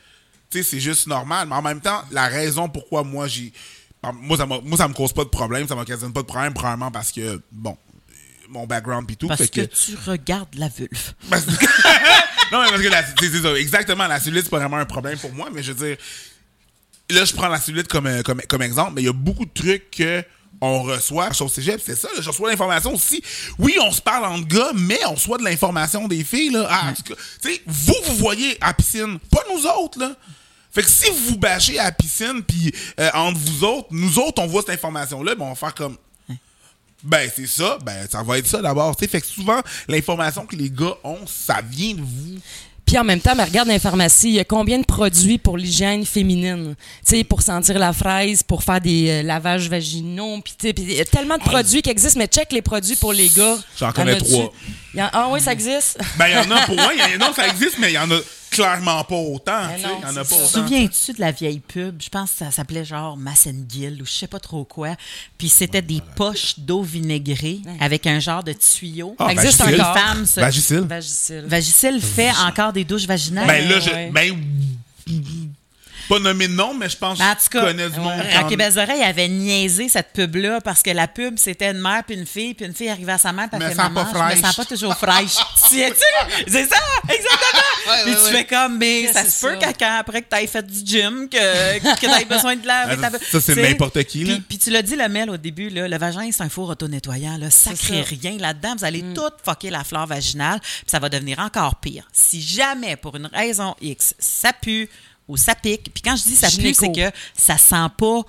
c'est 0.51 0.81
juste 0.81 1.09
normal, 1.09 1.49
mais 1.49 1.57
en 1.57 1.63
même 1.63 1.81
temps, 1.81 2.03
la 2.13 2.27
raison 2.27 2.69
pourquoi 2.69 3.03
moi 3.03 3.27
j'ai 3.27 3.53
moi 4.13 4.37
ça 4.37 4.47
moi 4.47 4.77
ça 4.77 4.89
me 4.89 4.95
cause 4.95 5.13
pas 5.13 5.25
de 5.25 5.29
problème, 5.31 5.67
ça 5.69 5.75
m'occasionne 5.75 6.13
pas 6.13 6.23
de 6.23 6.27
problème 6.27 6.53
probablement 6.55 6.91
parce 6.91 7.13
que 7.13 7.41
bon 7.53 7.77
mon 8.49 8.67
background 8.67 9.07
pis 9.07 9.17
tout 9.17 9.27
Parce 9.27 9.41
fait 9.43 9.49
que, 9.49 9.61
que, 9.63 9.75
tu 9.75 9.97
regardes 10.07 10.55
la 10.55 10.69
vulve. 10.69 11.13
parce 11.31 11.45
que- 11.45 11.65
non 12.53 12.63
mais 12.63 12.69
parce 12.71 12.83
que 12.83 12.89
la- 12.89 13.43
ça 13.53 13.59
exactement 13.59 14.07
la 14.07 14.21
cellulite 14.21 14.45
c'est 14.45 14.51
pas 14.51 14.59
vraiment 14.59 14.77
un 14.77 14.85
problème 14.85 15.19
pour 15.19 15.33
moi 15.33 15.49
mais 15.53 15.63
je 15.63 15.73
veux 15.73 15.87
dire 15.89 15.97
là, 17.11 17.25
je 17.25 17.35
prends 17.35 17.49
la 17.49 17.61
cellulite 17.61 17.89
comme, 17.89 18.07
euh, 18.07 18.23
comme, 18.23 18.41
comme 18.49 18.63
exemple, 18.63 18.93
mais 18.95 19.03
il 19.03 19.07
y 19.07 19.09
a 19.09 19.13
beaucoup 19.13 19.45
de 19.45 19.51
trucs 19.53 19.91
que 19.91 20.25
on 20.61 20.83
reçoit 20.83 21.33
sur 21.35 21.51
Cégep, 21.51 21.81
c'est 21.85 21.97
ça, 21.97 22.09
là, 22.15 22.23
je 22.23 22.29
reçois 22.31 22.49
l'information 22.51 22.95
aussi. 22.95 23.23
Oui, 23.59 23.77
on 23.83 23.91
se 23.91 24.01
parle 24.01 24.25
entre 24.25 24.47
gars, 24.47 24.71
mais 24.75 24.99
on 25.07 25.15
reçoit 25.15 25.37
de 25.37 25.43
l'information 25.45 26.07
des 26.09 26.25
filles, 26.25 26.51
là. 26.51 26.67
Ah, 26.71 26.91
en 26.91 26.93
tu 26.95 27.13
sais, 27.43 27.61
vous, 27.67 27.95
vous 28.07 28.15
voyez 28.17 28.57
à 28.61 28.73
piscine, 28.73 29.19
pas 29.31 29.43
nous 29.53 29.67
autres, 29.67 29.99
là. 29.99 30.17
Fait 30.75 30.83
que 30.83 30.89
si 30.91 31.09
vous 31.11 31.31
vous 31.31 31.39
bâchez 31.39 31.79
à 31.79 31.85
la 31.85 31.93
piscine, 31.93 32.43
puis 32.47 32.73
euh, 32.99 33.09
entre 33.15 33.39
vous 33.39 33.65
autres, 33.65 33.89
nous 33.93 34.19
autres, 34.19 34.43
on 34.43 34.47
voit 34.47 34.63
cette 34.63 34.75
information-là, 34.75 35.35
ben 35.37 35.45
on 35.45 35.49
va 35.51 35.55
faire 35.55 35.75
comme... 35.75 35.97
Ben, 37.03 37.31
c'est 37.37 37.47
ça, 37.47 37.79
ben, 37.85 38.07
ça 38.11 38.23
va 38.23 38.39
être 38.39 38.47
ça 38.47 38.63
d'abord. 38.63 38.97
Fait 38.99 39.21
que 39.21 39.27
souvent, 39.27 39.61
l'information 39.89 40.47
que 40.47 40.57
les 40.57 40.71
gars 40.71 40.95
ont, 41.05 41.19
ça 41.27 41.61
vient 41.63 41.93
de 41.95 42.01
vous. 42.01 42.39
Puis 42.87 42.99
en 42.99 43.05
même 43.05 43.21
temps, 43.21 43.35
mais 43.37 43.45
regarde 43.45 43.69
dans 43.69 43.75
les 43.75 43.81
pharmacies, 43.81 44.29
il 44.29 44.35
y 44.35 44.41
a 44.41 44.45
combien 44.45 44.79
de 44.79 44.85
produits 44.85 45.39
pour 45.39 45.57
l'hygiène 45.57 46.05
féminine? 46.05 46.75
Tu 47.07 47.17
sais, 47.17 47.25
pour 47.25 47.43
sentir 47.43 47.79
la 47.79 47.93
fraise, 47.93 48.43
pour 48.43 48.63
faire 48.63 48.81
des 48.81 49.09
euh, 49.11 49.23
lavages 49.23 49.69
vaginaux, 49.69 50.41
puis 50.43 50.55
tu 50.59 50.83
il 50.83 50.93
y 50.93 51.01
a 51.01 51.05
tellement 51.05 51.37
de 51.39 51.43
produits 51.43 51.83
qui 51.83 51.91
existent, 51.91 52.19
mais 52.19 52.27
check 52.27 52.53
les 52.53 52.63
produits 52.63 52.97
pour 52.97 53.13
les 53.13 53.29
gars. 53.29 53.57
J'en 53.79 53.93
connais 53.93 54.17
trois. 54.19 54.53
Y 54.95 55.03
en- 55.03 55.11
ah 55.13 55.29
oui, 55.31 55.41
ça 55.41 55.53
existe? 55.53 55.99
Ben, 56.19 56.29
il 56.29 56.35
y 56.35 56.39
en 56.39 56.51
a 56.51 56.61
pour 56.67 56.75
moi, 56.77 56.91
il 56.95 56.99
y 57.01 57.03
en 57.03 57.21
a, 57.23 57.29
non, 57.29 57.35
ça 57.35 57.49
existe, 57.49 57.79
mais 57.79 57.91
il 57.91 57.95
y 57.95 57.99
en 57.99 58.11
a 58.11 58.19
clairement 58.55 59.05
pas 59.05 59.15
autant. 59.17 59.61
Il 59.79 59.87
en 59.87 60.09
a 60.09 60.13
c'est 60.13 60.15
pas 60.15 60.25
ça. 60.25 60.35
autant. 60.37 60.47
Souviens-tu 60.47 61.13
de 61.13 61.21
la 61.21 61.31
vieille 61.33 61.61
pub? 61.61 62.01
Je 62.03 62.09
pense 62.09 62.31
que 62.33 62.39
ça 62.39 62.51
s'appelait 62.51 62.85
genre 62.85 63.17
Massengill 63.17 64.01
ou 64.03 64.07
je 64.07 64.13
sais 64.13 64.27
pas 64.27 64.41
trop 64.41 64.65
quoi. 64.65 64.97
Puis 65.39 65.49
c'était 65.49 65.83
des 65.83 66.01
poches 66.17 66.59
d'eau 66.59 66.83
vinaigrée 66.83 67.61
avec 67.81 68.07
un 68.07 68.21
genre 68.21 68.43
de 68.45 68.53
tuyau. 68.53 69.15
Ah, 69.19 69.27
Ça 69.27 69.33
existe 69.33 69.61
encore. 69.61 69.97
Se- 70.27 70.41
Vagisil. 70.41 70.81
Vagicile. 70.81 71.45
Vagisil 71.47 72.01
fait 72.01 72.31
encore 72.47 72.73
des 72.73 72.85
douches 72.85 73.07
vaginales. 73.07 73.47
Ben 73.47 73.69
là, 73.69 73.81
je. 73.81 73.91
ouais. 73.91 74.11
Ben. 74.13 74.35
Pas 76.09 76.19
nommé 76.19 76.49
de 76.49 76.53
nom, 76.53 76.75
mais 76.75 76.89
je 76.89 76.97
pense 76.97 77.19
Ben, 77.19 77.31
en 77.31 77.35
que 77.35 77.49
cas, 77.49 77.61
connais 77.63 77.89
du 77.91 77.99
monde. 77.99 78.13
Rocky 78.21 78.49
qui 78.49 78.63
en- 78.63 78.67
Bezoreille 78.67 79.03
avait 79.03 79.29
niaisé 79.29 79.89
cette 79.89 80.13
pub-là 80.13 80.61
parce 80.61 80.83
que 80.83 80.91
la 80.91 81.09
pub, 81.09 81.39
c'était 81.39 81.71
une 81.71 81.81
mère 81.81 82.03
puis 82.07 82.17
une 82.17 82.27
fille, 82.27 82.55
puis 82.55 82.67
une 82.67 82.75
fille 82.75 82.89
arrivait 82.89 83.13
à 83.13 83.19
sa 83.19 83.33
mère, 83.33 83.49
puis 83.51 83.61
elle 83.63 83.69
fait 83.71 83.75
maman, 83.75 84.05
pas 84.05 84.31
je 84.33 84.37
me 84.37 84.43
sens 84.43 84.57
pas 84.57 84.65
toujours 84.65 84.95
fraîche. 84.97 85.37
tu? 85.69 85.77
C'est 86.47 86.67
ça, 86.69 86.77
exactement. 87.09 87.65
puis 88.05 88.15
tu 88.15 88.33
fais 88.37 88.45
comme, 88.45 88.79
mais 88.79 89.05
Que 89.07 89.13
ça 89.13 89.25
se 89.25 89.47
peut 89.47 89.53
ça? 89.53 89.57
qu'à- 89.57 89.73
quand- 89.73 89.97
après 89.99 90.23
que 90.23 90.29
tu 90.35 90.43
aies 90.43 90.47
fait 90.47 90.67
du 90.67 90.81
gym, 90.85 91.29
que, 91.29 91.37
que 91.79 92.01
tu 92.01 92.07
aies 92.07 92.25
besoin 92.25 92.57
de 92.57 92.67
laver 92.67 92.97
ta 93.01 93.11
ça, 93.11 93.41
c'est 93.41 93.55
tu 93.55 93.61
n'importe 93.63 94.03
qui, 94.05 94.25
là. 94.25 94.35
Puis, 94.35 94.43
puis 94.49 94.59
tu 94.59 94.71
l'as 94.71 94.83
dit, 94.83 94.97
le 94.97 95.09
Mel, 95.09 95.31
au 95.31 95.37
début, 95.37 95.71
là, 95.71 95.89
le 95.89 95.99
vagin, 95.99 96.29
c'est 96.33 96.43
un 96.43 96.49
four 96.49 96.69
auto-nettoyant. 96.71 97.37
Là, 97.39 97.51
ça 97.51 97.71
C'est 97.75 97.87
crée 97.93 98.03
ça. 98.03 98.09
rien 98.29 98.39
là-dedans. 98.39 98.75
Vous 98.79 98.85
allez 98.85 99.03
Mm. 99.03 99.15
tout 99.15 99.31
fucker 99.45 99.71
la 99.71 99.85
flore 99.85 100.07
vaginale, 100.07 100.61
puis 100.61 100.71
ça 100.87 100.99
va 100.99 101.09
devenir 101.09 101.39
encore 101.39 101.77
pire. 101.77 102.07
Si 102.13 102.41
jamais, 102.43 102.97
pour 102.97 103.17
une 103.17 103.27
raison 103.33 103.75
X, 103.81 104.15
ça 104.19 104.53
pue 104.53 104.89
ou 105.29 105.37
ça 105.37 105.55
pique, 105.55 105.93
puis 105.93 106.03
quand 106.03 106.17
je 106.17 106.25
dis 106.25 106.37
ça 106.37 106.49
Gynéco. 106.49 106.79
c'est 106.81 106.93
que 107.11 107.17
ça 107.37 107.57
sent 107.59 107.87
pas 107.97 108.23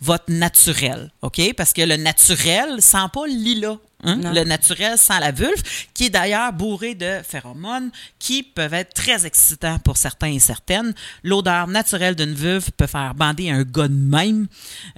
votre 0.00 0.30
naturel, 0.30 1.10
OK? 1.22 1.40
Parce 1.56 1.72
que 1.72 1.82
le 1.82 1.96
naturel 1.96 2.80
sent 2.80 3.08
pas 3.12 3.26
le 3.26 3.32
lilas. 3.32 3.78
hein? 4.04 4.20
Le 4.32 4.44
naturel 4.44 4.96
sent 4.96 5.18
la 5.18 5.32
vulve, 5.32 5.60
qui 5.92 6.06
est 6.06 6.10
d'ailleurs 6.10 6.52
bourré 6.52 6.94
de 6.94 7.20
phéromones 7.28 7.90
qui 8.20 8.44
peuvent 8.44 8.74
être 8.74 8.94
très 8.94 9.26
excitants 9.26 9.80
pour 9.80 9.96
certains 9.96 10.28
et 10.30 10.38
certaines. 10.38 10.94
L'odeur 11.24 11.66
naturelle 11.66 12.14
d'une 12.14 12.34
vulve 12.34 12.70
peut 12.76 12.86
faire 12.86 13.14
bander 13.16 13.50
un 13.50 13.64
gars 13.64 13.88
de 13.88 13.94
même. 13.94 14.46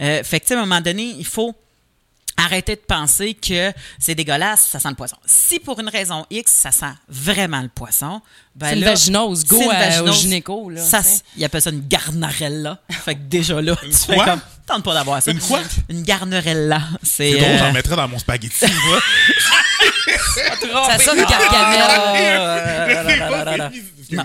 Euh, 0.00 0.22
fait 0.22 0.40
que, 0.40 0.52
à 0.52 0.58
un 0.58 0.60
moment 0.66 0.82
donné, 0.82 1.14
il 1.18 1.24
faut 1.26 1.54
arrêter 2.44 2.76
de 2.76 2.80
penser 2.80 3.34
que 3.34 3.72
c'est 3.98 4.14
dégueulasse, 4.14 4.62
ça 4.70 4.78
sent 4.80 4.88
le 4.88 4.94
poisson. 4.94 5.16
Si 5.26 5.58
pour 5.58 5.78
une 5.80 5.88
raison 5.88 6.24
X, 6.30 6.50
ça 6.52 6.70
sent 6.72 6.92
vraiment 7.08 7.60
le 7.60 7.68
poisson, 7.68 8.20
ben 8.54 8.68
C'est 8.70 8.76
une 8.78 8.84
vaginose. 8.84 9.44
Go 9.46 9.56
une 9.62 9.70
à- 9.70 9.74
au 9.74 9.78
vaginose. 9.78 10.20
gynéco, 10.20 10.70
là, 10.70 10.82
Ça, 10.82 11.02
tu 11.02 11.08
il 11.36 11.44
appelle 11.44 11.62
ça 11.62 11.70
une 11.70 11.86
garnarella. 11.86 12.78
fait 12.90 13.14
que 13.14 13.20
déjà 13.20 13.60
là, 13.60 13.76
tu 13.82 13.92
fais 13.92 14.14
quoi? 14.14 14.24
comme, 14.24 14.40
tente 14.66 14.84
pas 14.84 14.94
d'avoir 14.94 15.22
ça. 15.22 15.30
Une 15.30 15.40
quoi? 15.40 15.60
Une 15.88 16.02
garnarella. 16.02 16.80
C'est 17.02 17.32
C'est 17.32 17.38
drôle, 17.38 17.50
euh, 17.50 17.58
j'en 17.58 17.72
mettrais 17.72 17.96
dans 17.96 18.08
mon 18.08 18.18
spaghetti, 18.18 18.66
moi. 18.86 19.00
Ça 20.88 20.98
sonne 20.98 21.18
gargamel. 21.24 21.80
Ah, 21.82 23.70
Non. 24.12 24.24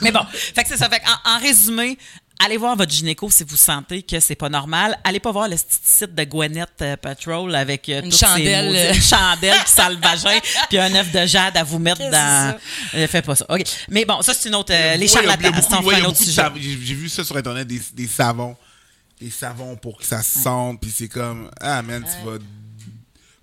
Mais 0.00 0.12
bon, 0.12 0.20
fait 0.32 0.62
que 0.62 0.68
c'est 0.68 0.76
ça. 0.76 0.88
Fait 0.88 1.02
en, 1.24 1.30
en 1.34 1.38
résumé, 1.40 1.98
allez 2.44 2.56
voir 2.56 2.76
votre 2.76 2.90
gynéco 2.92 3.30
si 3.30 3.44
vous 3.44 3.56
sentez 3.56 4.02
que 4.02 4.18
c'est 4.20 4.34
pas 4.34 4.48
normal. 4.48 4.98
Allez 5.04 5.20
pas 5.20 5.32
voir 5.32 5.48
le 5.48 5.56
site 5.56 6.14
de 6.14 6.24
Gwyneth 6.24 6.68
euh, 6.82 6.96
Patrol 6.96 7.54
avec 7.54 7.88
euh, 7.88 7.98
Une 8.02 8.10
toutes 8.10 8.14
ces 8.20 8.26
chandelle, 8.26 8.66
maudites- 8.66 8.80
euh. 8.90 8.94
une 8.94 9.02
chandelle 9.02 9.64
qui 9.64 9.72
sent 9.72 9.90
le 9.90 9.96
vagin, 9.96 10.38
puis 10.68 10.78
un 10.78 10.94
œuf 10.94 11.12
de 11.12 11.26
jade 11.26 11.56
à 11.56 11.62
vous 11.64 11.78
mettre 11.78 12.08
dans. 12.10 12.56
Euh, 12.94 13.06
faites 13.06 13.24
pas 13.26 13.34
ça. 13.36 13.46
OK. 13.48 13.62
Mais 13.88 14.04
bon, 14.04 14.20
ça 14.22 14.34
c'est 14.34 14.48
une 14.48 14.54
autre. 14.54 14.72
euh, 14.74 14.96
les 14.96 15.08
charlatans, 15.08 15.50
beaucoup- 15.50 15.90
c'est 15.90 16.00
un 16.02 16.04
autre 16.04 16.18
sujet. 16.18 16.42
J'ai 16.56 16.78
j'ai 16.82 16.94
vu 16.94 17.08
ça 17.08 17.24
sur 17.24 17.36
Internet, 17.36 17.66
des, 17.66 17.80
des 17.94 18.06
savons. 18.08 18.56
Des 19.20 19.30
savons 19.30 19.76
pour 19.76 19.98
que 19.98 20.04
ça 20.04 20.20
sente, 20.22 20.80
puis 20.80 20.90
c'est 20.92 21.06
comme, 21.08 21.48
ah 21.60 21.80
man, 21.82 22.02
tu 22.04 22.26
vas. 22.28 22.38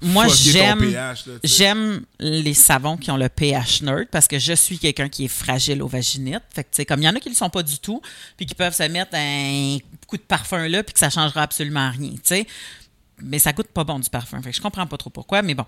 Moi, 0.01 0.27
j'aime 0.27 0.95
j'aime 1.43 2.05
les 2.19 2.53
savons 2.53 2.95
qui 2.95 3.11
ont 3.11 3.17
le 3.17 3.27
pH 3.27 3.81
neutre 3.81 4.09
parce 4.11 4.27
que 4.27 4.39
je 4.39 4.53
suis 4.53 4.79
quelqu'un 4.79 5.09
qui 5.09 5.25
est 5.25 5.29
fragile 5.29 5.81
aux 5.81 5.87
vaginites. 5.87 6.43
Fait 6.53 6.63
que, 6.63 6.69
tu 6.69 6.77
sais, 6.77 6.85
comme 6.85 7.01
il 7.01 7.05
y 7.05 7.09
en 7.09 7.15
a 7.15 7.19
qui 7.19 7.27
ne 7.27 7.33
le 7.33 7.37
sont 7.37 7.49
pas 7.49 7.63
du 7.63 7.79
tout, 7.79 8.01
puis 8.37 8.45
qui 8.45 8.55
peuvent 8.55 8.73
se 8.73 8.83
mettre 8.83 9.15
un 9.15 9.77
coup 10.07 10.17
de 10.17 10.21
parfum 10.21 10.67
là, 10.67 10.83
puis 10.83 10.93
que 10.93 10.99
ça 10.99 11.09
changera 11.09 11.41
absolument 11.41 11.91
rien, 11.91 12.11
tu 12.11 12.19
sais. 12.23 12.47
Mais 13.21 13.39
ça 13.39 13.51
goûte 13.51 13.67
pas 13.67 13.83
bon 13.83 13.99
du 13.99 14.09
parfum. 14.09 14.41
Fait 14.41 14.51
que 14.51 14.55
je 14.55 14.61
comprends 14.61 14.87
pas 14.87 14.97
trop 14.97 15.09
pourquoi, 15.09 15.41
mais 15.41 15.53
bon. 15.53 15.65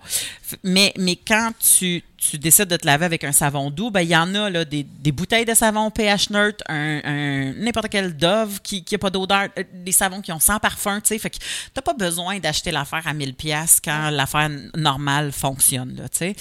Mais, 0.62 0.94
mais 0.96 1.16
quand 1.16 1.52
tu, 1.58 2.02
tu 2.30 2.38
décides 2.38 2.68
de 2.68 2.76
te 2.76 2.86
laver 2.86 3.04
avec 3.04 3.24
un 3.24 3.32
savon 3.32 3.70
doux, 3.70 3.90
ben 3.90 4.02
il 4.02 4.08
y 4.08 4.16
en 4.16 4.32
a 4.34 4.48
là, 4.48 4.64
des, 4.64 4.84
des 4.84 5.12
bouteilles 5.12 5.44
de 5.44 5.54
savon 5.54 5.90
pH 5.90 6.30
neutre, 6.30 6.62
un, 6.68 7.52
n'importe 7.56 7.88
quel 7.88 8.16
Dove 8.16 8.60
qui 8.62 8.84
n'a 8.92 8.98
pas 8.98 9.10
d'odeur, 9.10 9.48
euh, 9.58 9.64
des 9.74 9.92
savons 9.92 10.20
qui 10.20 10.30
ont 10.30 10.38
sans 10.38 10.58
parfum, 10.58 11.00
tu 11.00 11.08
sais. 11.08 11.18
Fait 11.18 11.30
que 11.30 11.38
t'as 11.74 11.82
pas 11.82 11.94
besoin 11.94 12.38
d'acheter 12.38 12.70
l'affaire 12.70 13.06
à 13.06 13.12
1000 13.12 13.34
pièces 13.34 13.80
quand 13.84 14.10
l'affaire 14.10 14.50
normale 14.76 15.32
fonctionne, 15.32 15.96
là, 15.96 16.08
tu 16.08 16.18
sais. 16.18 16.36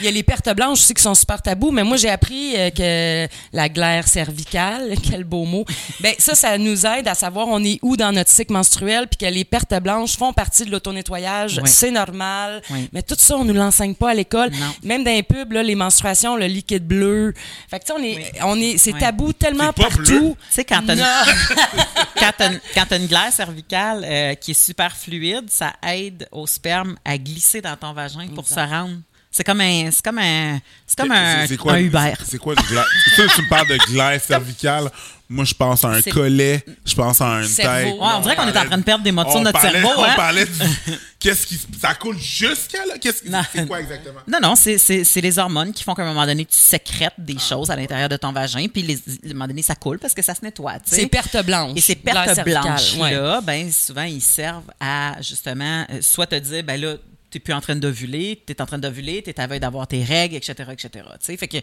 Il 0.00 0.06
y 0.06 0.08
a 0.08 0.10
les 0.10 0.22
pertes 0.22 0.54
blanches 0.54 0.78
aussi 0.78 0.94
qui 0.94 1.02
sont 1.02 1.14
super 1.14 1.42
tabous, 1.42 1.70
mais 1.70 1.84
moi 1.84 1.98
j'ai 1.98 2.08
appris 2.08 2.56
euh, 2.56 2.70
que 2.70 3.30
la 3.52 3.68
glaire 3.68 4.08
cervicale, 4.08 4.94
quel 5.02 5.24
beau 5.24 5.44
mot, 5.44 5.66
ben 6.00 6.14
ça, 6.18 6.34
ça 6.34 6.56
nous 6.56 6.86
aide 6.86 7.06
à 7.08 7.14
savoir 7.14 7.48
on 7.48 7.62
est 7.62 7.78
où 7.82 7.96
dans 7.96 8.12
notre 8.12 8.30
cycle 8.30 8.52
menstruel, 8.52 9.06
puis 9.06 9.18
que 9.18 9.32
les 9.32 9.44
pertes 9.44 9.74
blanches 9.82 10.16
font 10.16 10.32
partie 10.32 10.64
de 10.64 10.70
l'auto-nettoyage, 10.70 11.60
c'est 11.66 11.90
normal. 11.90 12.62
Mais 12.92 13.02
tout 13.02 13.16
ça, 13.18 13.36
on 13.36 13.44
nous 13.44 13.54
l'enseigne 13.54 13.94
pas 13.94 14.10
à 14.10 14.14
l'école. 14.14 14.50
Même 14.82 15.04
dans 15.10 15.16
les 15.16 15.22
pubs, 15.22 15.52
là, 15.52 15.62
les 15.62 15.74
menstruations, 15.74 16.36
le 16.36 16.46
liquide 16.46 16.86
bleu. 16.86 17.34
Fait 17.68 17.78
que 17.78 17.84
tu 17.84 17.92
sais, 17.92 17.98
on 17.98 18.02
est, 18.02 18.16
Oui. 18.16 18.24
on 18.42 18.60
est, 18.60 18.78
c'est 18.78 18.92
Oui. 18.92 19.00
tabou 19.00 19.32
tellement 19.32 19.72
partout. 19.72 20.36
Tu 20.48 20.54
sais, 20.54 20.64
quand 20.64 20.82
t'as 20.86 20.94
une, 20.94 22.60
quand 22.74 22.84
t'as 22.88 22.98
une 22.98 23.06
glaire 23.06 23.32
cervicale 23.32 24.04
euh, 24.04 24.34
qui 24.34 24.52
est 24.52 24.54
super 24.62 24.96
fluide, 24.96 25.50
ça 25.50 25.72
aide 25.86 26.28
au 26.32 26.46
sperme 26.46 26.96
à 27.04 27.18
glisser 27.18 27.60
dans 27.60 27.76
ton 27.76 27.92
vagin 27.92 28.28
pour 28.34 28.46
se 28.46 28.54
rendre. 28.54 28.96
C'est 29.32 29.44
comme 29.44 29.60
un, 29.60 29.90
c'est 29.92 30.02
comme 30.04 30.18
un, 30.18 30.58
c'est 30.86 30.98
comme 30.98 31.12
un, 31.12 31.42
C'est- 31.42 31.46
c'est 31.48 31.56
quoi, 31.56 31.74
un 31.74 31.78
Uber. 31.78 32.12
C'est 32.26 32.38
quoi 32.38 32.54
le 32.56 32.62
glaire? 32.68 32.84
Tu 33.04 33.10
sais, 33.10 33.26
tu 33.36 33.42
me 33.42 33.48
parles 33.48 33.68
de 33.68 33.76
glaire 33.76 34.20
cervicale. 34.20 34.90
Moi, 35.32 35.44
je 35.44 35.54
pense 35.54 35.84
à 35.84 35.90
un 35.90 36.02
C'est- 36.02 36.10
collet. 36.10 36.64
Je 36.84 36.92
pense 36.96 37.20
à 37.20 37.36
un 37.36 37.44
Cerveau. 37.46 37.90
tête. 37.92 38.00
Ouais, 38.00 38.08
on 38.16 38.20
dirait 38.22 38.34
qu'on 38.34 38.48
est 38.48 38.58
en 38.58 38.64
train 38.66 38.78
de 38.78 38.82
perdre 38.82 39.04
des 39.04 39.12
motions 39.12 39.38
de 39.38 39.44
notre 39.44 39.60
parlait- 39.60 39.80
cerveau, 39.80 39.94
On 39.96 40.02
hein? 40.04 40.14
parlait 40.16 40.44
du- 40.44 40.50
Qu'est-ce 41.20 41.46
qui... 41.46 41.54
se- 41.54 41.66
Ça 41.80 41.94
coule 41.94 42.18
jusqu'à 42.18 42.84
là? 42.84 42.94
Qu'est-ce. 43.00 43.22
C'est 43.54 43.66
quoi 43.68 43.78
exactement? 43.80 44.18
Non, 44.26 44.38
non, 44.42 44.56
c'est, 44.56 44.76
c'est, 44.78 45.04
c'est 45.04 45.20
les 45.20 45.38
hormones 45.38 45.72
qui 45.72 45.84
font 45.84 45.94
qu'à 45.94 46.02
un 46.02 46.06
moment 46.06 46.26
donné, 46.26 46.44
tu 46.44 46.56
sécrètes 46.56 47.14
des 47.16 47.36
Ah. 47.38 47.48
choses 47.48 47.70
à 47.70 47.76
l'intérieur 47.76 48.08
de 48.08 48.16
ton 48.16 48.32
vagin, 48.32 48.66
puis 48.66 48.82
les, 48.82 48.94
à 48.96 48.98
un 49.26 49.28
moment 49.34 49.46
donné, 49.46 49.62
ça 49.62 49.76
coule 49.76 50.00
parce 50.00 50.12
que 50.14 50.22
ça 50.22 50.34
se 50.34 50.40
nettoie. 50.44 50.78
C'est 50.84 51.06
pertes 51.06 51.40
blanches. 51.46 51.74
Et 51.76 51.80
ces 51.80 51.94
pertes 51.94 52.44
blanches-là, 52.44 53.36
ouais. 53.36 53.44
ben, 53.44 53.70
souvent, 53.70 54.02
ils 54.02 54.20
servent 54.20 54.72
à, 54.80 55.22
justement, 55.22 55.86
euh, 55.92 55.98
soit 56.00 56.26
te 56.26 56.34
dire, 56.34 56.64
ben 56.64 56.80
là, 56.80 56.94
t'es 57.30 57.38
plus 57.38 57.52
en 57.54 57.60
train 57.60 57.76
d'ovuler, 57.76 58.42
t'es 58.44 58.60
en 58.60 58.66
train 58.66 58.78
d'ovuler, 58.78 59.22
t'es 59.22 59.38
à 59.40 59.46
veille 59.46 59.60
d'avoir 59.60 59.86
tes 59.86 60.02
règles, 60.02 60.36
etc., 60.36 60.52
etc. 60.72 60.90
Tu 60.94 61.00
sais, 61.20 61.36
fait 61.36 61.48
que 61.48 61.58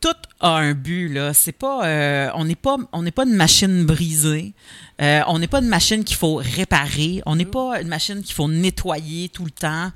tout 0.00 0.14
a 0.40 0.56
un 0.56 0.74
but, 0.74 1.08
là. 1.08 1.32
C'est 1.32 1.52
pas... 1.52 1.86
euh, 1.86 2.30
on 2.34 2.44
n'est 2.44 2.56
pas, 2.56 2.76
on 2.92 3.02
n'est 3.02 3.10
pas 3.10 3.24
une 3.24 3.34
machine 3.34 3.86
brisée. 3.86 4.52
Euh, 5.00 5.22
on 5.28 5.38
n'est 5.38 5.46
pas 5.46 5.60
une 5.60 5.68
machine 5.68 6.04
qu'il 6.04 6.16
faut 6.16 6.34
réparer. 6.36 7.22
On 7.24 7.36
n'est 7.36 7.46
pas 7.46 7.80
une 7.80 7.88
machine 7.88 8.22
qu'il 8.22 8.34
faut 8.34 8.48
nettoyer 8.48 9.30
tout 9.30 9.46
le 9.46 9.50
temps. 9.50 9.90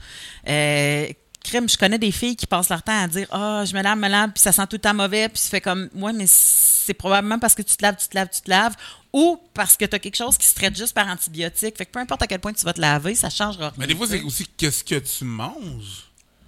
Euh, 0.49 1.09
crime, 1.45 1.69
je 1.69 1.77
connais 1.79 1.99
des 1.99 2.13
filles 2.13 2.37
qui 2.37 2.47
passent 2.47 2.69
leur 2.69 2.83
temps 2.83 3.03
à 3.03 3.07
dire 3.09 3.27
Ah, 3.31 3.65
je 3.67 3.75
me 3.75 3.83
lave, 3.83 3.99
me 3.99 4.09
lave, 4.09 4.31
puis 4.33 4.43
ça 4.43 4.53
sent 4.53 4.67
tout 4.69 4.77
le 4.77 4.81
temps 4.81 4.95
mauvais, 4.95 5.29
puis 5.29 5.39
ça 5.41 5.49
fait 5.51 5.61
comme 5.61 5.89
Ouais, 5.95 6.13
mais 6.13 6.27
c'est 6.29 6.95
probablement 6.95 7.39
parce 7.39 7.55
que 7.55 7.63
tu 7.63 7.77
te 7.77 7.83
laves, 7.83 7.97
tu 8.01 8.09
te 8.09 8.15
laves, 8.15 8.29
tu 8.33 8.41
te 8.43 8.51
laves, 8.51 8.75
ou 9.13 9.41
parce 9.55 9.77
que 9.77 9.85
tu 9.85 9.95
as 9.95 9.99
quelque 9.99 10.17
chose 10.17 10.37
qui 10.39 10.47
se 10.47 10.55
traite 10.55 10.77
juste 10.77 10.95
par 10.95 11.07
antibiotiques. 11.09 11.77
Fait 11.77 11.87
que 11.87 11.91
peu 11.93 11.99
importe 12.01 12.23
à 12.23 12.27
quel 12.27 12.41
point 12.41 12.53
tu 12.53 12.65
vas 12.65 12.73
te 12.73 12.81
laver, 12.81 13.15
ça 13.15 13.31
changera 13.31 13.69
rien. 13.71 13.77
Mais 13.79 13.87
des 13.87 13.95
fois, 13.95 14.07
c'est 14.07 14.23
aussi 14.23 14.47
qu'est-ce 14.57 14.83
que 14.85 14.97
tu 14.99 15.25
manges. 15.25 16.05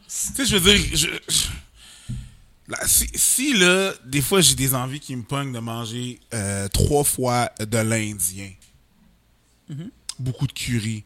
Tu 0.09 0.35
sais, 0.35 0.45
je 0.47 0.57
veux 0.57 0.75
dire, 0.77 0.87
je- 0.97 1.07
je- 1.33 1.49
là, 2.69 2.79
si, 2.87 3.09
si, 3.15 3.55
là, 3.55 3.93
des 4.05 4.21
fois, 4.23 4.41
j'ai 4.41 4.55
des 4.55 4.75
envies 4.75 5.01
qui 5.01 5.15
me 5.17 5.23
pognent 5.23 5.53
de 5.53 5.59
manger 5.59 6.19
euh, 6.35 6.69
trois 6.69 7.05
fois 7.05 7.51
de 7.59 7.79
l'Indien, 7.79 8.51
Mm-hmm. 9.71 9.91
beaucoup 10.19 10.47
de 10.49 10.53
curry, 10.53 11.05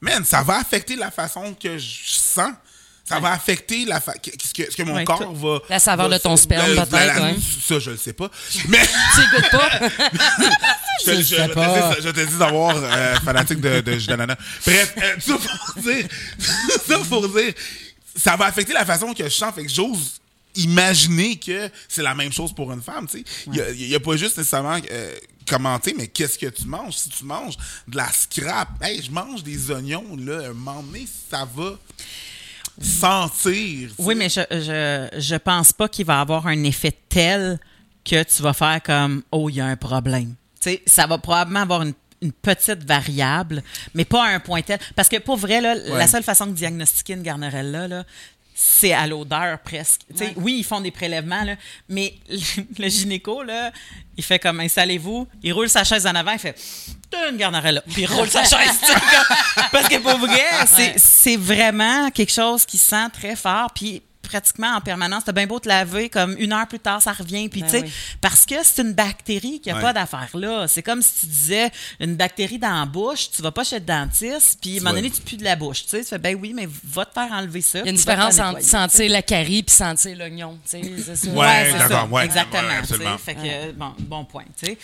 man, 0.00 0.24
ça 0.24 0.42
va 0.44 0.58
affecter 0.58 0.94
la 0.94 1.10
façon 1.10 1.52
que 1.54 1.76
je 1.78 2.02
sens. 2.06 2.52
Ça 3.06 3.20
va 3.20 3.32
affecter 3.32 3.84
la 3.84 4.00
fa- 4.00 4.14
que- 4.14 4.30
ce, 4.42 4.54
que, 4.54 4.70
ce 4.70 4.76
que 4.76 4.82
mon 4.82 4.94
Ouais, 4.94 5.04
corps 5.04 5.34
va. 5.34 5.58
La 5.68 5.78
saveur 5.78 6.08
va- 6.08 6.16
de 6.16 6.22
ton 6.22 6.36
sperme, 6.38 6.74
peut-être, 6.74 6.90
la- 6.92 7.22
ouais. 7.22 7.36
Ça, 7.66 7.78
je 7.78 7.90
le 7.90 7.96
sais 7.98 8.14
pas. 8.14 8.30
Mais. 8.68 8.80
Tu 9.14 9.20
écoutes 9.36 9.50
pas? 9.50 9.70
Je, 11.04 11.10
je 11.10 11.16
te 11.16 11.20
dis- 11.20 12.02
je 12.04 12.08
te 12.10 12.20
dis 12.24 12.38
d'avoir 12.38 12.76
euh, 12.76 13.16
fanatique 13.16 13.60
de, 13.60 13.80
de 13.80 13.98
jus 13.98 14.06
d'ananas. 14.06 14.36
Bref, 14.64 14.94
euh, 14.96 15.16
ça 15.20 15.34
pour 15.36 15.82
dire, 15.82 16.06
ça 16.86 16.98
pour 17.08 17.28
dire, 17.28 17.52
ça 18.16 18.36
va 18.36 18.46
affecter 18.46 18.72
la 18.72 18.86
façon 18.86 19.12
que 19.12 19.24
je 19.24 19.28
sens. 19.28 19.52
Fait 19.54 19.64
que 19.66 19.70
j'ose 19.72 20.12
imaginer 20.54 21.36
que 21.36 21.68
c'est 21.88 22.02
la 22.02 22.14
même 22.14 22.32
chose 22.32 22.54
pour 22.54 22.72
une 22.72 22.80
femme. 22.80 23.06
tu 23.08 23.18
sais. 23.18 23.24
Il 23.52 23.88
n'y 23.88 23.94
a, 23.94 24.00
pas 24.00 24.16
juste 24.16 24.38
nécessairement 24.38 24.78
euh, 24.90 25.12
commenter, 25.48 25.94
mais 25.98 26.06
qu'est-ce 26.06 26.38
que 26.38 26.46
tu 26.46 26.64
manges? 26.66 26.94
Si 26.94 27.08
tu 27.10 27.24
manges 27.24 27.56
de 27.88 27.96
la 27.96 28.08
scrap, 28.10 28.68
hey, 28.82 29.02
je 29.02 29.10
mange 29.10 29.42
des 29.42 29.70
oignons, 29.72 30.16
là, 30.16 30.46
un 30.48 30.52
moment 30.54 30.82
donné, 30.82 31.06
ça 31.30 31.46
va 31.54 31.72
sentir. 32.80 33.90
tu 33.96 34.02
Oui, 34.02 34.14
mais 34.14 34.28
je, 34.28 34.40
je, 34.50 35.20
je 35.20 35.36
pense 35.36 35.72
pas 35.72 35.88
qu'il 35.88 36.06
va 36.06 36.20
avoir 36.20 36.46
un 36.46 36.62
effet 36.64 36.96
tel 37.08 37.58
que 38.04 38.22
tu 38.22 38.42
vas 38.42 38.52
faire 38.52 38.82
comme 38.82 39.22
Oh, 39.30 39.48
il 39.48 39.56
y 39.56 39.60
a 39.60 39.66
un 39.66 39.76
problème. 39.76 40.34
Tu 40.60 40.70
sais, 40.70 40.82
ça 40.86 41.06
va 41.06 41.18
probablement 41.18 41.60
avoir 41.60 41.82
une, 41.82 41.94
une 42.22 42.32
petite 42.32 42.84
variable, 42.84 43.62
mais 43.94 44.04
pas 44.04 44.24
à 44.24 44.28
un 44.28 44.40
point 44.40 44.62
tel. 44.62 44.78
Parce 44.96 45.08
que 45.08 45.18
pour 45.18 45.36
vrai, 45.36 45.60
là, 45.60 45.74
la 45.74 46.06
seule 46.06 46.22
façon 46.22 46.46
de 46.46 46.52
diagnostiquer 46.52 47.14
une 47.14 47.22
garnerella, 47.22 47.88
là, 47.88 48.04
c'est 48.54 48.92
à 48.92 49.06
l'odeur 49.06 49.58
presque. 49.58 50.02
Ouais. 50.18 50.32
Oui, 50.36 50.56
ils 50.58 50.64
font 50.64 50.80
des 50.80 50.92
prélèvements, 50.92 51.42
là, 51.42 51.56
mais 51.88 52.14
le, 52.78 52.88
gynéco, 52.88 53.42
là, 53.42 53.72
il 54.16 54.22
fait 54.22 54.38
comme 54.38 54.60
installez-vous, 54.60 55.26
il 55.42 55.52
roule 55.52 55.68
sa 55.68 55.82
chaise 55.82 56.06
en 56.06 56.14
avant, 56.14 56.32
il 56.32 56.38
fait 56.38 56.56
une 57.30 57.36
garnarelle 57.36 57.76
là, 57.76 57.82
puis 57.92 58.02
il 58.02 58.06
roule 58.06 58.28
sa 58.28 58.44
chaise. 58.44 58.80
parce 59.72 59.88
que 59.88 59.98
pour 59.98 60.18
vrai, 60.18 60.42
c'est- 60.66 60.94
c'est 60.98 61.36
vraiment 61.36 62.10
quelque 62.10 62.32
chose 62.32 62.64
qui 62.64 62.78
sent 62.78 63.08
très 63.12 63.36
fort, 63.36 63.70
puis 63.74 64.02
pratiquement 64.34 64.74
en 64.74 64.80
permanence. 64.80 65.22
T'as 65.24 65.32
bien 65.32 65.46
beau 65.46 65.60
te 65.60 65.68
laver, 65.68 66.08
comme 66.08 66.34
une 66.38 66.52
heure 66.52 66.66
plus 66.66 66.80
tard, 66.80 67.00
ça 67.00 67.12
revient. 67.12 67.48
Puis, 67.48 67.60
Ben 67.60 67.66
tu 67.70 67.78
sais, 67.78 67.82
oui. 67.84 67.92
parce 68.20 68.44
que 68.44 68.56
c'est 68.64 68.82
une 68.82 68.92
bactérie 68.92 69.60
qui 69.60 69.68
n'a 69.68 69.76
Ouais. 69.76 69.80
pas 69.82 69.92
d'affaire 69.92 70.28
là. 70.34 70.66
C'est 70.66 70.82
comme 70.82 71.02
si 71.02 71.20
tu 71.20 71.26
disais 71.26 71.70
une 72.00 72.16
bactérie 72.16 72.58
dans 72.58 72.80
la 72.80 72.84
bouche, 72.84 73.30
tu 73.30 73.42
vas 73.42 73.52
pas 73.52 73.62
chez 73.62 73.78
le 73.78 73.84
dentiste, 73.84 74.58
puis 74.60 74.78
à 74.78 74.80
un 74.80 74.84
moment 74.84 74.94
donné, 74.96 75.10
tu 75.10 75.20
pues 75.20 75.36
de 75.36 75.44
la 75.44 75.54
bouche. 75.54 75.84
Tu 75.84 75.90
sais, 75.90 76.02
tu 76.02 76.08
fais, 76.08 76.18
ben 76.18 76.36
oui, 76.40 76.52
mais 76.52 76.68
va 76.84 77.04
te 77.06 77.12
faire 77.12 77.30
enlever 77.30 77.60
ça. 77.60 77.78
Il 77.80 77.84
y 77.84 77.88
a 77.88 77.90
une 77.90 77.96
différence 77.96 78.38
entre 78.40 78.60
sentir 78.62 79.10
la 79.10 79.22
carie 79.22 79.62
puis 79.62 79.74
sentir 79.74 80.16
l'oignon. 80.18 80.58
c'est 80.64 80.80
d'accord, 80.80 82.10
ouais. 82.12 82.24
Exactement. 82.24 82.62
Ouais, 82.62 82.68
tu 82.80 82.86
sais. 82.88 82.92
absolument. 82.94 83.18
Fait 83.18 83.34
que, 83.34 83.72
bon, 83.72 83.92
bon 84.00 84.24
point. 84.24 84.44
tu 84.58 84.66
sais. 84.66 84.78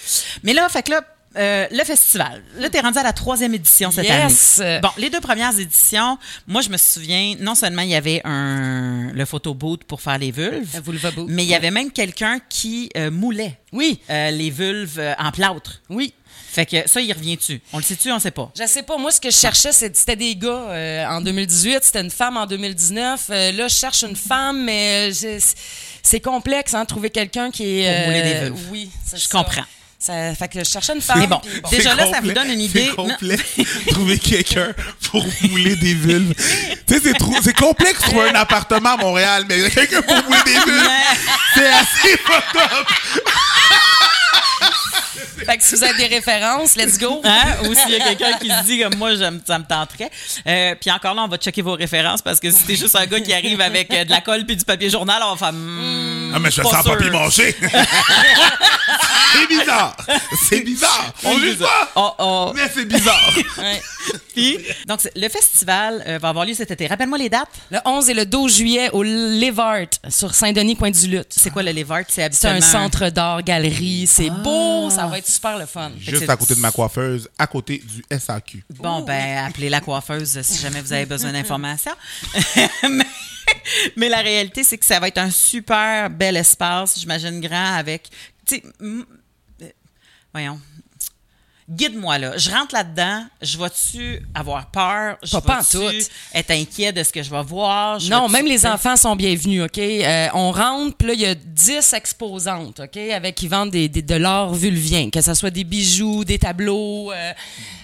Mais 0.45 0.53
là, 0.53 0.69
fait 0.69 0.83
que 0.85 0.91
là, 0.93 1.03
euh, 1.37 1.67
le 1.71 1.85
festival. 1.85 2.43
Là, 2.59 2.69
t'es 2.71 2.81
rendu 2.81 2.99
à 2.99 3.03
la 3.03 3.13
troisième 3.13 3.55
édition 3.55 3.91
cette 3.91 4.05
Yes. 4.05 4.61
année. 4.61 4.81
Bon, 4.81 4.89
les 4.99 5.11
deux 5.11 5.21
premières 5.21 5.59
éditions, 5.59 6.19
moi, 6.47 6.61
je 6.63 6.69
me 6.71 6.77
souviens, 6.77 7.35
non 7.41 7.55
seulement 7.55 7.83
il 7.83 7.91
y 7.91 7.95
avait 7.95 8.21
un, 8.25 9.13
le 9.13 9.25
photo 9.25 9.55
booth 9.55 9.85
pour 9.85 10.01
faire 10.01 10.19
les 10.19 10.31
vulves, 10.33 10.81
vulva 10.85 11.11
booth. 11.13 11.29
mais 11.29 11.45
il 11.45 11.49
y 11.49 11.55
avait 11.55 11.71
même 11.71 11.91
quelqu'un 11.93 12.39
qui 12.49 12.91
euh, 12.97 13.11
moulait 13.11 13.59
Oui, 13.73 14.01
euh, 14.11 14.31
les 14.31 14.51
vulves 14.51 14.99
euh, 14.99 15.15
en 15.19 15.31
plâtre. 15.31 15.81
oui. 15.89 16.15
Fait 16.53 16.67
que 16.67 16.89
ça, 16.89 17.01
il 17.01 17.13
revient-tu? 17.13 17.61
On 17.73 17.77
le 17.77 17.83
sait-tu? 17.85 18.11
On 18.11 18.19
sait 18.19 18.33
pas? 18.33 18.51
Je 18.59 18.67
sais 18.67 18.83
pas. 18.83 18.97
Moi, 18.99 19.13
ce 19.13 19.21
que 19.21 19.31
je 19.31 19.37
cherchais, 19.37 19.71
c'était 19.71 20.17
des 20.17 20.35
gars 20.35 20.49
euh, 20.71 21.07
en 21.07 21.21
2018. 21.21 21.79
C'était 21.85 22.01
une 22.01 22.11
femme 22.11 22.37
en 22.37 22.45
2019. 22.47 23.27
Euh, 23.31 23.53
là, 23.53 23.69
je 23.69 23.75
cherche 23.77 24.03
une 24.03 24.17
femme, 24.17 24.65
mais 24.65 25.13
c'est 26.03 26.19
complexe, 26.19 26.75
hein, 26.75 26.85
trouver 26.87 27.11
quelqu'un 27.11 27.53
qui 27.53 27.81
est. 27.83 27.95
Pour 27.99 28.07
mouler 28.09 28.23
des 28.23 28.35
vulves. 28.41 28.69
Oui, 28.73 28.91
Je 29.13 29.19
ça. 29.19 29.29
comprends. 29.39 29.63
Ça, 30.03 30.35
fait 30.35 30.49
que 30.49 30.59
je 30.61 30.65
cherchais 30.65 30.95
une 30.95 31.03
femme. 31.03 31.19
Mais 31.21 31.27
bon, 31.27 31.41
Déjà 31.71 31.95
là, 31.95 32.07
ça 32.11 32.21
vous 32.23 32.33
donne 32.33 32.49
une 32.51 32.61
idée. 32.63 32.87
C'est 32.89 32.97
complet. 32.97 33.37
Trouver 33.91 34.19
quelqu'un 34.19 34.73
pour 35.11 35.23
mouler 35.43 35.77
des 35.77 35.93
vulves. 35.93 36.33
tu 36.87 36.95
sais, 36.95 37.01
c'est 37.05 37.13
trop- 37.19 37.35
c'est 37.43 37.55
complexe 37.55 37.99
de 38.01 38.05
trouver 38.07 38.31
un 38.31 38.35
appartement 38.35 38.95
à 38.95 38.97
Montréal, 38.97 39.45
mais 39.47 39.59
il 39.59 39.63
y 39.65 39.67
a 39.67 39.71
quelqu'un 39.71 40.01
pour 40.01 40.17
mouler 40.25 40.41
des 40.47 40.53
vulves. 40.53 40.89
C'est 41.55 41.69
assez 41.69 42.17
fucked 42.17 42.63
up. 42.63 42.89
Fait 45.47 45.57
que 45.57 45.63
si 45.65 45.75
vous 45.75 45.83
avez 45.85 45.97
des 45.97 46.15
références, 46.15 46.77
let's 46.77 46.99
go. 46.99 47.21
Hein? 47.25 47.57
Ou 47.69 47.75
s'il 47.75 47.91
y 47.93 47.97
a 48.01 48.05
quelqu'un 48.15 48.39
qui 48.39 48.49
se 48.49 48.63
dit 48.65 48.81
comme 48.81 48.95
moi, 48.97 49.11
ça 49.17 49.31
me 49.31 49.39
tenterait. 49.65 50.11
Euh, 50.47 50.75
puis 50.81 50.91
encore 50.91 51.15
là, 51.15 51.23
on 51.23 51.29
va 51.29 51.37
checker 51.37 51.63
vos 51.63 51.75
références 51.75 52.23
parce 52.23 52.39
que 52.41 52.51
si 52.51 52.63
t'es 52.65 52.77
juste 52.77 52.97
un 52.97 53.07
gars 53.07 53.21
qui 53.21 53.33
arrive 53.33 53.61
avec 53.61 53.93
euh, 53.93 54.05
de 54.05 54.11
la 54.11 54.21
colle 54.21 54.45
puis 54.45 54.57
du 54.57 54.65
papier 54.65 54.91
journal, 54.91 55.21
on 55.25 55.35
va 55.35 55.37
faire. 55.37 55.53
hmm, 55.53 56.33
Ah, 56.35 56.39
mais 56.39 56.51
je 56.51 56.63
pas 56.63 56.71
sens 56.71 56.83
sûr. 56.85 56.93
papier 56.97 57.11
mâché. 57.11 57.57
c'est 59.33 59.47
bizarre. 59.49 59.97
C'est 60.49 60.61
bizarre. 60.61 61.13
On 61.25 61.39
juge 61.39 61.59
pas. 61.59 61.91
Oh, 61.97 62.11
oh. 62.19 62.53
Mais 62.55 62.69
c'est 62.73 62.85
bizarre. 62.87 63.31
Ouais. 63.59 63.83
Puis, 64.35 64.59
donc, 64.87 65.01
le 65.15 65.29
festival 65.29 66.03
euh, 66.07 66.19
va 66.19 66.29
avoir 66.31 66.45
lieu 66.47 66.55
cet 66.55 66.71
été. 66.71 66.87
Rappelle-moi 66.87 67.19
les 67.19 67.29
dates. 67.29 67.49
Le 67.71 67.79
11 67.85 68.09
et 68.11 68.15
le 68.15 68.25
12 68.25 68.57
juillet 68.57 68.89
au 68.93 69.03
Levart 69.03 69.87
sur 70.09 70.35
Saint-Denis, 70.35 70.77
coin 70.77 70.91
du 70.91 71.07
Lutte. 71.09 71.27
C'est 71.37 71.51
quoi 71.51 71.63
le 71.63 71.73
Levert? 71.73 72.05
C'est 72.09 72.45
un 72.47 72.61
centre 72.61 73.11
d'art, 73.11 73.43
galerie. 73.43 74.07
C'est 74.07 74.31
beau. 74.31 74.89
Ça 74.89 75.07
va 75.07 75.19
être 75.19 75.29
super 75.31 75.59
le 75.59 75.67
fun. 75.67 75.93
Juste 75.99 76.29
à 76.29 76.37
côté 76.37 76.55
de 76.55 76.61
ma 76.61 76.71
coiffeuse, 76.71 77.29
à 77.39 77.47
côté 77.47 77.79
du 77.79 78.05
SAQ. 78.19 78.65
Bon, 78.71 79.03
ben, 79.03 79.47
appelez 79.47 79.69
la 79.69 79.81
coiffeuse 79.81 80.41
si 80.43 80.61
jamais 80.61 80.81
vous 80.81 80.93
avez 80.93 81.07
besoin 81.07 81.33
d'informations. 81.33 81.95
mais, 82.91 83.07
mais 83.97 84.09
la 84.09 84.21
réalité, 84.21 84.65
c'est 84.65 84.79
que 84.79 84.85
ça 84.85 85.01
va 85.01 85.09
être 85.09 85.19
un 85.19 85.31
super 85.31 86.11
bel 86.11 86.37
espace, 86.37 86.99
j'imagine 86.99 87.41
grand, 87.41 87.75
avec. 87.75 88.09
Euh, 88.53 89.05
voyons. 90.33 90.61
Guide-moi 91.71 92.19
là. 92.19 92.37
Je 92.37 92.51
rentre 92.51 92.75
là-dedans. 92.75 93.25
Je 93.41 93.57
vais-tu 93.57 94.21
avoir 94.35 94.67
peur? 94.73 95.17
Je 95.23 95.31
Pas- 95.33 95.41
pas 95.41 95.61
en 95.61 95.63
tout. 95.63 95.85
être 96.35 96.51
inquiet 96.51 96.93
de 96.93 97.03
ce 97.05 97.13
que 97.13 97.23
je 97.23 97.31
vais 97.31 97.43
voir? 97.45 98.01
Je 98.01 98.11
Non, 98.11 98.29
même 98.29 98.45
les 98.47 98.67
enfants 98.67 98.97
sont 98.97 99.15
bienvenus, 99.15 99.63
OK? 99.63 99.79
Euh, 99.79 100.27
on 100.35 100.51
rentre, 100.51 100.97
puis 100.97 101.07
là, 101.09 101.15
il 101.15 101.21
y 101.21 101.27
a 101.27 101.35
10 101.37 101.93
exposantes, 101.93 102.81
OK? 102.81 102.97
Avec 102.97 103.37
qui 103.37 103.47
vendent 103.47 103.71
des, 103.71 103.89
des- 103.89 104.03
de 104.03 104.15
l'art 104.17 104.53
vulvien, 104.53 105.11
que 105.11 105.21
ce 105.21 105.33
soit 105.35 105.51
des 105.51 105.63
bijoux, 105.63 106.25
des 106.25 106.41
tableaux, 106.41 107.13
euh, 107.13 107.33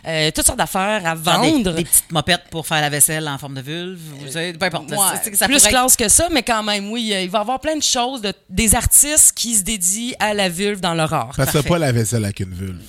euh, 0.09 0.31
toutes 0.35 0.47
sortes 0.47 0.59
d'affaires 0.59 1.07
à 1.07 1.15
Genre 1.15 1.41
des- 1.43 1.51
vendre. 1.53 1.73
Des, 1.75 1.85
petites 1.85 2.11
mopettes 2.11 2.45
pour 2.51 2.67
faire 2.67 2.81
la 2.81 2.91
vaisselle 2.91 3.29
en 3.29 3.39
forme 3.39 3.55
de 3.55 3.61
vulve. 3.61 4.01
Vous 4.21 4.33
savez, 4.33 4.53
peu 4.53 4.67
importe. 4.67 4.91
Ouais, 4.91 4.97
Ça, 4.97 5.21
c'est 5.23 5.31
que 5.31 5.37
ça 5.37 5.47
plus 5.47 5.59
pourrait 5.59 5.71
classe 5.71 5.95
que 5.95 6.09
ça, 6.09 6.27
mais 6.33 6.43
quand 6.43 6.65
même, 6.65 6.91
oui, 6.91 7.13
il 7.23 7.31
va 7.31 7.39
y 7.39 7.41
avoir 7.41 7.61
plein 7.61 7.77
de 7.77 7.83
choses, 7.85 8.21
de- 8.21 8.33
des 8.51 8.75
artistes 8.75 9.33
qui 9.37 9.55
se 9.55 9.63
dédient 9.63 10.13
à 10.19 10.35
la 10.35 10.49
vulve 10.49 10.81
dans 10.81 10.95
leur 10.95 11.13
art. 11.15 11.33
Parce 11.37 11.53
que 11.53 11.59
pas 11.59 11.79
la 11.79 11.93
vaisselle 11.93 12.25
avec 12.25 12.41
une 12.41 12.53
vulve. 12.53 12.81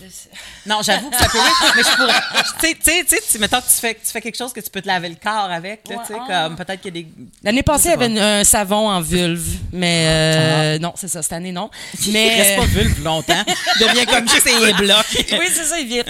Non, 0.66 0.82
j'avoue 0.88 1.09
que 1.09 1.17
ça 1.17 1.29
peut 1.29 1.38
être, 1.38 1.73
mais 1.75 1.83
je 1.83 1.95
pourrais. 1.95 2.13
Tu 2.59 2.67
sais, 2.67 2.73
tu 2.75 2.81
sais, 2.83 3.03
tu 3.03 3.15
sais, 3.15 3.21
tu- 3.31 3.39
mettons 3.39 3.59
que 3.61 3.65
tu 3.67 3.73
fais, 3.79 3.93
tu 3.93 4.11
fais 4.11 4.21
quelque 4.21 4.38
chose 4.38 4.51
que 4.53 4.59
tu 4.59 4.69
peux 4.69 4.81
te 4.81 4.88
laver 4.88 5.09
le 5.09 5.15
corps 5.21 5.49
avec, 5.51 5.83
tu 5.83 5.93
sais, 5.93 6.13
ah. 6.29 6.45
comme 6.47 6.55
peut-être 6.55 6.81
qu'il 6.81 6.95
y 6.95 6.99
a 6.99 7.03
des. 7.03 7.07
L'année 7.43 7.63
passée, 7.63 7.89
il 7.89 7.91
y 7.91 7.93
avait 7.93 8.07
une- 8.07 8.17
un 8.19 8.43
savon 8.43 8.89
en 8.89 9.01
vulve, 9.01 9.45
mais 9.71 10.05
euh, 10.07 10.79
non, 10.79 10.93
c'est 10.95 11.07
ça, 11.07 11.21
cette 11.21 11.33
année, 11.33 11.51
non. 11.51 11.69
Mais, 12.11 12.27
Ah. 12.31 12.38
Reste 12.43 12.55
pas 12.59 12.65
vulve 12.65 13.03
longtemps. 13.03 13.43
Devient 13.79 14.05
comme 14.05 14.27
juste 14.27 14.47
un 14.47 14.73
bloc. 14.77 15.05
oui, 15.13 15.45
c'est 15.53 15.65
ça, 15.65 15.79
il 15.79 15.88
vient. 15.88 16.03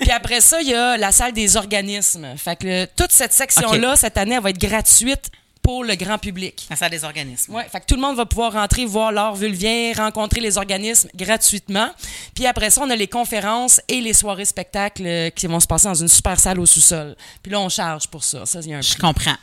Puis 0.00 0.10
après 0.10 0.40
ça, 0.40 0.60
il 0.60 0.68
y 0.68 0.74
a 0.74 0.96
la 0.96 1.12
salle 1.12 1.32
des 1.32 1.56
organismes. 1.56 2.28
Fait 2.36 2.56
que 2.56 2.66
le- 2.66 2.86
toute 2.96 3.12
cette 3.12 3.32
section-là, 3.32 3.96
cette 3.96 4.16
année, 4.16 4.34
elle 4.36 4.42
va 4.42 4.50
être 4.50 4.58
gratuite 4.58 5.30
pour 5.68 5.84
le 5.84 5.96
grand 5.96 6.16
public. 6.16 6.64
Ça 6.66 6.76
sert 6.76 6.88
des 6.88 7.04
organismes. 7.04 7.54
Ouais, 7.54 7.66
fait 7.70 7.80
que 7.80 7.84
tout 7.84 7.94
le 7.94 8.00
monde 8.00 8.16
va 8.16 8.24
pouvoir 8.24 8.54
rentrer, 8.54 8.86
voir 8.86 9.12
l'art 9.12 9.34
vulvien, 9.36 9.92
rencontrer 9.94 10.40
les 10.40 10.56
organismes 10.56 11.10
gratuitement. 11.14 11.90
Puis 12.34 12.46
après 12.46 12.70
ça, 12.70 12.80
on 12.82 12.88
a 12.88 12.96
les 12.96 13.06
conférences 13.06 13.78
et 13.86 14.00
les 14.00 14.14
soirées 14.14 14.46
spectacles 14.46 15.02
euh, 15.04 15.28
qui 15.28 15.46
vont 15.46 15.60
se 15.60 15.66
passer 15.66 15.86
dans 15.88 15.94
une 15.94 16.08
super 16.08 16.40
salle 16.40 16.58
au 16.58 16.64
sous-sol. 16.64 17.14
Puis 17.42 17.52
là, 17.52 17.60
on 17.60 17.68
charge 17.68 18.08
pour 18.08 18.24
ça. 18.24 18.46
Ça, 18.46 18.60
il 18.60 18.70
y 18.70 18.72
a 18.72 18.78
un 18.78 18.80
Je 18.80 18.92
prix. 18.92 19.00
comprends. 19.02 19.36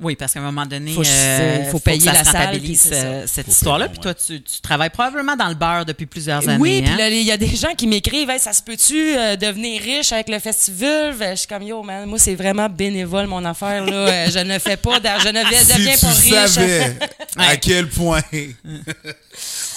Oui, 0.00 0.14
parce 0.14 0.32
qu'à 0.32 0.38
un 0.38 0.44
moment 0.44 0.64
donné, 0.64 0.92
Faut- 0.92 1.02
euh, 1.04 1.64
faut 1.72 1.80
payer 1.80 1.98
que 1.98 2.04
ça 2.04 2.12
la 2.12 2.24
salle, 2.24 2.58
puis 2.60 2.78
euh, 2.92 3.24
cette 3.26 3.46
Faut 3.46 3.50
histoire-là. 3.52 3.88
Puis 3.88 3.98
toi, 3.98 4.14
tu, 4.14 4.40
tu 4.40 4.60
travailles 4.60 4.90
probablement 4.90 5.34
dans 5.34 5.48
le 5.48 5.54
beurre 5.56 5.84
depuis 5.84 6.06
plusieurs 6.06 6.48
années. 6.48 6.62
Oui, 6.62 6.82
puis 6.82 6.92
hein? 6.92 6.96
là, 6.96 7.08
il 7.08 7.22
y 7.22 7.32
a 7.32 7.36
des 7.36 7.54
gens 7.56 7.74
qui 7.76 7.86
m'écrivent 7.88 8.30
Hey, 8.30 8.38
ça 8.38 8.52
se 8.52 8.62
peut-tu 8.62 9.16
euh, 9.16 9.34
devenir 9.36 9.82
riche 9.82 10.12
avec 10.12 10.28
le 10.28 10.38
festival 10.38 11.14
Je 11.18 11.34
suis 11.34 11.48
comme 11.48 11.62
yo 11.64 11.82
man, 11.82 12.06
moi 12.08 12.18
c'est 12.18 12.34
vraiment 12.36 12.68
bénévole 12.68 13.26
mon 13.26 13.44
affaire 13.44 13.84
là, 13.86 14.30
je 14.30 14.38
ne 14.38 14.58
fais 14.58 14.76
pas 14.76 14.98
je 15.20 15.28
ne 15.28 15.42
deviens 15.74 15.96
Si 15.96 16.30
pas 16.30 16.40
riche. 16.42 16.50
savais 16.52 16.98
à 17.38 17.56
quel 17.56 17.88
point? 17.88 18.22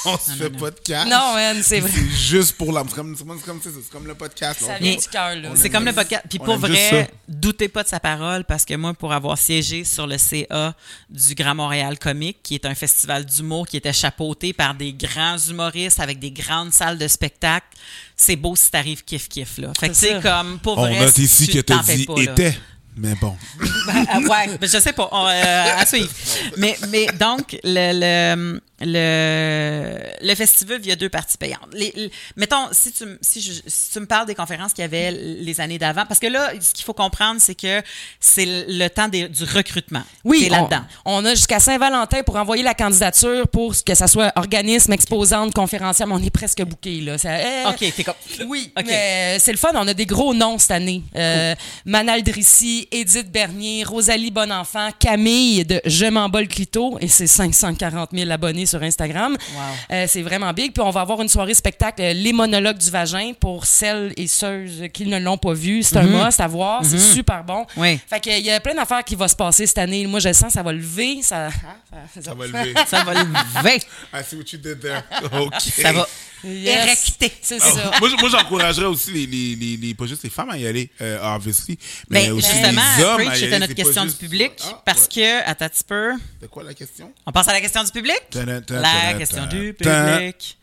On 0.06 0.18
se 0.18 0.32
fait 0.32 0.50
pas 0.50 0.72
de 0.72 0.80
cash. 0.84 1.08
Non, 1.08 1.34
man, 1.36 1.62
c'est 1.64 1.80
vrai. 1.80 1.92
C'est 1.94 2.10
juste 2.10 2.54
pour 2.58 2.72
l'âme. 2.72 2.88
C'est 2.90 2.96
comme, 2.96 4.08
le 4.08 4.16
podcast. 4.16 4.60
Ça 4.62 4.78
On- 4.80 4.84
vient 4.84 4.96
du 4.96 5.08
cœur 5.08 5.36
là. 5.36 5.50
C'est 5.56 5.70
comme 5.70 5.86
le 5.86 5.94
podcast. 5.94 6.24
Puis 6.28 6.40
on 6.42 6.46
pour 6.46 6.58
vrai, 6.58 7.10
doutez 7.28 7.70
pas 7.70 7.84
de 7.84 7.88
sa 7.88 8.00
parole 8.00 8.44
parce 8.46 8.66
que 8.66 8.74
moi, 8.74 8.94
pour 8.94 9.14
avoir 9.14 9.38
siégé 9.38 9.84
sur 9.84 10.08
le 10.08 10.18
CA 10.18 10.76
du 11.10 11.36
Grand 11.36 11.56
Montréal 11.56 12.00
Comique, 12.00 12.40
qui 12.42 12.56
est 12.56 12.66
un 12.66 12.74
festival 12.76 13.26
d'humour 13.26 13.68
qui 13.68 13.78
était 13.78 13.94
chapeauté 13.94 14.54
par 14.54 14.74
des 14.74 14.94
grands 14.94 15.38
humoristes 15.38 16.00
avec 16.00 16.20
des 16.20 16.32
grandes 16.32 16.74
salles 16.74 16.98
de 16.98 17.08
spectacle, 17.08 17.68
c'est 18.16 18.36
beau 18.36 18.56
si 18.56 18.72
t'arrives 18.72 19.04
kiff-kiff, 19.06 19.60
là. 19.62 19.72
Fait 19.80 19.90
que 19.90 19.96
C'est 19.96 20.22
comme, 20.22 20.60
pour 20.60 20.78
On 20.78 20.82
vrai, 20.88 21.00
note 21.00 21.14
si 21.14 21.24
ici 21.24 21.48
que 21.48 21.62
fais 21.84 21.96
dit 21.96 22.08
était. 22.18 22.58
Mais 22.98 23.16
bon. 23.16 23.36
Ah, 24.14 24.20
ouais, 24.20 24.58
ben, 24.58 24.70
je 24.70 24.80
sais 24.80 24.94
pas. 24.94 25.10
On, 25.12 25.26
euh, 25.28 25.66
à 25.78 25.86
suivre. 25.86 26.10
Mais, 26.58 26.78
mais 26.90 27.08
donc, 27.08 27.58
le, 27.64 27.92
le, 28.36 28.60
le, 28.82 30.00
le 30.22 30.36
festival, 30.36 30.80
il 30.84 30.88
y 30.88 30.92
a 30.92 30.96
deux 30.96 31.10
parties 31.10 31.38
payantes. 31.38 31.68
Les, 31.74 31.92
les- 31.96 32.12
mettons, 32.36 32.68
si 32.72 32.92
tu, 32.92 33.06
si, 33.22 33.42
je- 33.42 33.62
si 33.68 33.92
tu 33.92 34.00
me 34.00 34.06
parles 34.06 34.26
des 34.28 34.36
conférences 34.36 34.74
qu'il 34.74 34.82
y 34.84 34.86
avait 34.86 35.12
les 35.12 35.62
années 35.62 35.78
d'avant, 35.78 36.06
parce 36.06 36.20
que 36.20 36.28
là, 36.28 36.52
ce 36.60 36.74
qu'il 36.74 36.86
faut 36.86 36.94
comprendre, 36.94 37.40
c'est 37.42 37.56
que 37.56 37.82
c'est 38.20 38.46
le, 38.68 38.88
temps 38.90 39.08
des- 39.08 39.28
du 39.30 39.44
recrutement. 39.44 40.04
Oui, 40.24 40.48
là-dedans. 40.50 40.82
On, 41.06 41.22
on 41.22 41.26
a 41.26 41.36
jusqu'à 41.36 41.60
Saint-Valentin 41.60 42.24
pour 42.24 42.36
envoyer 42.36 42.64
la 42.64 42.74
candidature 42.74 43.48
pour 43.48 43.74
que 43.84 43.96
ça 43.96 44.08
soit 44.08 44.32
organisme, 44.36 44.94
exposante, 44.94 45.54
conférencière, 45.54 46.08
mais 46.08 46.16
on 46.16 46.24
est 46.24 46.30
presque 46.30 46.62
booké 46.64 47.02
là. 47.02 47.18
Ça- 47.18 47.38
eh, 47.40 47.68
OK, 47.68 47.94
t'es 47.96 48.04
comme... 48.04 48.16
Oui, 48.48 48.72
OK. 48.78 48.86
mais 48.88 49.38
c'est 49.40 49.52
le 49.52 49.58
fun. 49.58 49.70
On 49.74 49.88
a 49.88 49.94
des 49.94 50.06
gros 50.06 50.34
noms 50.34 50.58
cette 50.58 50.72
année. 50.72 51.04
Euh, 51.16 51.56
Manal 51.86 52.24
Drissi, 52.24 52.88
Edith 52.92 53.32
Bernier, 53.32 53.84
Rosalie 53.84 54.32
Bonenfant, 54.32 54.90
Camille 55.00 55.66
de 55.66 55.82
Je 55.86 56.06
m'emballe 56.06 56.48
Clito 56.48 56.98
et 57.00 57.08
c'est 57.08 57.28
540 57.28 58.10
000 58.14 58.30
abonnés 58.32 58.66
sur 58.72 58.82
Instagram. 58.84 59.34
Wow. 59.34 59.62
Euh, 59.92 60.06
c'est 60.08 60.22
vraiment 60.22 60.52
big. 60.54 60.74
Puis 60.74 60.82
on 60.82 60.90
va 60.90 61.02
avoir 61.02 61.22
une 61.22 61.28
soirée 61.28 61.54
spectacle 61.54 62.02
euh, 62.02 62.14
Les 62.14 62.34
monologues 62.34 62.78
du 62.78 62.90
vagin 62.90 63.34
pour 63.40 63.66
celles 63.66 64.14
et 64.18 64.28
ceux 64.28 64.66
qui 64.94 65.06
ne 65.06 65.20
l'ont 65.20 65.38
pas 65.38 65.54
vu. 65.54 65.84
C'est 65.84 65.98
un 65.98 66.04
must 66.04 66.40
à 66.40 66.48
voir. 66.48 66.84
C'est 66.84 67.00
super 67.00 67.44
bon. 67.44 67.66
Oui. 67.78 68.00
Fait 68.08 68.20
qu'il 68.20 68.40
y 68.46 68.52
a 68.52 68.60
plein 68.60 68.76
d'affaires 68.76 69.04
qui 69.04 69.16
vont 69.16 69.28
se 69.28 69.36
passer 69.36 69.68
cette 69.68 69.78
année. 69.78 70.06
Moi, 70.08 70.20
je 70.20 70.34
sens 70.34 70.54
ça 70.54 70.64
va 70.64 70.72
lever. 70.72 71.22
Ça, 71.22 71.50
Ça 72.22 72.34
va 72.34 72.48
lever. 72.48 72.74
Ça 72.88 73.04
va 73.04 73.14
lever. 73.14 73.82
I 74.14 74.24
see 74.24 74.36
what 74.36 74.46
you 74.52 74.60
did 74.60 74.80
there. 74.80 75.04
OK. 75.42 75.54
Ça 75.60 75.92
va 75.92 76.08
Yes. 76.44 76.84
érecté. 76.84 77.32
C'est 77.42 77.58
Ah, 77.62 77.72
ça. 77.72 77.92
moi, 78.00 78.30
j'encouragerais 78.30 78.86
aussi 78.88 79.12
les, 79.12 79.26
les, 79.26 79.56
les, 79.56 79.78
les- 79.78 79.94
pas 79.94 80.06
juste 80.08 80.24
les 80.24 80.30
femmes 80.30 80.50
à 80.50 80.58
y 80.58 80.66
aller, 80.66 80.90
euh, 81.02 81.20
obviously, 81.36 81.78
mais 82.10 82.28
Ben, 82.28 82.32
aussi 82.34 82.50
justement, 82.52 82.82
les 82.98 83.04
hommes 83.04 83.16
Preach, 83.26 83.40
c'était 83.40 83.60
notre 83.60 83.74
question 83.74 84.06
du 84.06 84.14
public. 84.14 84.52
Ah, 84.66 84.82
parce 84.86 85.02
ouais. 85.04 85.08
que, 85.44 85.50
attends 85.50 85.66
un 85.66 85.70
petit 85.70 85.84
peu. 85.84 86.12
C'est 86.42 86.50
quoi 86.50 86.64
la 86.64 86.74
question? 86.74 87.12
On 87.26 87.32
passe 87.32 87.48
à 87.48 87.54
la 87.54 87.62
question 87.62 87.84
du 87.84 87.92
public? 87.92 88.22
La 88.70 89.14
question 89.14 89.46
du 89.46 89.74
public. 89.74 90.58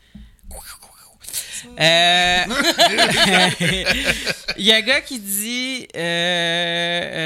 Euh, 1.79 2.43
Il 4.57 4.65
y 4.65 4.71
a 4.71 4.75
un 4.77 4.81
gars 4.81 5.01
qui 5.01 5.19
dit, 5.19 5.87
euh, 5.95 5.99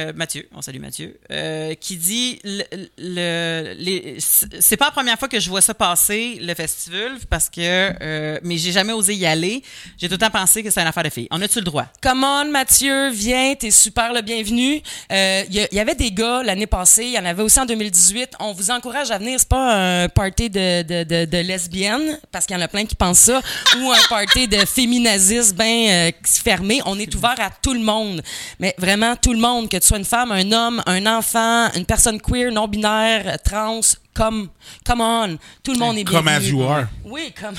euh, 0.10 0.14
Mathieu, 0.16 0.48
on 0.56 0.62
salue 0.62 0.80
Mathieu, 0.80 1.18
euh, 1.32 1.74
qui 1.76 1.98
dit, 1.98 2.40
le, 2.44 2.64
le- 2.98 3.74
les- 3.78 4.18
c'est 4.60 4.78
pas 4.78 4.86
la 4.86 4.92
première 4.92 5.18
fois 5.18 5.28
que 5.28 5.40
je 5.40 5.50
vois 5.50 5.62
ça 5.62 5.74
passer, 5.74 6.38
le 6.42 6.54
festival, 6.54 7.14
parce 7.30 7.50
que, 7.50 7.60
euh, 8.02 8.40
mais 8.44 8.58
j'ai 8.58 8.72
jamais 8.72 8.94
osé 8.94 9.14
y 9.16 9.26
aller. 9.26 9.64
J'ai 9.98 10.08
tout 10.08 10.14
le 10.14 10.18
temps 10.20 10.30
pensé 10.30 10.64
que 10.64 10.70
c'est 10.70 10.82
une 10.82 10.88
affaire 10.88 11.04
de 11.04 11.10
filles. 11.10 11.28
On 11.32 11.42
a-tu 11.42 11.60
le 11.60 11.66
droit? 11.66 11.86
Come 12.02 12.24
on, 12.24 12.46
Mathieu, 12.52 13.10
viens, 13.10 13.56
t'es 13.56 13.72
super 13.72 14.14
le 14.14 14.22
bienvenu. 14.22 14.82
Euh, 15.12 15.44
Il 15.50 15.68
y, 15.72 15.80
avait 15.80 15.96
des 15.96 16.12
gars 16.12 16.44
l'année 16.44 16.68
passée, 16.68 17.06
il 17.06 17.12
y 17.14 17.20
en 17.20 17.26
avait 17.26 17.44
aussi 17.44 17.60
en 17.60 17.66
2018. 17.66 18.32
On 18.40 18.54
vous 18.54 18.72
encourage 18.72 19.12
à 19.12 19.18
venir. 19.18 19.40
C'est 19.40 19.48
pas 19.50 20.04
un 20.04 20.10
party 20.10 20.50
de, 20.50 20.82
de, 20.84 21.04
de, 21.04 21.26
de 21.26 21.38
lesbiennes, 21.40 22.20
parce 22.32 22.46
qu'il 22.46 22.56
y 22.56 22.60
en 22.60 22.62
a 22.62 22.68
plein 22.68 22.86
qui 22.86 22.96
pensent 22.96 23.20
ça, 23.20 23.42
ou 23.80 23.92
un 23.92 23.98
party 24.10 24.23
de 24.26 24.66
féminazistes 24.66 25.56
bien 25.56 26.10
fermé. 26.26 26.82
On 26.86 26.98
est 27.00 27.14
ouvert 27.16 27.36
à 27.40 27.50
tout 27.50 27.74
le 27.74 27.80
monde. 27.82 28.22
Mais 28.60 28.74
vraiment, 28.78 29.16
tout 29.16 29.34
le 29.34 29.40
monde, 29.40 29.70
que 29.70 29.78
tu 29.78 29.88
sois 29.88 29.98
une 29.98 30.06
femme, 30.06 30.32
un 30.32 30.52
homme, 30.52 30.82
un 30.86 31.06
enfant, 31.06 31.70
une 31.76 31.86
personne 31.86 32.20
queer, 32.22 32.52
non-binaire, 32.52 33.38
trans, 33.44 33.82
comme, 34.14 34.50
come 34.86 35.02
on. 35.02 35.38
Tout 35.64 35.74
le 35.74 35.80
monde 35.80 35.98
est 35.98 36.04
Come 36.04 36.24
bienvenu. 36.26 36.36
as 36.46 36.50
you 36.50 36.64
are. 36.64 36.86
Oui, 37.04 37.34
comme. 37.40 37.56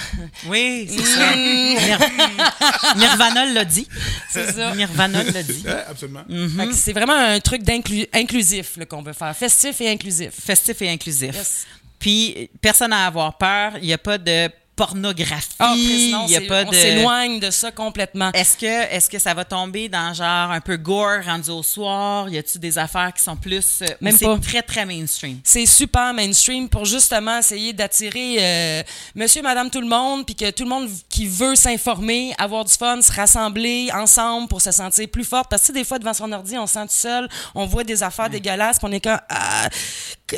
Oui, 0.47 0.87
c'est 0.89 1.05
ça. 1.05 1.35
Nir- 1.35 2.97
Nirvana 2.97 3.45
l'a 3.47 3.65
dit. 3.65 3.87
C'est 4.31 4.53
ça. 4.53 4.75
Nirvana 4.75 5.23
l'a 5.25 5.43
dit. 5.43 5.65
Absolument. 5.89 6.25
Fait 6.57 6.67
que 6.69 6.75
C'est 6.75 6.93
vraiment 6.93 7.15
un 7.17 7.41
truc 7.41 7.63
d'inclus- 7.63 8.07
inclusif 8.13 8.77
là, 8.77 8.85
qu'on 8.87 9.03
veut 9.03 9.13
faire. 9.13 9.35
Festif 9.37 9.81
et 9.81 9.91
inclusif. 9.91 10.31
festif 10.45 10.81
et 10.83 10.91
inclusif. 10.91 11.35
Yes. 11.35 11.67
Puis, 11.99 12.51
personne 12.61 12.93
à 12.93 13.07
avoir 13.07 13.37
peur. 13.39 13.73
Il 13.81 13.87
n'y 13.87 13.93
a 13.93 13.99
pas 13.99 14.19
de 14.19 14.49
pornographie. 14.77 15.55
Ah, 15.59 15.73
Chris, 15.75 16.11
non, 16.13 16.25
il 16.27 16.33
y 16.33 16.37
a 16.37 16.41
c'est- 16.41 16.47
pas 16.47 16.65
on 16.67 16.71
de. 16.71 16.75
s'éloigne 16.75 17.41
de 17.41 17.51
ça 17.51 17.71
complètement. 17.71 18.31
Est-ce 18.33 18.57
que, 18.57 18.67
est 18.95 19.09
que 19.11 19.19
ça 19.19 19.35
va 19.35 19.45
tomber 19.45 19.89
dans 19.89 20.13
genre 20.15 20.51
un 20.51 20.61
peu 20.61 20.77
gore 20.77 21.25
rendu 21.25 21.51
au 21.51 21.63
soir? 21.63 22.29
Y 22.29 22.39
a-tu 22.39 22.59
des 22.59 22.77
affaires 22.79 23.13
qui 23.13 23.23
sont 23.23 23.37
plus. 23.37 23.83
euh, 23.83 23.87
Même 24.01 24.17
c'est 24.17 24.25
pas. 24.25 24.39
très, 24.39 24.63
très 24.63 24.85
mainstream? 24.87 25.39
C'est 25.45 25.67
super 25.67 26.13
mainstream 26.15 26.69
pour 26.69 26.85
justement 26.85 27.39
essayer 27.39 27.73
d'attirer 27.73 28.37
euh, 28.41 28.83
monsieur, 29.15 29.43
madame, 29.43 29.71
tout 29.71 29.81
le 29.81 29.87
monde, 29.89 30.25
puis 30.27 30.35
que 30.35 30.51
tout 30.51 30.65
le 30.65 30.71
monde 30.71 30.89
qui 31.09 31.27
veut 31.27 31.55
s'informer, 31.55 32.35
avoir 32.39 32.65
du 32.65 32.73
fun, 32.75 33.01
se 33.01 33.13
rassembler 33.13 33.91
ensemble 33.93 34.49
pour 34.49 34.61
se 34.61 34.71
sentir 34.73 35.09
plus 35.09 35.25
forte. 35.25 35.49
Parce 35.51 35.67
que 35.67 35.73
des 35.73 35.85
fois, 35.85 35.99
devant 35.99 36.15
son 36.15 36.31
ordi, 36.33 36.59
on 36.59 36.67
se 36.67 36.75
sent 36.75 36.87
tout 36.87 36.95
seul, 36.95 37.29
on 37.55 37.67
voit 37.67 37.85
des 37.85 38.03
affaires 38.03 38.31
dégueulasses, 38.31 38.79
puis 38.79 38.89
on 38.89 38.93
est 38.93 39.01
comme... 39.01 39.21
ah, 39.29 39.69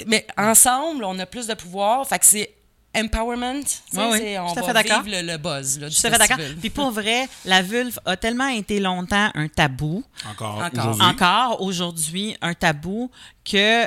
mais 0.06 0.26
ensemble, 0.36 1.04
on 1.04 1.18
a 1.18 1.26
plus 1.26 1.46
de 1.46 1.54
pouvoir. 1.54 2.06
Fait 2.06 2.18
que 2.18 2.26
c'est 2.26 2.55
empowerment. 2.96 3.62
Ouais, 3.94 4.08
oui, 4.12 4.38
on 4.38 4.52
tout 4.52 4.58
à 4.58 4.62
va 4.62 4.66
fait 4.68 4.72
d'accord. 4.72 5.02
vivre 5.02 5.22
le, 5.22 5.32
le 5.32 5.38
buzz 5.38 5.78
là, 5.78 5.88
Je 5.88 5.94
du 5.94 5.94
suis 5.94 6.02
tout 6.02 6.08
à 6.08 6.10
fait 6.12 6.18
d'accord. 6.18 6.36
festival. 6.36 6.60
Puis 6.60 6.70
pour 6.70 6.90
vrai, 6.90 7.28
la 7.44 7.62
vulve 7.62 7.98
a 8.04 8.16
tellement 8.16 8.48
été 8.48 8.80
longtemps 8.80 9.30
un 9.34 9.48
tabou. 9.48 10.04
Encore, 10.30 10.56
Encore. 10.62 10.90
aujourd'hui. 10.90 11.02
encore 11.06 11.62
aujourd'hui 11.62 12.36
un 12.42 12.54
tabou 12.54 13.10
que 13.44 13.84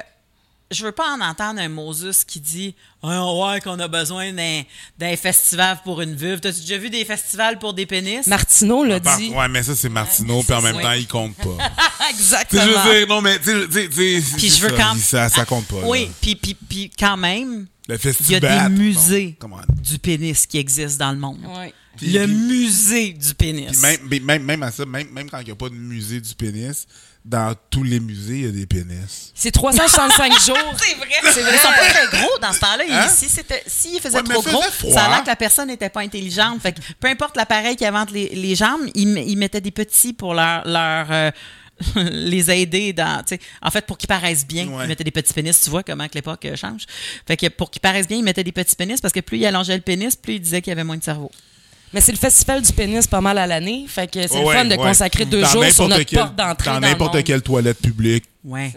je 0.71 0.85
veux 0.85 0.91
pas 0.91 1.09
en 1.15 1.21
entendre 1.21 1.59
un 1.59 1.69
Moses 1.69 2.23
qui 2.23 2.39
dit 2.39 2.75
ah 3.01 3.33
ouais 3.33 3.59
qu'on 3.61 3.79
a 3.79 3.87
besoin 3.87 4.31
d'un 4.33 4.61
d'un 4.97 5.15
festival 5.17 5.79
pour 5.83 6.01
une 6.01 6.15
vulve. 6.15 6.39
T'as-tu 6.41 6.61
déjà 6.61 6.77
vu 6.77 6.89
des 6.89 7.05
festivals 7.05 7.57
pour 7.59 7.73
des 7.73 7.85
pénis? 7.85 8.27
Martineau 8.27 8.83
l'a 8.83 8.99
Par- 8.99 9.17
dit. 9.17 9.29
Ouais, 9.29 9.47
mais 9.47 9.63
ça, 9.63 9.75
c'est 9.75 9.89
Martineau, 9.89 10.43
puis 10.43 10.53
en 10.53 10.61
même 10.61 10.75
Oui. 10.75 10.83
temps, 10.83 10.91
il 10.91 11.07
compte 11.07 11.35
pas. 11.37 11.57
Exactement. 12.09 12.61
je 12.61 12.67
veux 12.89 12.97
dire, 12.99 13.07
non, 13.07 13.21
mais, 13.21 13.39
tu 13.39 13.45
sais, 13.45 13.89
je 14.49 14.61
veux 14.61 14.69
ça, 14.69 14.75
quand 14.77 14.95
Ça, 14.97 15.29
ça 15.29 15.45
compte 15.45 15.65
pas. 15.67 15.81
Oui, 15.85 16.09
puis, 16.21 16.35
puis, 16.35 16.53
puis 16.53 16.91
quand 16.97 17.17
même, 17.17 17.61
Le 17.61 17.65
il 17.87 17.91
y 17.91 17.93
a 17.95 17.97
festival. 17.97 18.69
des 18.73 18.75
musées 18.83 19.37
Bon, 19.39 19.49
du 19.81 19.97
pénis 19.99 20.45
qui 20.45 20.57
existent 20.57 21.05
dans 21.05 21.11
le 21.11 21.17
monde. 21.19 21.39
Ouais. 21.57 21.73
Puis- 21.97 22.11
le 22.11 22.25
puis- 22.25 22.33
musée 22.35 23.13
du 23.13 23.33
pénis. 23.33 23.81
Même, 23.81 24.23
même, 24.23 24.43
même 24.43 24.63
à 24.63 24.71
ça, 24.71 24.85
même, 24.85 25.09
même 25.11 25.29
quand 25.29 25.39
il 25.39 25.45
n'y 25.45 25.51
a 25.51 25.55
pas 25.55 25.69
de 25.69 25.75
musée 25.75 26.21
du 26.21 26.33
pénis, 26.35 26.85
dans 27.25 27.53
tous 27.69 27.83
les 27.83 27.99
musées, 27.99 28.35
il 28.39 28.45
y 28.45 28.47
a 28.47 28.51
des 28.51 28.65
pénis. 28.65 29.31
C'est 29.35 29.51
365 29.51 30.31
jours. 30.45 30.57
C'est 30.77 30.95
vrai. 30.95 31.07
C'est 31.33 31.41
vrai. 31.41 31.51
Ils 31.53 31.59
sont 31.59 31.67
pas 31.67 31.89
très 31.89 32.17
gros 32.17 32.37
dans 32.41 32.53
ce 32.53 32.59
temps-là. 32.59 32.83
Il- 32.87 32.93
Hein? 32.93 33.07
Si 33.07 33.27
c'était, 33.29 33.61
s'il 33.67 33.99
faisait 33.99 34.17
Ouais, 34.17 34.23
mais 34.27 34.33
trop 34.33 34.41
faisait 34.43 34.53
gros, 34.55 34.63
froid. 34.71 34.93
ça 34.93 35.03
a 35.05 35.09
l'air 35.09 35.23
que 35.23 35.27
la 35.27 35.35
personne 35.35 35.67
n'était 35.67 35.89
pas 35.89 36.01
intelligente. 36.01 36.61
Fait 36.61 36.71
que 36.73 36.79
peu 36.99 37.07
importe 37.07 37.35
l'appareil 37.37 37.75
qui 37.75 37.85
avait 37.85 37.97
entre 37.97 38.13
les, 38.13 38.29
les 38.29 38.55
jambes, 38.55 38.81
ils, 38.95 39.37
mettaient 39.37 39.61
des 39.61 39.71
petits 39.71 40.13
pour 40.13 40.33
leur, 40.33 40.65
leur 40.67 41.07
euh, 41.11 41.31
les 41.95 42.49
aider 42.51 42.93
dans, 42.93 43.21
tu 43.23 43.35
sais, 43.35 43.41
en 43.61 43.69
fait, 43.69 43.85
pour 43.85 43.97
qu'ils 43.97 44.07
paraissent 44.07 44.47
bien, 44.47 44.67
Ouais. 44.67 44.85
ils 44.85 44.87
mettaient 44.87 45.03
des 45.03 45.11
petits 45.11 45.33
pénis. 45.33 45.59
Tu 45.61 45.69
vois 45.69 45.83
comment 45.83 46.07
que 46.07 46.15
l'époque 46.15 46.45
euh, 46.45 46.55
change. 46.55 46.85
Fait 47.27 47.37
que 47.37 47.47
pour 47.47 47.69
qu'ils 47.69 47.81
paraissent 47.81 48.07
bien, 48.07 48.17
ils 48.17 48.23
mettaient 48.23 48.43
des 48.43 48.51
petits 48.53 48.75
pénis 48.75 48.99
parce 49.01 49.13
que 49.13 49.19
plus 49.19 49.37
ils 49.37 49.45
allongeaient 49.45 49.75
le 49.77 49.81
pénis, 49.83 50.15
plus 50.15 50.35
ils 50.35 50.41
disaient 50.41 50.61
qu'il 50.61 50.71
y 50.71 50.73
avait 50.73 50.83
moins 50.85 50.97
de 50.97 51.03
cerveau. 51.03 51.31
Mais 51.93 52.01
c'est 52.01 52.11
le 52.11 52.17
festival 52.17 52.61
du 52.61 52.71
pénis 52.71 53.07
pas 53.07 53.21
mal 53.21 53.37
à 53.37 53.47
l'année. 53.47 53.85
Fait 53.87 54.05
que 54.09 54.21
c'est 54.27 54.37
Ouais, 54.39 54.53
le 54.53 54.59
fun 54.59 54.65
de 54.65 54.69
ouais. 54.71 54.77
consacrer 54.77 55.25
deux 55.25 55.41
Dans 55.41 55.47
jours 55.49 55.65
sur 55.65 55.87
n'importe 55.87 55.89
notre 55.89 56.03
quel- 56.03 56.19
porte 56.19 56.35
d'entrée. 56.35 56.69
Dans 56.71 56.79
n'importe 56.79 57.23
quelle 57.23 57.41
toilette 57.41 57.79
publique. 57.79 58.25
Ouais. 58.43 58.71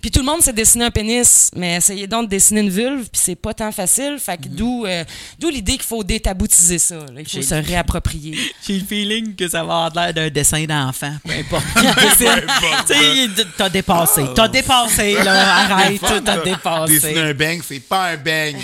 Puis 0.00 0.10
tout 0.10 0.20
le 0.20 0.24
monde 0.26 0.40
s'est 0.40 0.52
dessiné 0.52 0.84
un 0.84 0.90
pénis, 0.90 1.50
mais 1.56 1.76
essayez 1.76 2.06
donc 2.06 2.26
de 2.26 2.30
dessiner 2.30 2.60
une 2.60 2.70
vulve, 2.70 3.00
puis 3.10 3.20
c'est 3.24 3.34
pas 3.34 3.52
tant 3.52 3.72
facile. 3.72 4.18
Fait 4.20 4.36
que 4.36 4.46
d'où, 4.48 4.84
euh, 4.86 5.02
d'où 5.38 5.48
l'idée 5.48 5.72
qu'il 5.72 5.82
faut 5.82 6.04
détaboutiser 6.04 6.78
ça. 6.78 6.96
là. 6.96 7.04
Il 7.18 7.28
faut 7.28 7.42
se 7.42 7.54
réapproprier. 7.54 8.38
J'ai 8.66 8.78
le 8.78 8.84
feeling 8.84 9.34
que 9.34 9.48
ça 9.48 9.64
va 9.64 9.86
avoir 9.86 9.94
l'air 9.94 10.14
d'un 10.14 10.30
dessin 10.30 10.64
d'enfant, 10.64 11.14
peu 11.24 11.32
importe. 11.32 11.64
Tu 12.86 13.34
t'as 13.56 13.68
dépassé. 13.68 14.22
T'as 14.34 14.48
dépassé, 14.48 15.14
là. 15.24 15.56
Arrête, 15.56 16.00
t'as 16.00 16.36
là. 16.36 16.42
Dessiner 16.86 17.14
dépassé. 17.14 17.18
un 17.18 17.34
bang, 17.34 17.60
c'est 17.66 17.80
pas 17.80 18.10
un 18.10 18.16
bang. 18.16 18.54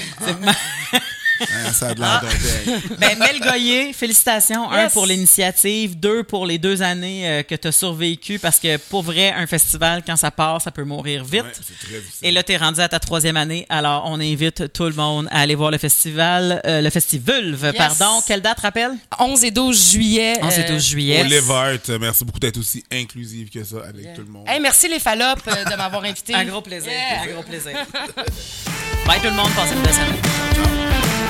Hein, 1.41 1.73
ça 1.73 1.89
a 1.89 1.95
de 1.95 2.01
l'air 2.01 2.21
d'un 2.23 2.29
bang. 2.29 2.81
Ben, 2.99 3.19
Mel 3.19 3.41
Goyer, 3.41 3.93
félicitations. 3.93 4.71
Un 4.71 4.89
pour 4.89 5.07
l'initiative, 5.07 5.99
deux 5.99 6.23
pour 6.23 6.47
les 6.47 6.59
deux 6.59 6.83
années 6.83 7.29
euh, 7.29 7.43
que 7.43 7.55
t'as 7.55 7.73
survécu, 7.73 8.39
parce 8.39 8.59
que 8.59 8.77
pour 8.77 9.03
vrai, 9.03 9.33
un 9.33 9.47
festival, 9.47 10.03
quand 10.07 10.17
ça 10.17 10.31
part, 10.31 10.61
ça 10.61 10.71
peut 10.71 10.85
mourir 10.85 11.25
vite. 11.25 11.43
Ouais, 11.43 11.53
c'est 11.55 11.79
très. 11.87 12.03
Et 12.29 12.31
là, 12.31 12.43
t'es 12.43 12.57
rendu 12.57 12.81
à 12.81 12.89
ta 12.89 12.99
troisième 12.99 13.37
année, 13.37 13.67
alors 13.69 14.05
on 14.07 14.21
invite 14.21 14.73
tout 14.73 14.85
le 14.85 14.93
monde 14.95 15.29
à 15.31 15.41
aller 15.41 15.55
voir 15.55 15.71
le 15.71 15.79
festival, 15.79 16.61
euh, 16.67 16.81
le 16.81 16.91
Festivulve, 16.91 17.65
Yes. 17.65 17.75
pardon. 17.77 18.21
Quelle 18.27 18.43
date, 18.43 18.61
rappelle? 18.61 18.93
11 19.19 19.45
et 19.45 19.51
12 19.51 19.93
juillet. 19.93 20.35
11 20.43 20.59
et 20.59 20.65
12 20.65 20.87
juillet. 20.87 21.21
Olive 21.23 21.51
Hart, 21.51 21.89
merci 22.01 22.25
beaucoup 22.25 22.39
d'être 22.41 22.59
aussi 22.59 22.85
inclusive 22.93 23.49
que 23.51 23.63
ça 23.65 23.77
avec 23.89 24.15
tout 24.15 24.23
le 24.23 24.31
monde. 24.31 24.45
Hey, 24.49 24.61
merci 24.61 24.89
les 24.89 24.99
Fallopes 24.99 25.47
euh, 25.49 25.65
de 25.65 25.77
m'avoir 25.77 26.05
invité. 26.05 26.35
Un 26.41 26.45
gros 26.45 26.61
plaisir. 26.61 26.91
Yeah. 26.91 27.23
Un 27.23 27.33
gros 27.35 27.43
plaisir. 27.43 27.73
Bye 29.07 29.21
tout 29.21 29.27
le 29.29 29.33
monde, 29.33 29.51
passez 29.55 29.75
une 29.75 29.83
belle 29.83 29.95
semaine. 29.95 31.30